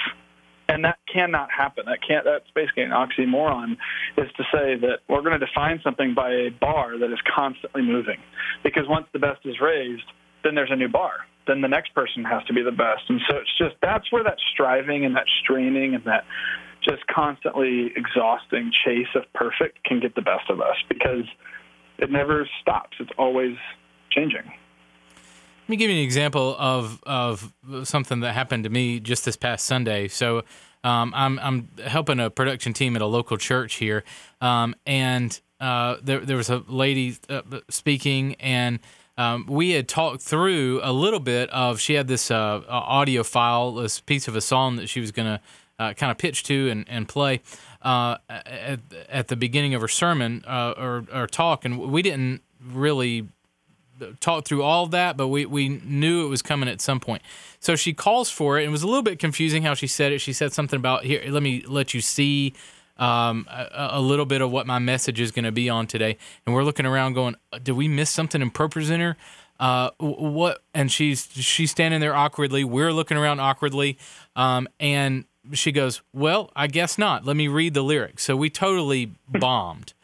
and 0.69 0.85
that 0.85 0.99
cannot 1.13 1.51
happen. 1.51 1.85
That 1.87 2.01
can't. 2.07 2.25
That's 2.25 2.51
basically 2.55 2.83
an 2.83 2.91
oxymoron. 2.91 3.77
Is 4.19 4.31
to 4.37 4.45
say 4.53 4.77
that 4.77 4.99
we're 5.09 5.23
going 5.23 5.39
to 5.39 5.47
define 5.47 5.81
something 5.85 6.15
by 6.15 6.31
a 6.31 6.51
bar 6.51 6.99
that 6.99 7.13
is 7.13 7.21
constantly 7.35 7.83
moving, 7.83 8.19
because 8.65 8.85
once 8.89 9.07
the 9.13 9.19
best 9.19 9.41
is 9.45 9.61
raised, 9.61 10.05
then 10.45 10.55
there's 10.55 10.73
a 10.73 10.77
new 10.77 10.89
bar 10.89 11.13
then 11.47 11.61
the 11.61 11.69
next 11.69 11.95
person 11.95 12.25
has 12.25 12.45
to 12.45 12.53
be 12.53 12.63
the 12.63 12.73
best. 12.73 13.03
And 13.09 13.21
so 13.29 13.37
it's 13.37 13.59
just 13.59 13.75
that's 13.83 14.11
where 14.13 14.25
that 14.25 14.39
striving 14.53 15.05
and 15.05 15.17
that 15.17 15.27
straining 15.43 15.95
and 15.95 16.05
that 16.05 16.25
just 16.83 17.07
constantly 17.07 17.93
exhausting 17.97 18.73
chase 18.85 19.09
of 19.15 19.23
perfect 19.35 19.85
can 19.85 20.01
get 20.01 20.15
the 20.15 20.23
best 20.23 20.51
of 20.51 20.61
us 20.61 20.77
because 20.89 21.25
it 21.99 22.11
never 22.11 22.49
stops. 22.61 22.97
It's 22.99 23.11
always 23.19 23.57
changing. 24.11 24.45
Let 24.45 25.69
me 25.69 25.77
give 25.77 25.91
you 25.91 25.97
an 25.97 26.03
example 26.03 26.57
of 26.59 27.01
of 27.05 27.53
something 27.85 28.21
that 28.21 28.35
happened 28.35 28.65
to 28.65 28.71
me 28.71 29.01
just 29.01 29.25
this 29.25 29.37
past 29.37 29.65
Sunday. 29.65 30.09
So 30.09 30.43
um, 30.85 31.13
I'm 31.15 31.39
I'm 31.39 31.69
helping 31.85 32.19
a 32.19 32.31
production 32.31 32.73
team 32.73 32.97
at 32.97 33.03
a 33.03 33.07
local 33.07 33.37
church 33.37 33.75
here, 33.75 34.03
um, 34.41 34.75
and 34.85 35.41
uh, 35.61 35.97
there 36.03 36.19
there 36.21 36.37
was 36.37 36.51
a 36.51 36.65
lady 36.67 37.17
uh, 37.29 37.43
speaking 37.71 38.35
and 38.41 38.81
um, 39.23 39.47
we 39.49 39.71
had 39.71 39.89
talked 39.89 40.23
through 40.23 40.81
a 40.83 40.93
little 40.93 41.21
bit 41.21 41.49
of 41.51 41.81
she 41.81 41.95
had 41.95 42.09
this 42.09 42.31
uh, 42.31 42.63
audio 42.69 43.23
file, 43.23 43.73
this 43.73 44.01
piece 44.01 44.27
of 44.29 44.35
a 44.35 44.41
song 44.41 44.77
that 44.77 44.89
she 44.89 45.01
was 45.01 45.13
going 45.13 45.27
to 45.27 45.41
uh, 45.79 45.93
kind 45.95 46.11
of 46.11 46.19
pitch 46.19 46.43
to 46.45 46.69
and, 46.71 46.85
and 46.89 47.09
play 47.09 47.41
uh, 47.83 48.17
at, 48.29 48.81
at 49.09 49.29
the 49.29 49.37
beginning 49.37 49.75
of 49.75 49.81
her 49.81 49.89
sermon 49.89 50.45
uh, 50.47 50.75
or, 50.77 51.05
or 51.13 51.27
talk, 51.27 51.65
and 51.65 51.79
we 51.79 52.03
didn't 52.03 52.43
really 52.65 53.29
talk 54.21 54.45
through 54.45 54.63
all 54.63 54.85
of 54.85 54.91
that, 54.91 55.17
but 55.17 55.29
we, 55.29 55.47
we 55.47 55.69
knew 55.69 56.27
it 56.27 56.29
was 56.29 56.43
coming 56.43 56.69
at 56.69 56.81
some 56.81 56.99
point. 56.99 57.23
So 57.61 57.77
she 57.77 57.93
calls 57.93 58.31
for 58.31 58.59
it. 58.59 58.63
And 58.63 58.71
it 58.71 58.73
was 58.73 58.83
a 58.83 58.87
little 58.87 59.03
bit 59.03 59.19
confusing 59.19 59.63
how 59.63 59.75
she 59.75 59.87
said 59.87 60.13
it. 60.13 60.19
She 60.21 60.33
said 60.33 60.53
something 60.53 60.79
about 60.79 61.05
here. 61.05 61.23
Let 61.29 61.43
me 61.43 61.63
let 61.69 61.95
you 61.95 62.01
see 62.01 62.55
um, 62.97 63.47
a, 63.51 63.91
a, 63.93 64.01
little 64.01 64.27
bit 64.27 64.43
of 64.43 64.51
what 64.51 64.67
my 64.67 64.79
message 64.79 65.21
is 65.21 65.33
going 65.33 65.45
to 65.45 65.53
be 65.53 65.69
on 65.69 65.87
today. 65.87 66.17
And 66.47 66.55
we're 66.55 66.65
looking 66.65 66.87
around 66.87 67.15
going, 67.15 67.37
did 67.63 67.73
we 67.73 67.89
miss 67.89 68.11
something 68.11 68.43
in 68.43 68.51
ProPresenter? 68.51 69.17
Uh, 69.59 69.91
what? 69.99 70.63
And 70.75 70.91
she's 70.91 71.29
she's 71.33 71.71
standing 71.71 72.01
there 72.01 72.15
awkwardly. 72.15 72.65
We're 72.65 72.93
looking 72.93 73.17
around 73.17 73.41
awkwardly. 73.41 73.99
Um, 74.35 74.69
and 74.81 75.25
she 75.53 75.73
goes, 75.73 76.03
well, 76.13 76.51
I 76.55 76.67
guess 76.67 76.99
not. 76.99 77.25
Let 77.25 77.37
me 77.37 77.49
read 77.49 77.75
the 77.75 77.83
lyrics. 77.83 78.25
So 78.25 78.37
we 78.37 78.51
totally 78.51 79.13
bombed. 79.29 79.95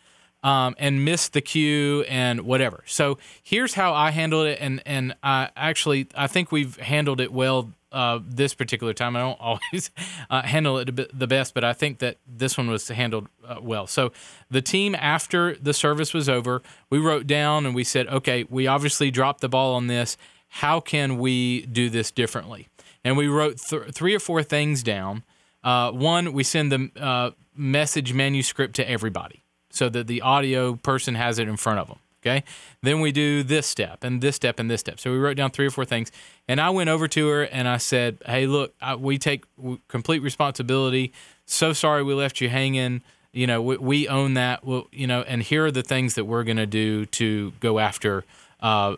Um, 0.44 0.76
and 0.78 1.04
missed 1.04 1.32
the 1.32 1.40
cue 1.40 2.04
and 2.08 2.42
whatever. 2.42 2.84
So 2.86 3.18
here's 3.42 3.74
how 3.74 3.92
I 3.92 4.12
handled 4.12 4.46
it, 4.46 4.58
and 4.60 4.80
and 4.86 5.16
I 5.20 5.50
actually 5.56 6.06
I 6.14 6.28
think 6.28 6.52
we've 6.52 6.76
handled 6.76 7.20
it 7.20 7.32
well 7.32 7.72
uh, 7.92 8.20
this 8.24 8.54
particular 8.54 8.92
time. 8.92 9.16
I 9.16 9.20
don't 9.20 9.40
always 9.40 9.90
uh, 10.30 10.42
handle 10.42 10.78
it 10.78 11.18
the 11.18 11.26
best, 11.26 11.54
but 11.54 11.64
I 11.64 11.72
think 11.72 11.98
that 11.98 12.18
this 12.26 12.56
one 12.56 12.68
was 12.68 12.88
handled 12.88 13.28
uh, 13.46 13.56
well. 13.60 13.86
So 13.86 14.12
the 14.50 14.62
team, 14.62 14.94
after 14.94 15.54
the 15.56 15.74
service 15.74 16.12
was 16.12 16.28
over, 16.28 16.62
we 16.90 16.98
wrote 16.98 17.26
down 17.26 17.66
and 17.66 17.74
we 17.74 17.84
said, 17.84 18.06
okay, 18.08 18.44
we 18.48 18.66
obviously 18.66 19.10
dropped 19.10 19.40
the 19.40 19.48
ball 19.48 19.74
on 19.74 19.86
this. 19.86 20.16
How 20.48 20.80
can 20.80 21.18
we 21.18 21.66
do 21.66 21.90
this 21.90 22.10
differently? 22.10 22.68
And 23.04 23.16
we 23.16 23.28
wrote 23.28 23.58
th- 23.58 23.92
three 23.92 24.14
or 24.14 24.20
four 24.20 24.42
things 24.42 24.82
down. 24.82 25.24
Uh, 25.62 25.90
one, 25.92 26.32
we 26.32 26.42
send 26.42 26.72
the 26.72 26.90
uh, 27.00 27.30
message 27.54 28.12
manuscript 28.12 28.74
to 28.76 28.88
everybody 28.88 29.44
so 29.70 29.88
that 29.88 30.06
the 30.06 30.22
audio 30.22 30.74
person 30.74 31.14
has 31.14 31.38
it 31.38 31.48
in 31.48 31.56
front 31.56 31.78
of 31.78 31.88
them. 31.88 31.98
Okay. 32.20 32.42
Then 32.82 33.00
we 33.00 33.12
do 33.12 33.42
this 33.42 33.66
step 33.66 34.02
and 34.02 34.20
this 34.20 34.34
step 34.36 34.58
and 34.58 34.70
this 34.70 34.80
step. 34.80 34.98
So 34.98 35.12
we 35.12 35.18
wrote 35.18 35.36
down 35.36 35.50
three 35.50 35.66
or 35.66 35.70
four 35.70 35.84
things. 35.84 36.10
And 36.48 36.60
I 36.60 36.70
went 36.70 36.90
over 36.90 37.06
to 37.08 37.28
her 37.28 37.42
and 37.44 37.68
I 37.68 37.76
said, 37.76 38.18
Hey, 38.26 38.46
look, 38.46 38.74
I, 38.80 38.96
we 38.96 39.18
take 39.18 39.44
complete 39.86 40.20
responsibility. 40.20 41.12
So 41.46 41.72
sorry 41.72 42.02
we 42.02 42.14
left 42.14 42.40
you 42.40 42.48
hanging. 42.48 43.02
You 43.32 43.46
know, 43.46 43.62
we, 43.62 43.76
we 43.76 44.08
own 44.08 44.34
that. 44.34 44.64
Well, 44.64 44.88
you 44.90 45.06
know, 45.06 45.22
and 45.22 45.42
here 45.42 45.66
are 45.66 45.70
the 45.70 45.82
things 45.82 46.14
that 46.16 46.24
we're 46.24 46.44
going 46.44 46.56
to 46.56 46.66
do 46.66 47.06
to 47.06 47.52
go 47.60 47.78
after 47.78 48.24
uh, 48.60 48.96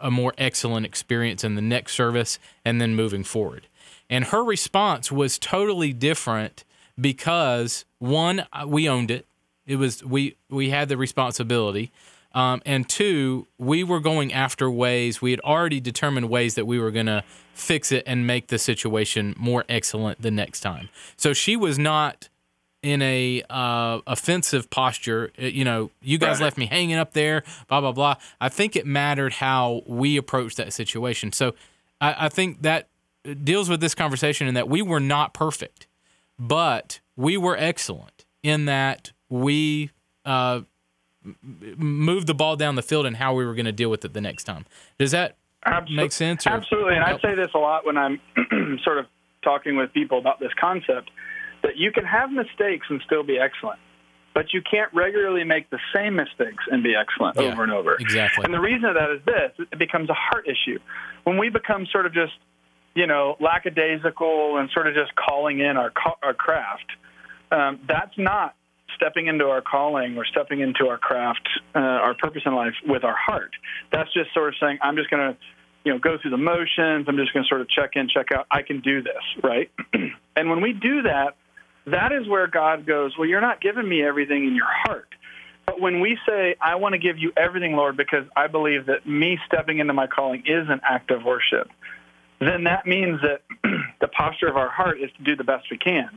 a 0.00 0.10
more 0.10 0.34
excellent 0.38 0.84
experience 0.84 1.44
in 1.44 1.54
the 1.54 1.62
next 1.62 1.94
service 1.94 2.38
and 2.64 2.80
then 2.80 2.96
moving 2.96 3.22
forward. 3.22 3.68
And 4.10 4.26
her 4.26 4.42
response 4.42 5.12
was 5.12 5.38
totally 5.38 5.92
different 5.92 6.64
because 7.00 7.84
one, 7.98 8.46
we 8.66 8.88
owned 8.88 9.10
it. 9.10 9.26
It 9.66 9.76
was 9.76 10.02
we 10.02 10.36
we 10.48 10.70
had 10.70 10.88
the 10.88 10.96
responsibility. 10.96 11.92
Um, 12.32 12.62
and 12.66 12.88
two, 12.88 13.46
we 13.58 13.82
were 13.82 14.00
going 14.00 14.32
after 14.32 14.70
ways, 14.70 15.22
we 15.22 15.30
had 15.30 15.40
already 15.40 15.80
determined 15.80 16.28
ways 16.28 16.54
that 16.54 16.66
we 16.66 16.78
were 16.78 16.90
going 16.90 17.06
to 17.06 17.24
fix 17.54 17.90
it 17.90 18.04
and 18.06 18.26
make 18.26 18.48
the 18.48 18.58
situation 18.58 19.34
more 19.36 19.64
excellent 19.68 20.22
the 20.22 20.30
next 20.30 20.60
time. 20.60 20.88
So 21.16 21.32
she 21.32 21.56
was 21.56 21.78
not 21.78 22.28
in 22.82 23.02
a 23.02 23.42
uh, 23.50 24.00
offensive 24.06 24.70
posture. 24.70 25.32
Uh, 25.40 25.46
you 25.46 25.64
know, 25.64 25.90
you 26.00 26.18
guys 26.18 26.38
right. 26.38 26.44
left 26.44 26.58
me 26.58 26.66
hanging 26.66 26.96
up 26.96 27.12
there, 27.12 27.42
blah, 27.68 27.80
blah, 27.80 27.92
blah. 27.92 28.14
I 28.40 28.48
think 28.48 28.76
it 28.76 28.86
mattered 28.86 29.34
how 29.34 29.82
we 29.86 30.16
approached 30.16 30.58
that 30.58 30.72
situation. 30.72 31.32
So 31.32 31.54
I, 32.00 32.26
I 32.26 32.28
think 32.28 32.62
that 32.62 32.88
deals 33.42 33.68
with 33.68 33.80
this 33.80 33.94
conversation 33.94 34.46
in 34.46 34.54
that 34.54 34.68
we 34.68 34.82
were 34.82 35.00
not 35.00 35.34
perfect, 35.34 35.86
but 36.38 37.00
we 37.16 37.36
were 37.36 37.56
excellent 37.56 38.24
in 38.42 38.66
that 38.66 39.12
we 39.28 39.90
uh, 40.24 40.60
move 41.42 42.26
the 42.26 42.34
ball 42.34 42.56
down 42.56 42.74
the 42.74 42.82
field 42.82 43.06
and 43.06 43.16
how 43.16 43.34
we 43.34 43.44
were 43.44 43.54
going 43.54 43.66
to 43.66 43.72
deal 43.72 43.90
with 43.90 44.04
it 44.04 44.12
the 44.14 44.20
next 44.20 44.44
time. 44.44 44.66
Does 44.98 45.10
that 45.12 45.36
Absolutely. 45.64 45.96
make 45.96 46.12
sense? 46.12 46.46
Absolutely. 46.46 46.94
And 46.94 47.04
I 47.04 47.18
say 47.20 47.34
this 47.34 47.50
a 47.54 47.58
lot 47.58 47.84
when 47.84 47.96
I'm 47.96 48.20
sort 48.84 48.98
of 48.98 49.06
talking 49.42 49.76
with 49.76 49.92
people 49.92 50.18
about 50.18 50.40
this 50.40 50.52
concept 50.60 51.10
that 51.62 51.76
you 51.76 51.90
can 51.92 52.04
have 52.04 52.30
mistakes 52.30 52.86
and 52.90 53.00
still 53.06 53.22
be 53.22 53.38
excellent. 53.38 53.78
But 54.34 54.52
you 54.52 54.62
can't 54.62 54.92
regularly 54.94 55.42
make 55.42 55.68
the 55.70 55.80
same 55.94 56.14
mistakes 56.14 56.62
and 56.70 56.82
be 56.82 56.94
excellent 56.94 57.36
yeah, 57.36 57.50
over 57.50 57.64
and 57.64 57.72
over. 57.72 57.94
Exactly. 57.94 58.44
And 58.44 58.54
the 58.54 58.60
reason 58.60 58.84
of 58.84 58.94
that 58.94 59.10
is 59.10 59.20
this 59.24 59.66
it 59.72 59.78
becomes 59.78 60.08
a 60.10 60.14
heart 60.14 60.46
issue. 60.46 60.78
When 61.24 61.38
we 61.38 61.48
become 61.48 61.86
sort 61.90 62.06
of 62.06 62.14
just, 62.14 62.34
you 62.94 63.06
know, 63.06 63.36
lackadaisical 63.40 64.58
and 64.58 64.70
sort 64.70 64.86
of 64.86 64.94
just 64.94 65.12
calling 65.16 65.58
in 65.58 65.76
our, 65.76 65.92
our 66.22 66.34
craft, 66.34 66.86
um, 67.50 67.80
that's 67.88 68.16
not 68.16 68.54
stepping 68.96 69.26
into 69.26 69.46
our 69.46 69.60
calling 69.60 70.16
or 70.16 70.24
stepping 70.24 70.60
into 70.60 70.88
our 70.88 70.98
craft, 70.98 71.48
uh, 71.74 71.78
our 71.78 72.14
purpose 72.14 72.42
in 72.44 72.54
life 72.54 72.74
with 72.86 73.04
our 73.04 73.16
heart. 73.16 73.52
That's 73.92 74.12
just 74.12 74.32
sort 74.34 74.48
of 74.48 74.54
saying, 74.60 74.78
I'm 74.82 74.96
just 74.96 75.10
going 75.10 75.32
to, 75.32 75.38
you 75.84 75.92
know, 75.92 75.98
go 75.98 76.18
through 76.20 76.32
the 76.32 76.36
motions. 76.36 77.06
I'm 77.08 77.16
just 77.16 77.32
going 77.32 77.44
to 77.44 77.48
sort 77.48 77.60
of 77.60 77.68
check 77.70 77.92
in, 77.94 78.08
check 78.08 78.32
out. 78.32 78.46
I 78.50 78.62
can 78.62 78.80
do 78.80 79.02
this, 79.02 79.22
right? 79.42 79.70
and 80.36 80.50
when 80.50 80.60
we 80.60 80.72
do 80.72 81.02
that, 81.02 81.36
that 81.86 82.12
is 82.12 82.28
where 82.28 82.46
God 82.46 82.86
goes, 82.86 83.16
Well, 83.18 83.28
you're 83.28 83.40
not 83.40 83.60
giving 83.60 83.88
me 83.88 84.02
everything 84.02 84.46
in 84.46 84.54
your 84.54 84.68
heart. 84.68 85.08
But 85.66 85.80
when 85.80 86.00
we 86.00 86.18
say, 86.26 86.56
I 86.60 86.76
want 86.76 86.94
to 86.94 86.98
give 86.98 87.18
you 87.18 87.32
everything, 87.36 87.74
Lord, 87.74 87.96
because 87.96 88.24
I 88.34 88.46
believe 88.46 88.86
that 88.86 89.06
me 89.06 89.38
stepping 89.46 89.80
into 89.80 89.92
my 89.92 90.06
calling 90.06 90.42
is 90.46 90.66
an 90.68 90.80
act 90.82 91.10
of 91.10 91.24
worship, 91.24 91.68
then 92.40 92.64
that 92.64 92.86
means 92.86 93.20
that 93.20 93.42
the 94.00 94.08
posture 94.08 94.48
of 94.48 94.56
our 94.56 94.70
heart 94.70 94.98
is 95.00 95.10
to 95.18 95.24
do 95.24 95.36
the 95.36 95.44
best 95.44 95.66
we 95.70 95.76
can. 95.76 96.08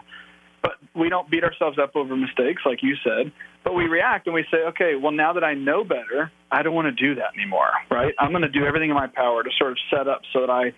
But 0.62 0.74
we 0.96 1.10
don't 1.10 1.30
beat 1.30 1.44
ourselves 1.44 1.78
up 1.82 1.96
over 1.96 2.16
mistakes, 2.16 2.62
like 2.66 2.84
you 2.84 2.96
said, 3.04 3.32
but 3.64 3.74
we 3.74 3.86
react 3.86 4.28
and 4.28 4.34
we 4.34 4.46
say, 4.52 4.58
okay, 4.70 4.94
well, 5.02 5.12
now 5.12 5.34
that 5.34 5.44
I 5.44 5.54
know 5.54 5.84
better, 5.84 6.32
I 6.52 6.64
don't 6.64 6.76
want 6.76 6.96
to 6.96 7.04
do 7.04 7.16
that 7.16 7.34
anymore, 7.38 7.72
right? 7.90 8.14
I'm 8.20 8.32
going 8.32 8.44
to 8.44 8.50
do 8.50 8.66
everything 8.66 8.90
in 8.90 8.96
my 8.96 9.08
power 9.08 9.44
to 9.44 9.50
sort 9.58 9.72
of 9.72 9.78
set 9.90 10.08
up 10.08 10.22
so 10.34 10.42
that 10.42 10.50
I 10.50 10.74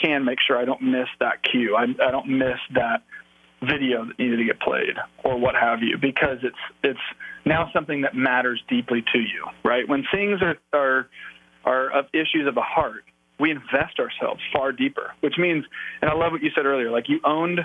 can 0.00 0.24
make 0.24 0.38
sure 0.46 0.58
I 0.58 0.64
don't 0.64 0.82
miss 0.82 1.08
that 1.20 1.42
cue. 1.42 1.76
I, 1.76 1.84
I 2.02 2.10
don't 2.10 2.38
miss 2.38 2.58
that 2.74 3.02
video 3.62 4.04
that 4.04 4.18
needed 4.18 4.36
to 4.36 4.44
get 4.44 4.60
played 4.60 4.96
or 5.24 5.38
what 5.38 5.54
have 5.54 5.80
you 5.82 5.96
because 5.96 6.38
it's 6.42 6.56
it's 6.82 7.00
now 7.46 7.70
something 7.72 8.02
that 8.02 8.14
matters 8.14 8.62
deeply 8.68 9.02
to 9.12 9.18
you 9.18 9.46
right 9.64 9.88
when 9.88 10.04
things 10.12 10.40
are 10.42 10.56
are 10.74 11.08
are 11.64 11.98
of 11.98 12.04
issues 12.12 12.46
of 12.46 12.54
the 12.54 12.60
heart 12.60 13.04
we 13.40 13.50
invest 13.50 13.98
ourselves 13.98 14.42
far 14.52 14.72
deeper 14.72 15.12
which 15.20 15.34
means 15.38 15.64
and 16.02 16.10
i 16.10 16.14
love 16.14 16.32
what 16.32 16.42
you 16.42 16.50
said 16.54 16.66
earlier 16.66 16.90
like 16.90 17.08
you 17.08 17.18
owned 17.24 17.60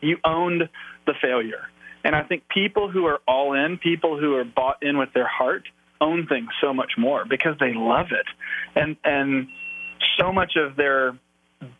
you 0.00 0.18
owned 0.24 0.68
the 1.06 1.14
failure 1.20 1.68
and 2.04 2.14
i 2.14 2.22
think 2.22 2.48
people 2.48 2.90
who 2.90 3.06
are 3.06 3.20
all 3.26 3.52
in 3.54 3.78
people 3.78 4.18
who 4.18 4.34
are 4.34 4.44
bought 4.44 4.82
in 4.82 4.98
with 4.98 5.12
their 5.12 5.28
heart 5.28 5.64
own 6.00 6.26
things 6.26 6.48
so 6.60 6.72
much 6.72 6.92
more 6.96 7.24
because 7.24 7.56
they 7.58 7.72
love 7.74 8.08
it 8.12 8.26
and 8.74 8.96
and 9.04 9.48
so 10.18 10.32
much 10.32 10.56
of 10.56 10.76
their 10.76 11.14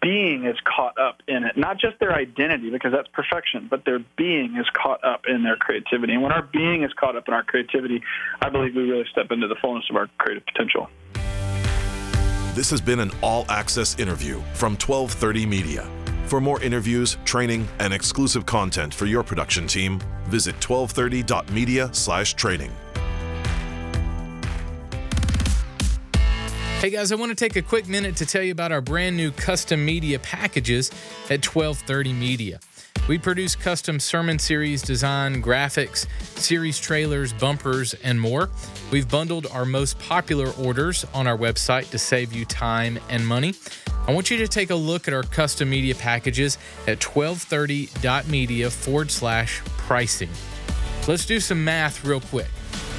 being 0.03 0.45
is 0.47 0.57
caught 0.65 0.99
up 0.99 1.23
in 1.27 1.45
it. 1.45 1.57
Not 1.57 1.79
just 1.79 1.99
their 2.01 2.13
identity, 2.13 2.71
because 2.71 2.93
that's 2.93 3.09
perfection, 3.09 3.67
but 3.71 3.85
their 3.85 3.99
being 4.17 4.57
is 4.57 4.67
caught 4.75 5.03
up 5.05 5.23
in 5.27 5.43
their 5.43 5.57
creativity. 5.57 6.13
And 6.13 6.23
when 6.23 6.33
our 6.33 6.43
being 6.43 6.83
is 6.83 6.93
caught 6.95 7.17
up 7.17 7.29
in 7.29 7.35
our 7.35 7.43
creativity, 7.43 8.03
I 8.41 8.51
believe 8.51 8.75
we 8.75 8.83
really 8.83 9.07
step 9.11 9.31
into 9.31 9.49
the 9.49 9.57
fullness 9.57 9.85
of 9.91 9.97
our 9.97 10.09
creative 10.19 10.45
potential. 10.47 10.91
This 12.55 12.71
has 12.71 12.81
been 12.81 13.01
an 13.01 13.11
all 13.23 13.47
access 13.49 13.99
interview 13.99 14.41
from 14.55 14.73
1230 14.73 15.47
Media. 15.47 16.00
For 16.31 16.41
more 16.41 16.63
interviews, 16.63 17.19
training, 17.25 17.67
and 17.81 17.93
exclusive 17.93 18.47
content 18.47 18.95
for 18.95 19.07
your 19.07 19.25
production 19.25 19.67
team, 19.67 20.01
visit 20.27 20.55
1230.media/training. 20.61 22.71
Hey 26.79 26.91
guys, 26.91 27.11
I 27.11 27.17
want 27.17 27.31
to 27.31 27.35
take 27.35 27.57
a 27.57 27.63
quick 27.63 27.89
minute 27.89 28.15
to 28.15 28.25
tell 28.25 28.45
you 28.45 28.53
about 28.53 28.71
our 28.71 28.81
brand 28.81 29.17
new 29.17 29.33
custom 29.33 29.85
media 29.85 30.21
packages 30.21 30.93
at 31.31 31.45
1230 31.45 32.13
Media. 32.13 32.61
We 33.09 33.19
produce 33.19 33.57
custom 33.57 33.99
sermon 33.99 34.39
series 34.39 34.83
design, 34.83 35.43
graphics, 35.43 36.07
series 36.39 36.79
trailers, 36.79 37.33
bumpers, 37.33 37.95
and 38.05 38.21
more. 38.21 38.51
We've 38.93 39.09
bundled 39.09 39.47
our 39.47 39.65
most 39.65 39.99
popular 39.99 40.51
orders 40.53 41.05
on 41.13 41.27
our 41.27 41.37
website 41.37 41.91
to 41.91 41.99
save 41.99 42.33
you 42.33 42.45
time 42.45 42.99
and 43.09 43.27
money. 43.27 43.55
I 44.07 44.13
want 44.13 44.31
you 44.31 44.39
to 44.39 44.49
take 44.49 44.71
a 44.71 44.75
look 44.75 45.09
at 45.09 45.15
our 45.15 45.23
custom 45.23 45.71
media 45.71 45.95
packages 45.95 46.59
at 46.87 47.01
1230.media 47.01 48.71
forward 48.71 49.11
slash 49.11 49.61
pricing. 49.77 50.31
Let's 51.09 51.27
do 51.27 51.41
some 51.41 51.65
math 51.65 52.05
real 52.05 52.21
quick. 52.21 52.49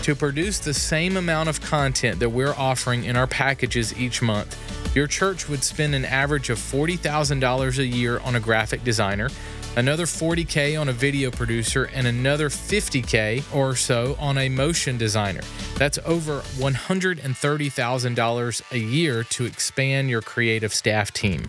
To 0.03 0.15
produce 0.15 0.57
the 0.57 0.73
same 0.73 1.15
amount 1.15 1.47
of 1.47 1.61
content 1.61 2.19
that 2.21 2.29
we're 2.29 2.55
offering 2.55 3.03
in 3.03 3.15
our 3.15 3.27
packages 3.27 3.95
each 3.95 4.23
month, 4.23 4.57
your 4.95 5.05
church 5.05 5.47
would 5.47 5.63
spend 5.63 5.93
an 5.93 6.05
average 6.05 6.49
of 6.49 6.57
$40,000 6.57 7.77
a 7.77 7.85
year 7.85 8.17
on 8.21 8.35
a 8.35 8.39
graphic 8.39 8.83
designer, 8.83 9.29
another 9.77 10.07
40K 10.07 10.81
on 10.81 10.89
a 10.89 10.91
video 10.91 11.29
producer, 11.29 11.83
and 11.93 12.07
another 12.07 12.49
50K 12.49 13.43
or 13.55 13.75
so 13.75 14.17
on 14.19 14.39
a 14.39 14.49
motion 14.49 14.97
designer. 14.97 15.41
That's 15.77 15.99
over 16.03 16.39
$130,000 16.57 18.71
a 18.71 18.79
year 18.79 19.23
to 19.23 19.45
expand 19.45 20.09
your 20.09 20.23
creative 20.23 20.73
staff 20.73 21.11
team. 21.11 21.45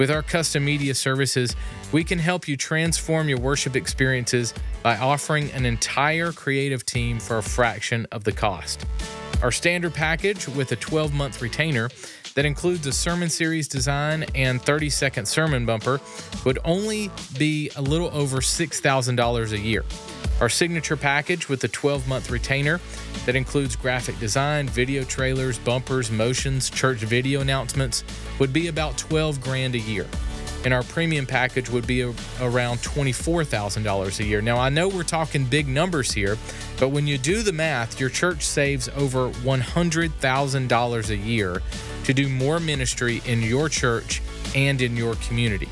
With 0.00 0.10
our 0.10 0.22
custom 0.22 0.64
media 0.64 0.94
services, 0.94 1.54
we 1.92 2.04
can 2.04 2.18
help 2.18 2.48
you 2.48 2.56
transform 2.56 3.28
your 3.28 3.38
worship 3.38 3.76
experiences 3.76 4.54
by 4.82 4.96
offering 4.96 5.50
an 5.50 5.66
entire 5.66 6.32
creative 6.32 6.86
team 6.86 7.20
for 7.20 7.36
a 7.36 7.42
fraction 7.42 8.06
of 8.10 8.24
the 8.24 8.32
cost. 8.32 8.86
Our 9.42 9.52
standard 9.52 9.92
package 9.92 10.48
with 10.48 10.72
a 10.72 10.76
12 10.76 11.12
month 11.12 11.42
retainer 11.42 11.90
that 12.34 12.46
includes 12.46 12.86
a 12.86 12.92
sermon 12.92 13.28
series 13.28 13.68
design 13.68 14.24
and 14.34 14.62
30 14.62 14.88
second 14.88 15.26
sermon 15.26 15.66
bumper 15.66 16.00
would 16.46 16.60
only 16.64 17.10
be 17.38 17.70
a 17.76 17.82
little 17.82 18.08
over 18.14 18.38
$6,000 18.38 19.52
a 19.52 19.58
year. 19.58 19.84
Our 20.40 20.48
signature 20.48 20.96
package 20.96 21.50
with 21.50 21.62
a 21.64 21.68
12 21.68 22.08
month 22.08 22.30
retainer 22.30 22.80
that 23.26 23.36
includes 23.36 23.76
graphic 23.76 24.18
design, 24.18 24.68
video 24.68 25.04
trailers, 25.04 25.58
bumpers, 25.58 26.10
motions, 26.10 26.70
church 26.70 27.00
video 27.00 27.42
announcements 27.42 28.04
would 28.38 28.50
be 28.50 28.68
about 28.68 28.96
12 28.96 29.42
grand 29.42 29.74
a 29.74 29.78
year. 29.78 30.06
And 30.64 30.72
our 30.72 30.82
premium 30.82 31.26
package 31.26 31.68
would 31.68 31.86
be 31.86 32.02
a, 32.02 32.08
around 32.40 32.78
$24,000 32.78 34.20
a 34.20 34.24
year. 34.24 34.40
Now, 34.40 34.56
I 34.56 34.70
know 34.70 34.88
we're 34.88 35.02
talking 35.02 35.44
big 35.44 35.68
numbers 35.68 36.12
here, 36.12 36.38
but 36.78 36.88
when 36.88 37.06
you 37.06 37.18
do 37.18 37.42
the 37.42 37.52
math, 37.52 38.00
your 38.00 38.10
church 38.10 38.46
saves 38.46 38.88
over 38.90 39.30
$100,000 39.30 41.10
a 41.10 41.16
year 41.16 41.62
to 42.04 42.14
do 42.14 42.28
more 42.28 42.60
ministry 42.60 43.20
in 43.26 43.42
your 43.42 43.68
church 43.68 44.22
and 44.54 44.80
in 44.80 44.96
your 44.96 45.16
community. 45.16 45.68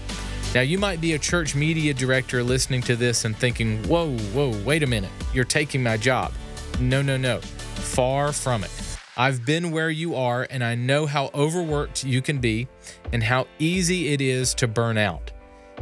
Now, 0.54 0.62
you 0.62 0.78
might 0.78 1.00
be 1.02 1.12
a 1.12 1.18
church 1.18 1.54
media 1.54 1.92
director 1.92 2.42
listening 2.42 2.80
to 2.82 2.96
this 2.96 3.26
and 3.26 3.36
thinking, 3.36 3.82
whoa, 3.86 4.16
whoa, 4.32 4.56
wait 4.64 4.82
a 4.82 4.86
minute, 4.86 5.10
you're 5.34 5.44
taking 5.44 5.82
my 5.82 5.98
job. 5.98 6.32
No, 6.80 7.02
no, 7.02 7.18
no. 7.18 7.40
Far 7.40 8.32
from 8.32 8.64
it. 8.64 8.70
I've 9.14 9.44
been 9.44 9.72
where 9.72 9.90
you 9.90 10.14
are, 10.14 10.46
and 10.48 10.64
I 10.64 10.74
know 10.74 11.04
how 11.04 11.30
overworked 11.34 12.02
you 12.02 12.22
can 12.22 12.38
be 12.38 12.66
and 13.12 13.22
how 13.22 13.46
easy 13.58 14.08
it 14.08 14.22
is 14.22 14.54
to 14.54 14.66
burn 14.66 14.96
out. 14.96 15.32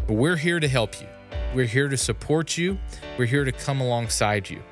But 0.06 0.14
we're 0.14 0.36
here 0.36 0.58
to 0.58 0.66
help 0.66 1.00
you. 1.00 1.06
We're 1.54 1.66
here 1.66 1.88
to 1.88 1.96
support 1.96 2.58
you. 2.58 2.78
We're 3.18 3.26
here 3.26 3.44
to 3.44 3.52
come 3.52 3.80
alongside 3.80 4.50
you. 4.50 4.62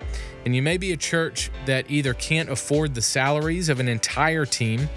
And 0.44 0.56
you 0.56 0.60
may 0.60 0.76
be 0.76 0.92
a 0.92 0.96
church 0.96 1.50
that 1.66 1.90
either 1.90 2.14
can't 2.14 2.50
afford 2.50 2.94
the 2.94 3.02
salaries 3.02 3.68
of 3.68 3.80
an 3.80 3.88
entire 3.88 4.44
team 4.44 4.88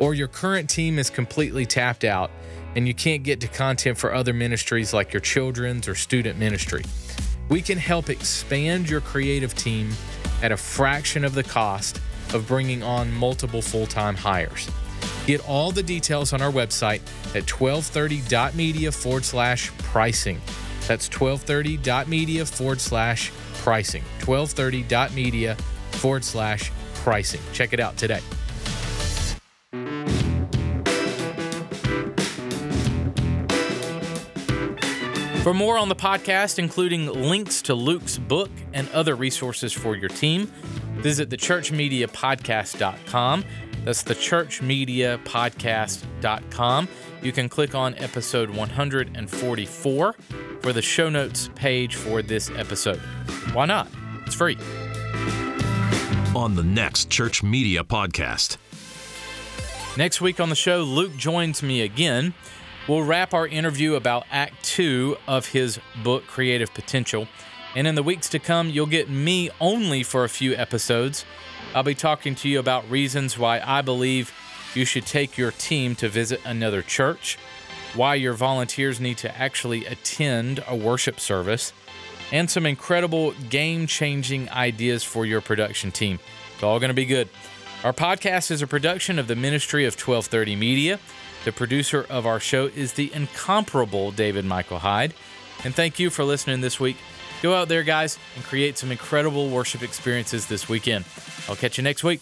or 0.00 0.14
your 0.14 0.26
current 0.26 0.68
team 0.68 0.98
is 0.98 1.10
completely 1.10 1.64
tapped 1.64 2.04
out 2.04 2.30
and 2.74 2.88
you 2.88 2.94
can't 2.94 3.22
get 3.22 3.40
to 3.40 3.48
content 3.48 3.98
for 3.98 4.12
other 4.12 4.32
ministries 4.32 4.92
like 4.92 5.12
your 5.12 5.20
children's 5.20 5.86
or 5.86 5.94
student 5.94 6.38
ministry. 6.38 6.82
We 7.48 7.62
can 7.62 7.78
help 7.78 8.10
expand 8.10 8.88
your 8.88 9.00
creative 9.00 9.54
team 9.54 9.90
at 10.42 10.52
a 10.52 10.56
fraction 10.56 11.24
of 11.24 11.34
the 11.34 11.42
cost 11.42 12.00
of 12.32 12.46
bringing 12.46 12.82
on 12.82 13.12
multiple 13.12 13.60
full 13.60 13.86
time 13.86 14.14
hires. 14.14 14.70
Get 15.26 15.46
all 15.48 15.72
the 15.72 15.82
details 15.82 16.32
on 16.32 16.40
our 16.40 16.50
website 16.50 17.00
at 17.34 17.44
1230.media 17.44 18.92
forward 18.92 19.24
slash 19.24 19.70
pricing. 19.78 20.40
That's 20.86 21.08
1230.media 21.08 22.46
forward 22.46 22.80
slash 22.80 23.30
pricing. 23.54 24.02
1230.media 24.20 25.56
forward 25.92 26.24
slash 26.24 26.72
pricing. 26.94 27.40
Check 27.52 27.72
it 27.72 27.80
out 27.80 27.96
today. 27.96 28.20
For 35.42 35.54
more 35.54 35.78
on 35.78 35.88
the 35.88 35.96
podcast, 35.96 36.58
including 36.58 37.06
links 37.06 37.62
to 37.62 37.74
Luke's 37.74 38.18
book 38.18 38.50
and 38.74 38.86
other 38.90 39.16
resources 39.16 39.72
for 39.72 39.96
your 39.96 40.10
team, 40.10 40.52
visit 40.98 41.30
thechurchmediapodcast.com. 41.30 43.44
That's 43.84 44.04
thechurchmediapodcast.com. 44.04 46.88
You 47.22 47.32
can 47.32 47.48
click 47.48 47.74
on 47.74 47.94
episode 47.94 48.50
144 48.50 50.14
for 50.60 50.72
the 50.74 50.82
show 50.82 51.08
notes 51.08 51.48
page 51.54 51.94
for 51.94 52.20
this 52.20 52.50
episode. 52.50 53.00
Why 53.54 53.64
not? 53.64 53.88
It's 54.26 54.34
free. 54.34 54.58
On 56.36 56.54
the 56.54 56.62
next 56.62 57.08
Church 57.08 57.42
Media 57.42 57.82
Podcast. 57.82 58.58
Next 59.96 60.20
week 60.20 60.38
on 60.38 60.50
the 60.50 60.54
show, 60.54 60.82
Luke 60.82 61.16
joins 61.16 61.62
me 61.62 61.80
again. 61.80 62.34
We'll 62.90 63.04
wrap 63.04 63.34
our 63.34 63.46
interview 63.46 63.94
about 63.94 64.26
Act 64.32 64.64
Two 64.64 65.16
of 65.28 65.46
his 65.46 65.78
book, 66.02 66.26
Creative 66.26 66.74
Potential. 66.74 67.28
And 67.76 67.86
in 67.86 67.94
the 67.94 68.02
weeks 68.02 68.28
to 68.30 68.40
come, 68.40 68.68
you'll 68.68 68.86
get 68.86 69.08
me 69.08 69.48
only 69.60 70.02
for 70.02 70.24
a 70.24 70.28
few 70.28 70.56
episodes. 70.56 71.24
I'll 71.72 71.84
be 71.84 71.94
talking 71.94 72.34
to 72.34 72.48
you 72.48 72.58
about 72.58 72.90
reasons 72.90 73.38
why 73.38 73.62
I 73.64 73.80
believe 73.82 74.32
you 74.74 74.84
should 74.84 75.06
take 75.06 75.38
your 75.38 75.52
team 75.52 75.94
to 75.94 76.08
visit 76.08 76.40
another 76.44 76.82
church, 76.82 77.38
why 77.94 78.16
your 78.16 78.34
volunteers 78.34 78.98
need 78.98 79.18
to 79.18 79.38
actually 79.38 79.86
attend 79.86 80.64
a 80.66 80.74
worship 80.74 81.20
service, 81.20 81.72
and 82.32 82.50
some 82.50 82.66
incredible 82.66 83.30
game 83.50 83.86
changing 83.86 84.50
ideas 84.50 85.04
for 85.04 85.24
your 85.24 85.40
production 85.40 85.92
team. 85.92 86.18
It's 86.54 86.64
all 86.64 86.80
going 86.80 86.90
to 86.90 86.94
be 86.94 87.06
good. 87.06 87.28
Our 87.84 87.92
podcast 87.92 88.50
is 88.50 88.62
a 88.62 88.66
production 88.66 89.20
of 89.20 89.28
the 89.28 89.36
Ministry 89.36 89.86
of 89.86 89.94
1230 89.94 90.56
Media. 90.56 90.98
The 91.44 91.52
producer 91.52 92.04
of 92.10 92.26
our 92.26 92.40
show 92.40 92.66
is 92.66 92.94
the 92.94 93.12
incomparable 93.12 94.10
David 94.12 94.44
Michael 94.44 94.80
Hyde. 94.80 95.14
And 95.64 95.74
thank 95.74 95.98
you 95.98 96.10
for 96.10 96.24
listening 96.24 96.60
this 96.60 96.78
week. 96.78 96.98
Go 97.42 97.54
out 97.54 97.68
there, 97.68 97.82
guys, 97.82 98.18
and 98.36 98.44
create 98.44 98.76
some 98.76 98.90
incredible 98.90 99.48
worship 99.48 99.82
experiences 99.82 100.44
this 100.46 100.68
weekend. 100.68 101.06
I'll 101.48 101.56
catch 101.56 101.78
you 101.78 101.84
next 101.84 102.04
week. 102.04 102.20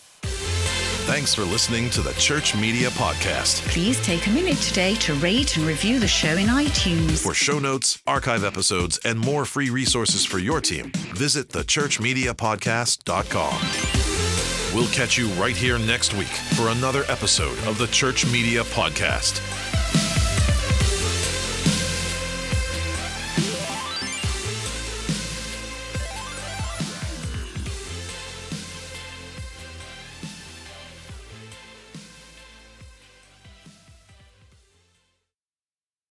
Thanks 1.09 1.35
for 1.35 1.43
listening 1.43 1.91
to 1.91 2.01
the 2.03 2.13
Church 2.13 2.55
Media 2.55 2.91
Podcast. 2.91 3.67
Please 3.69 4.01
take 4.05 4.27
a 4.27 4.31
minute 4.31 4.59
today 4.59 4.95
to 4.97 5.15
rate 5.15 5.57
and 5.57 5.67
review 5.67 5.99
the 5.99 6.07
show 6.07 6.37
in 6.37 6.49
iTunes. 6.49 7.23
For 7.23 7.33
show 7.33 7.59
notes, 7.59 8.03
archive 8.07 8.45
episodes, 8.45 8.99
and 9.07 9.19
more 9.19 9.47
free 9.47 9.71
resources 9.71 10.27
for 10.27 10.39
your 10.39 10.61
team, 10.61 10.93
visit 11.15 11.49
thechurchmediapodcast.com. 11.49 13.98
We'll 14.75 14.89
catch 14.89 15.17
you 15.17 15.29
right 15.29 15.57
here 15.57 15.79
next 15.79 16.13
week 16.15 16.29
for 16.29 16.69
another 16.69 17.05
episode 17.09 17.59
of 17.67 17.79
the 17.79 17.87
Church 17.87 18.31
Media 18.31 18.63
Podcast. 18.65 19.41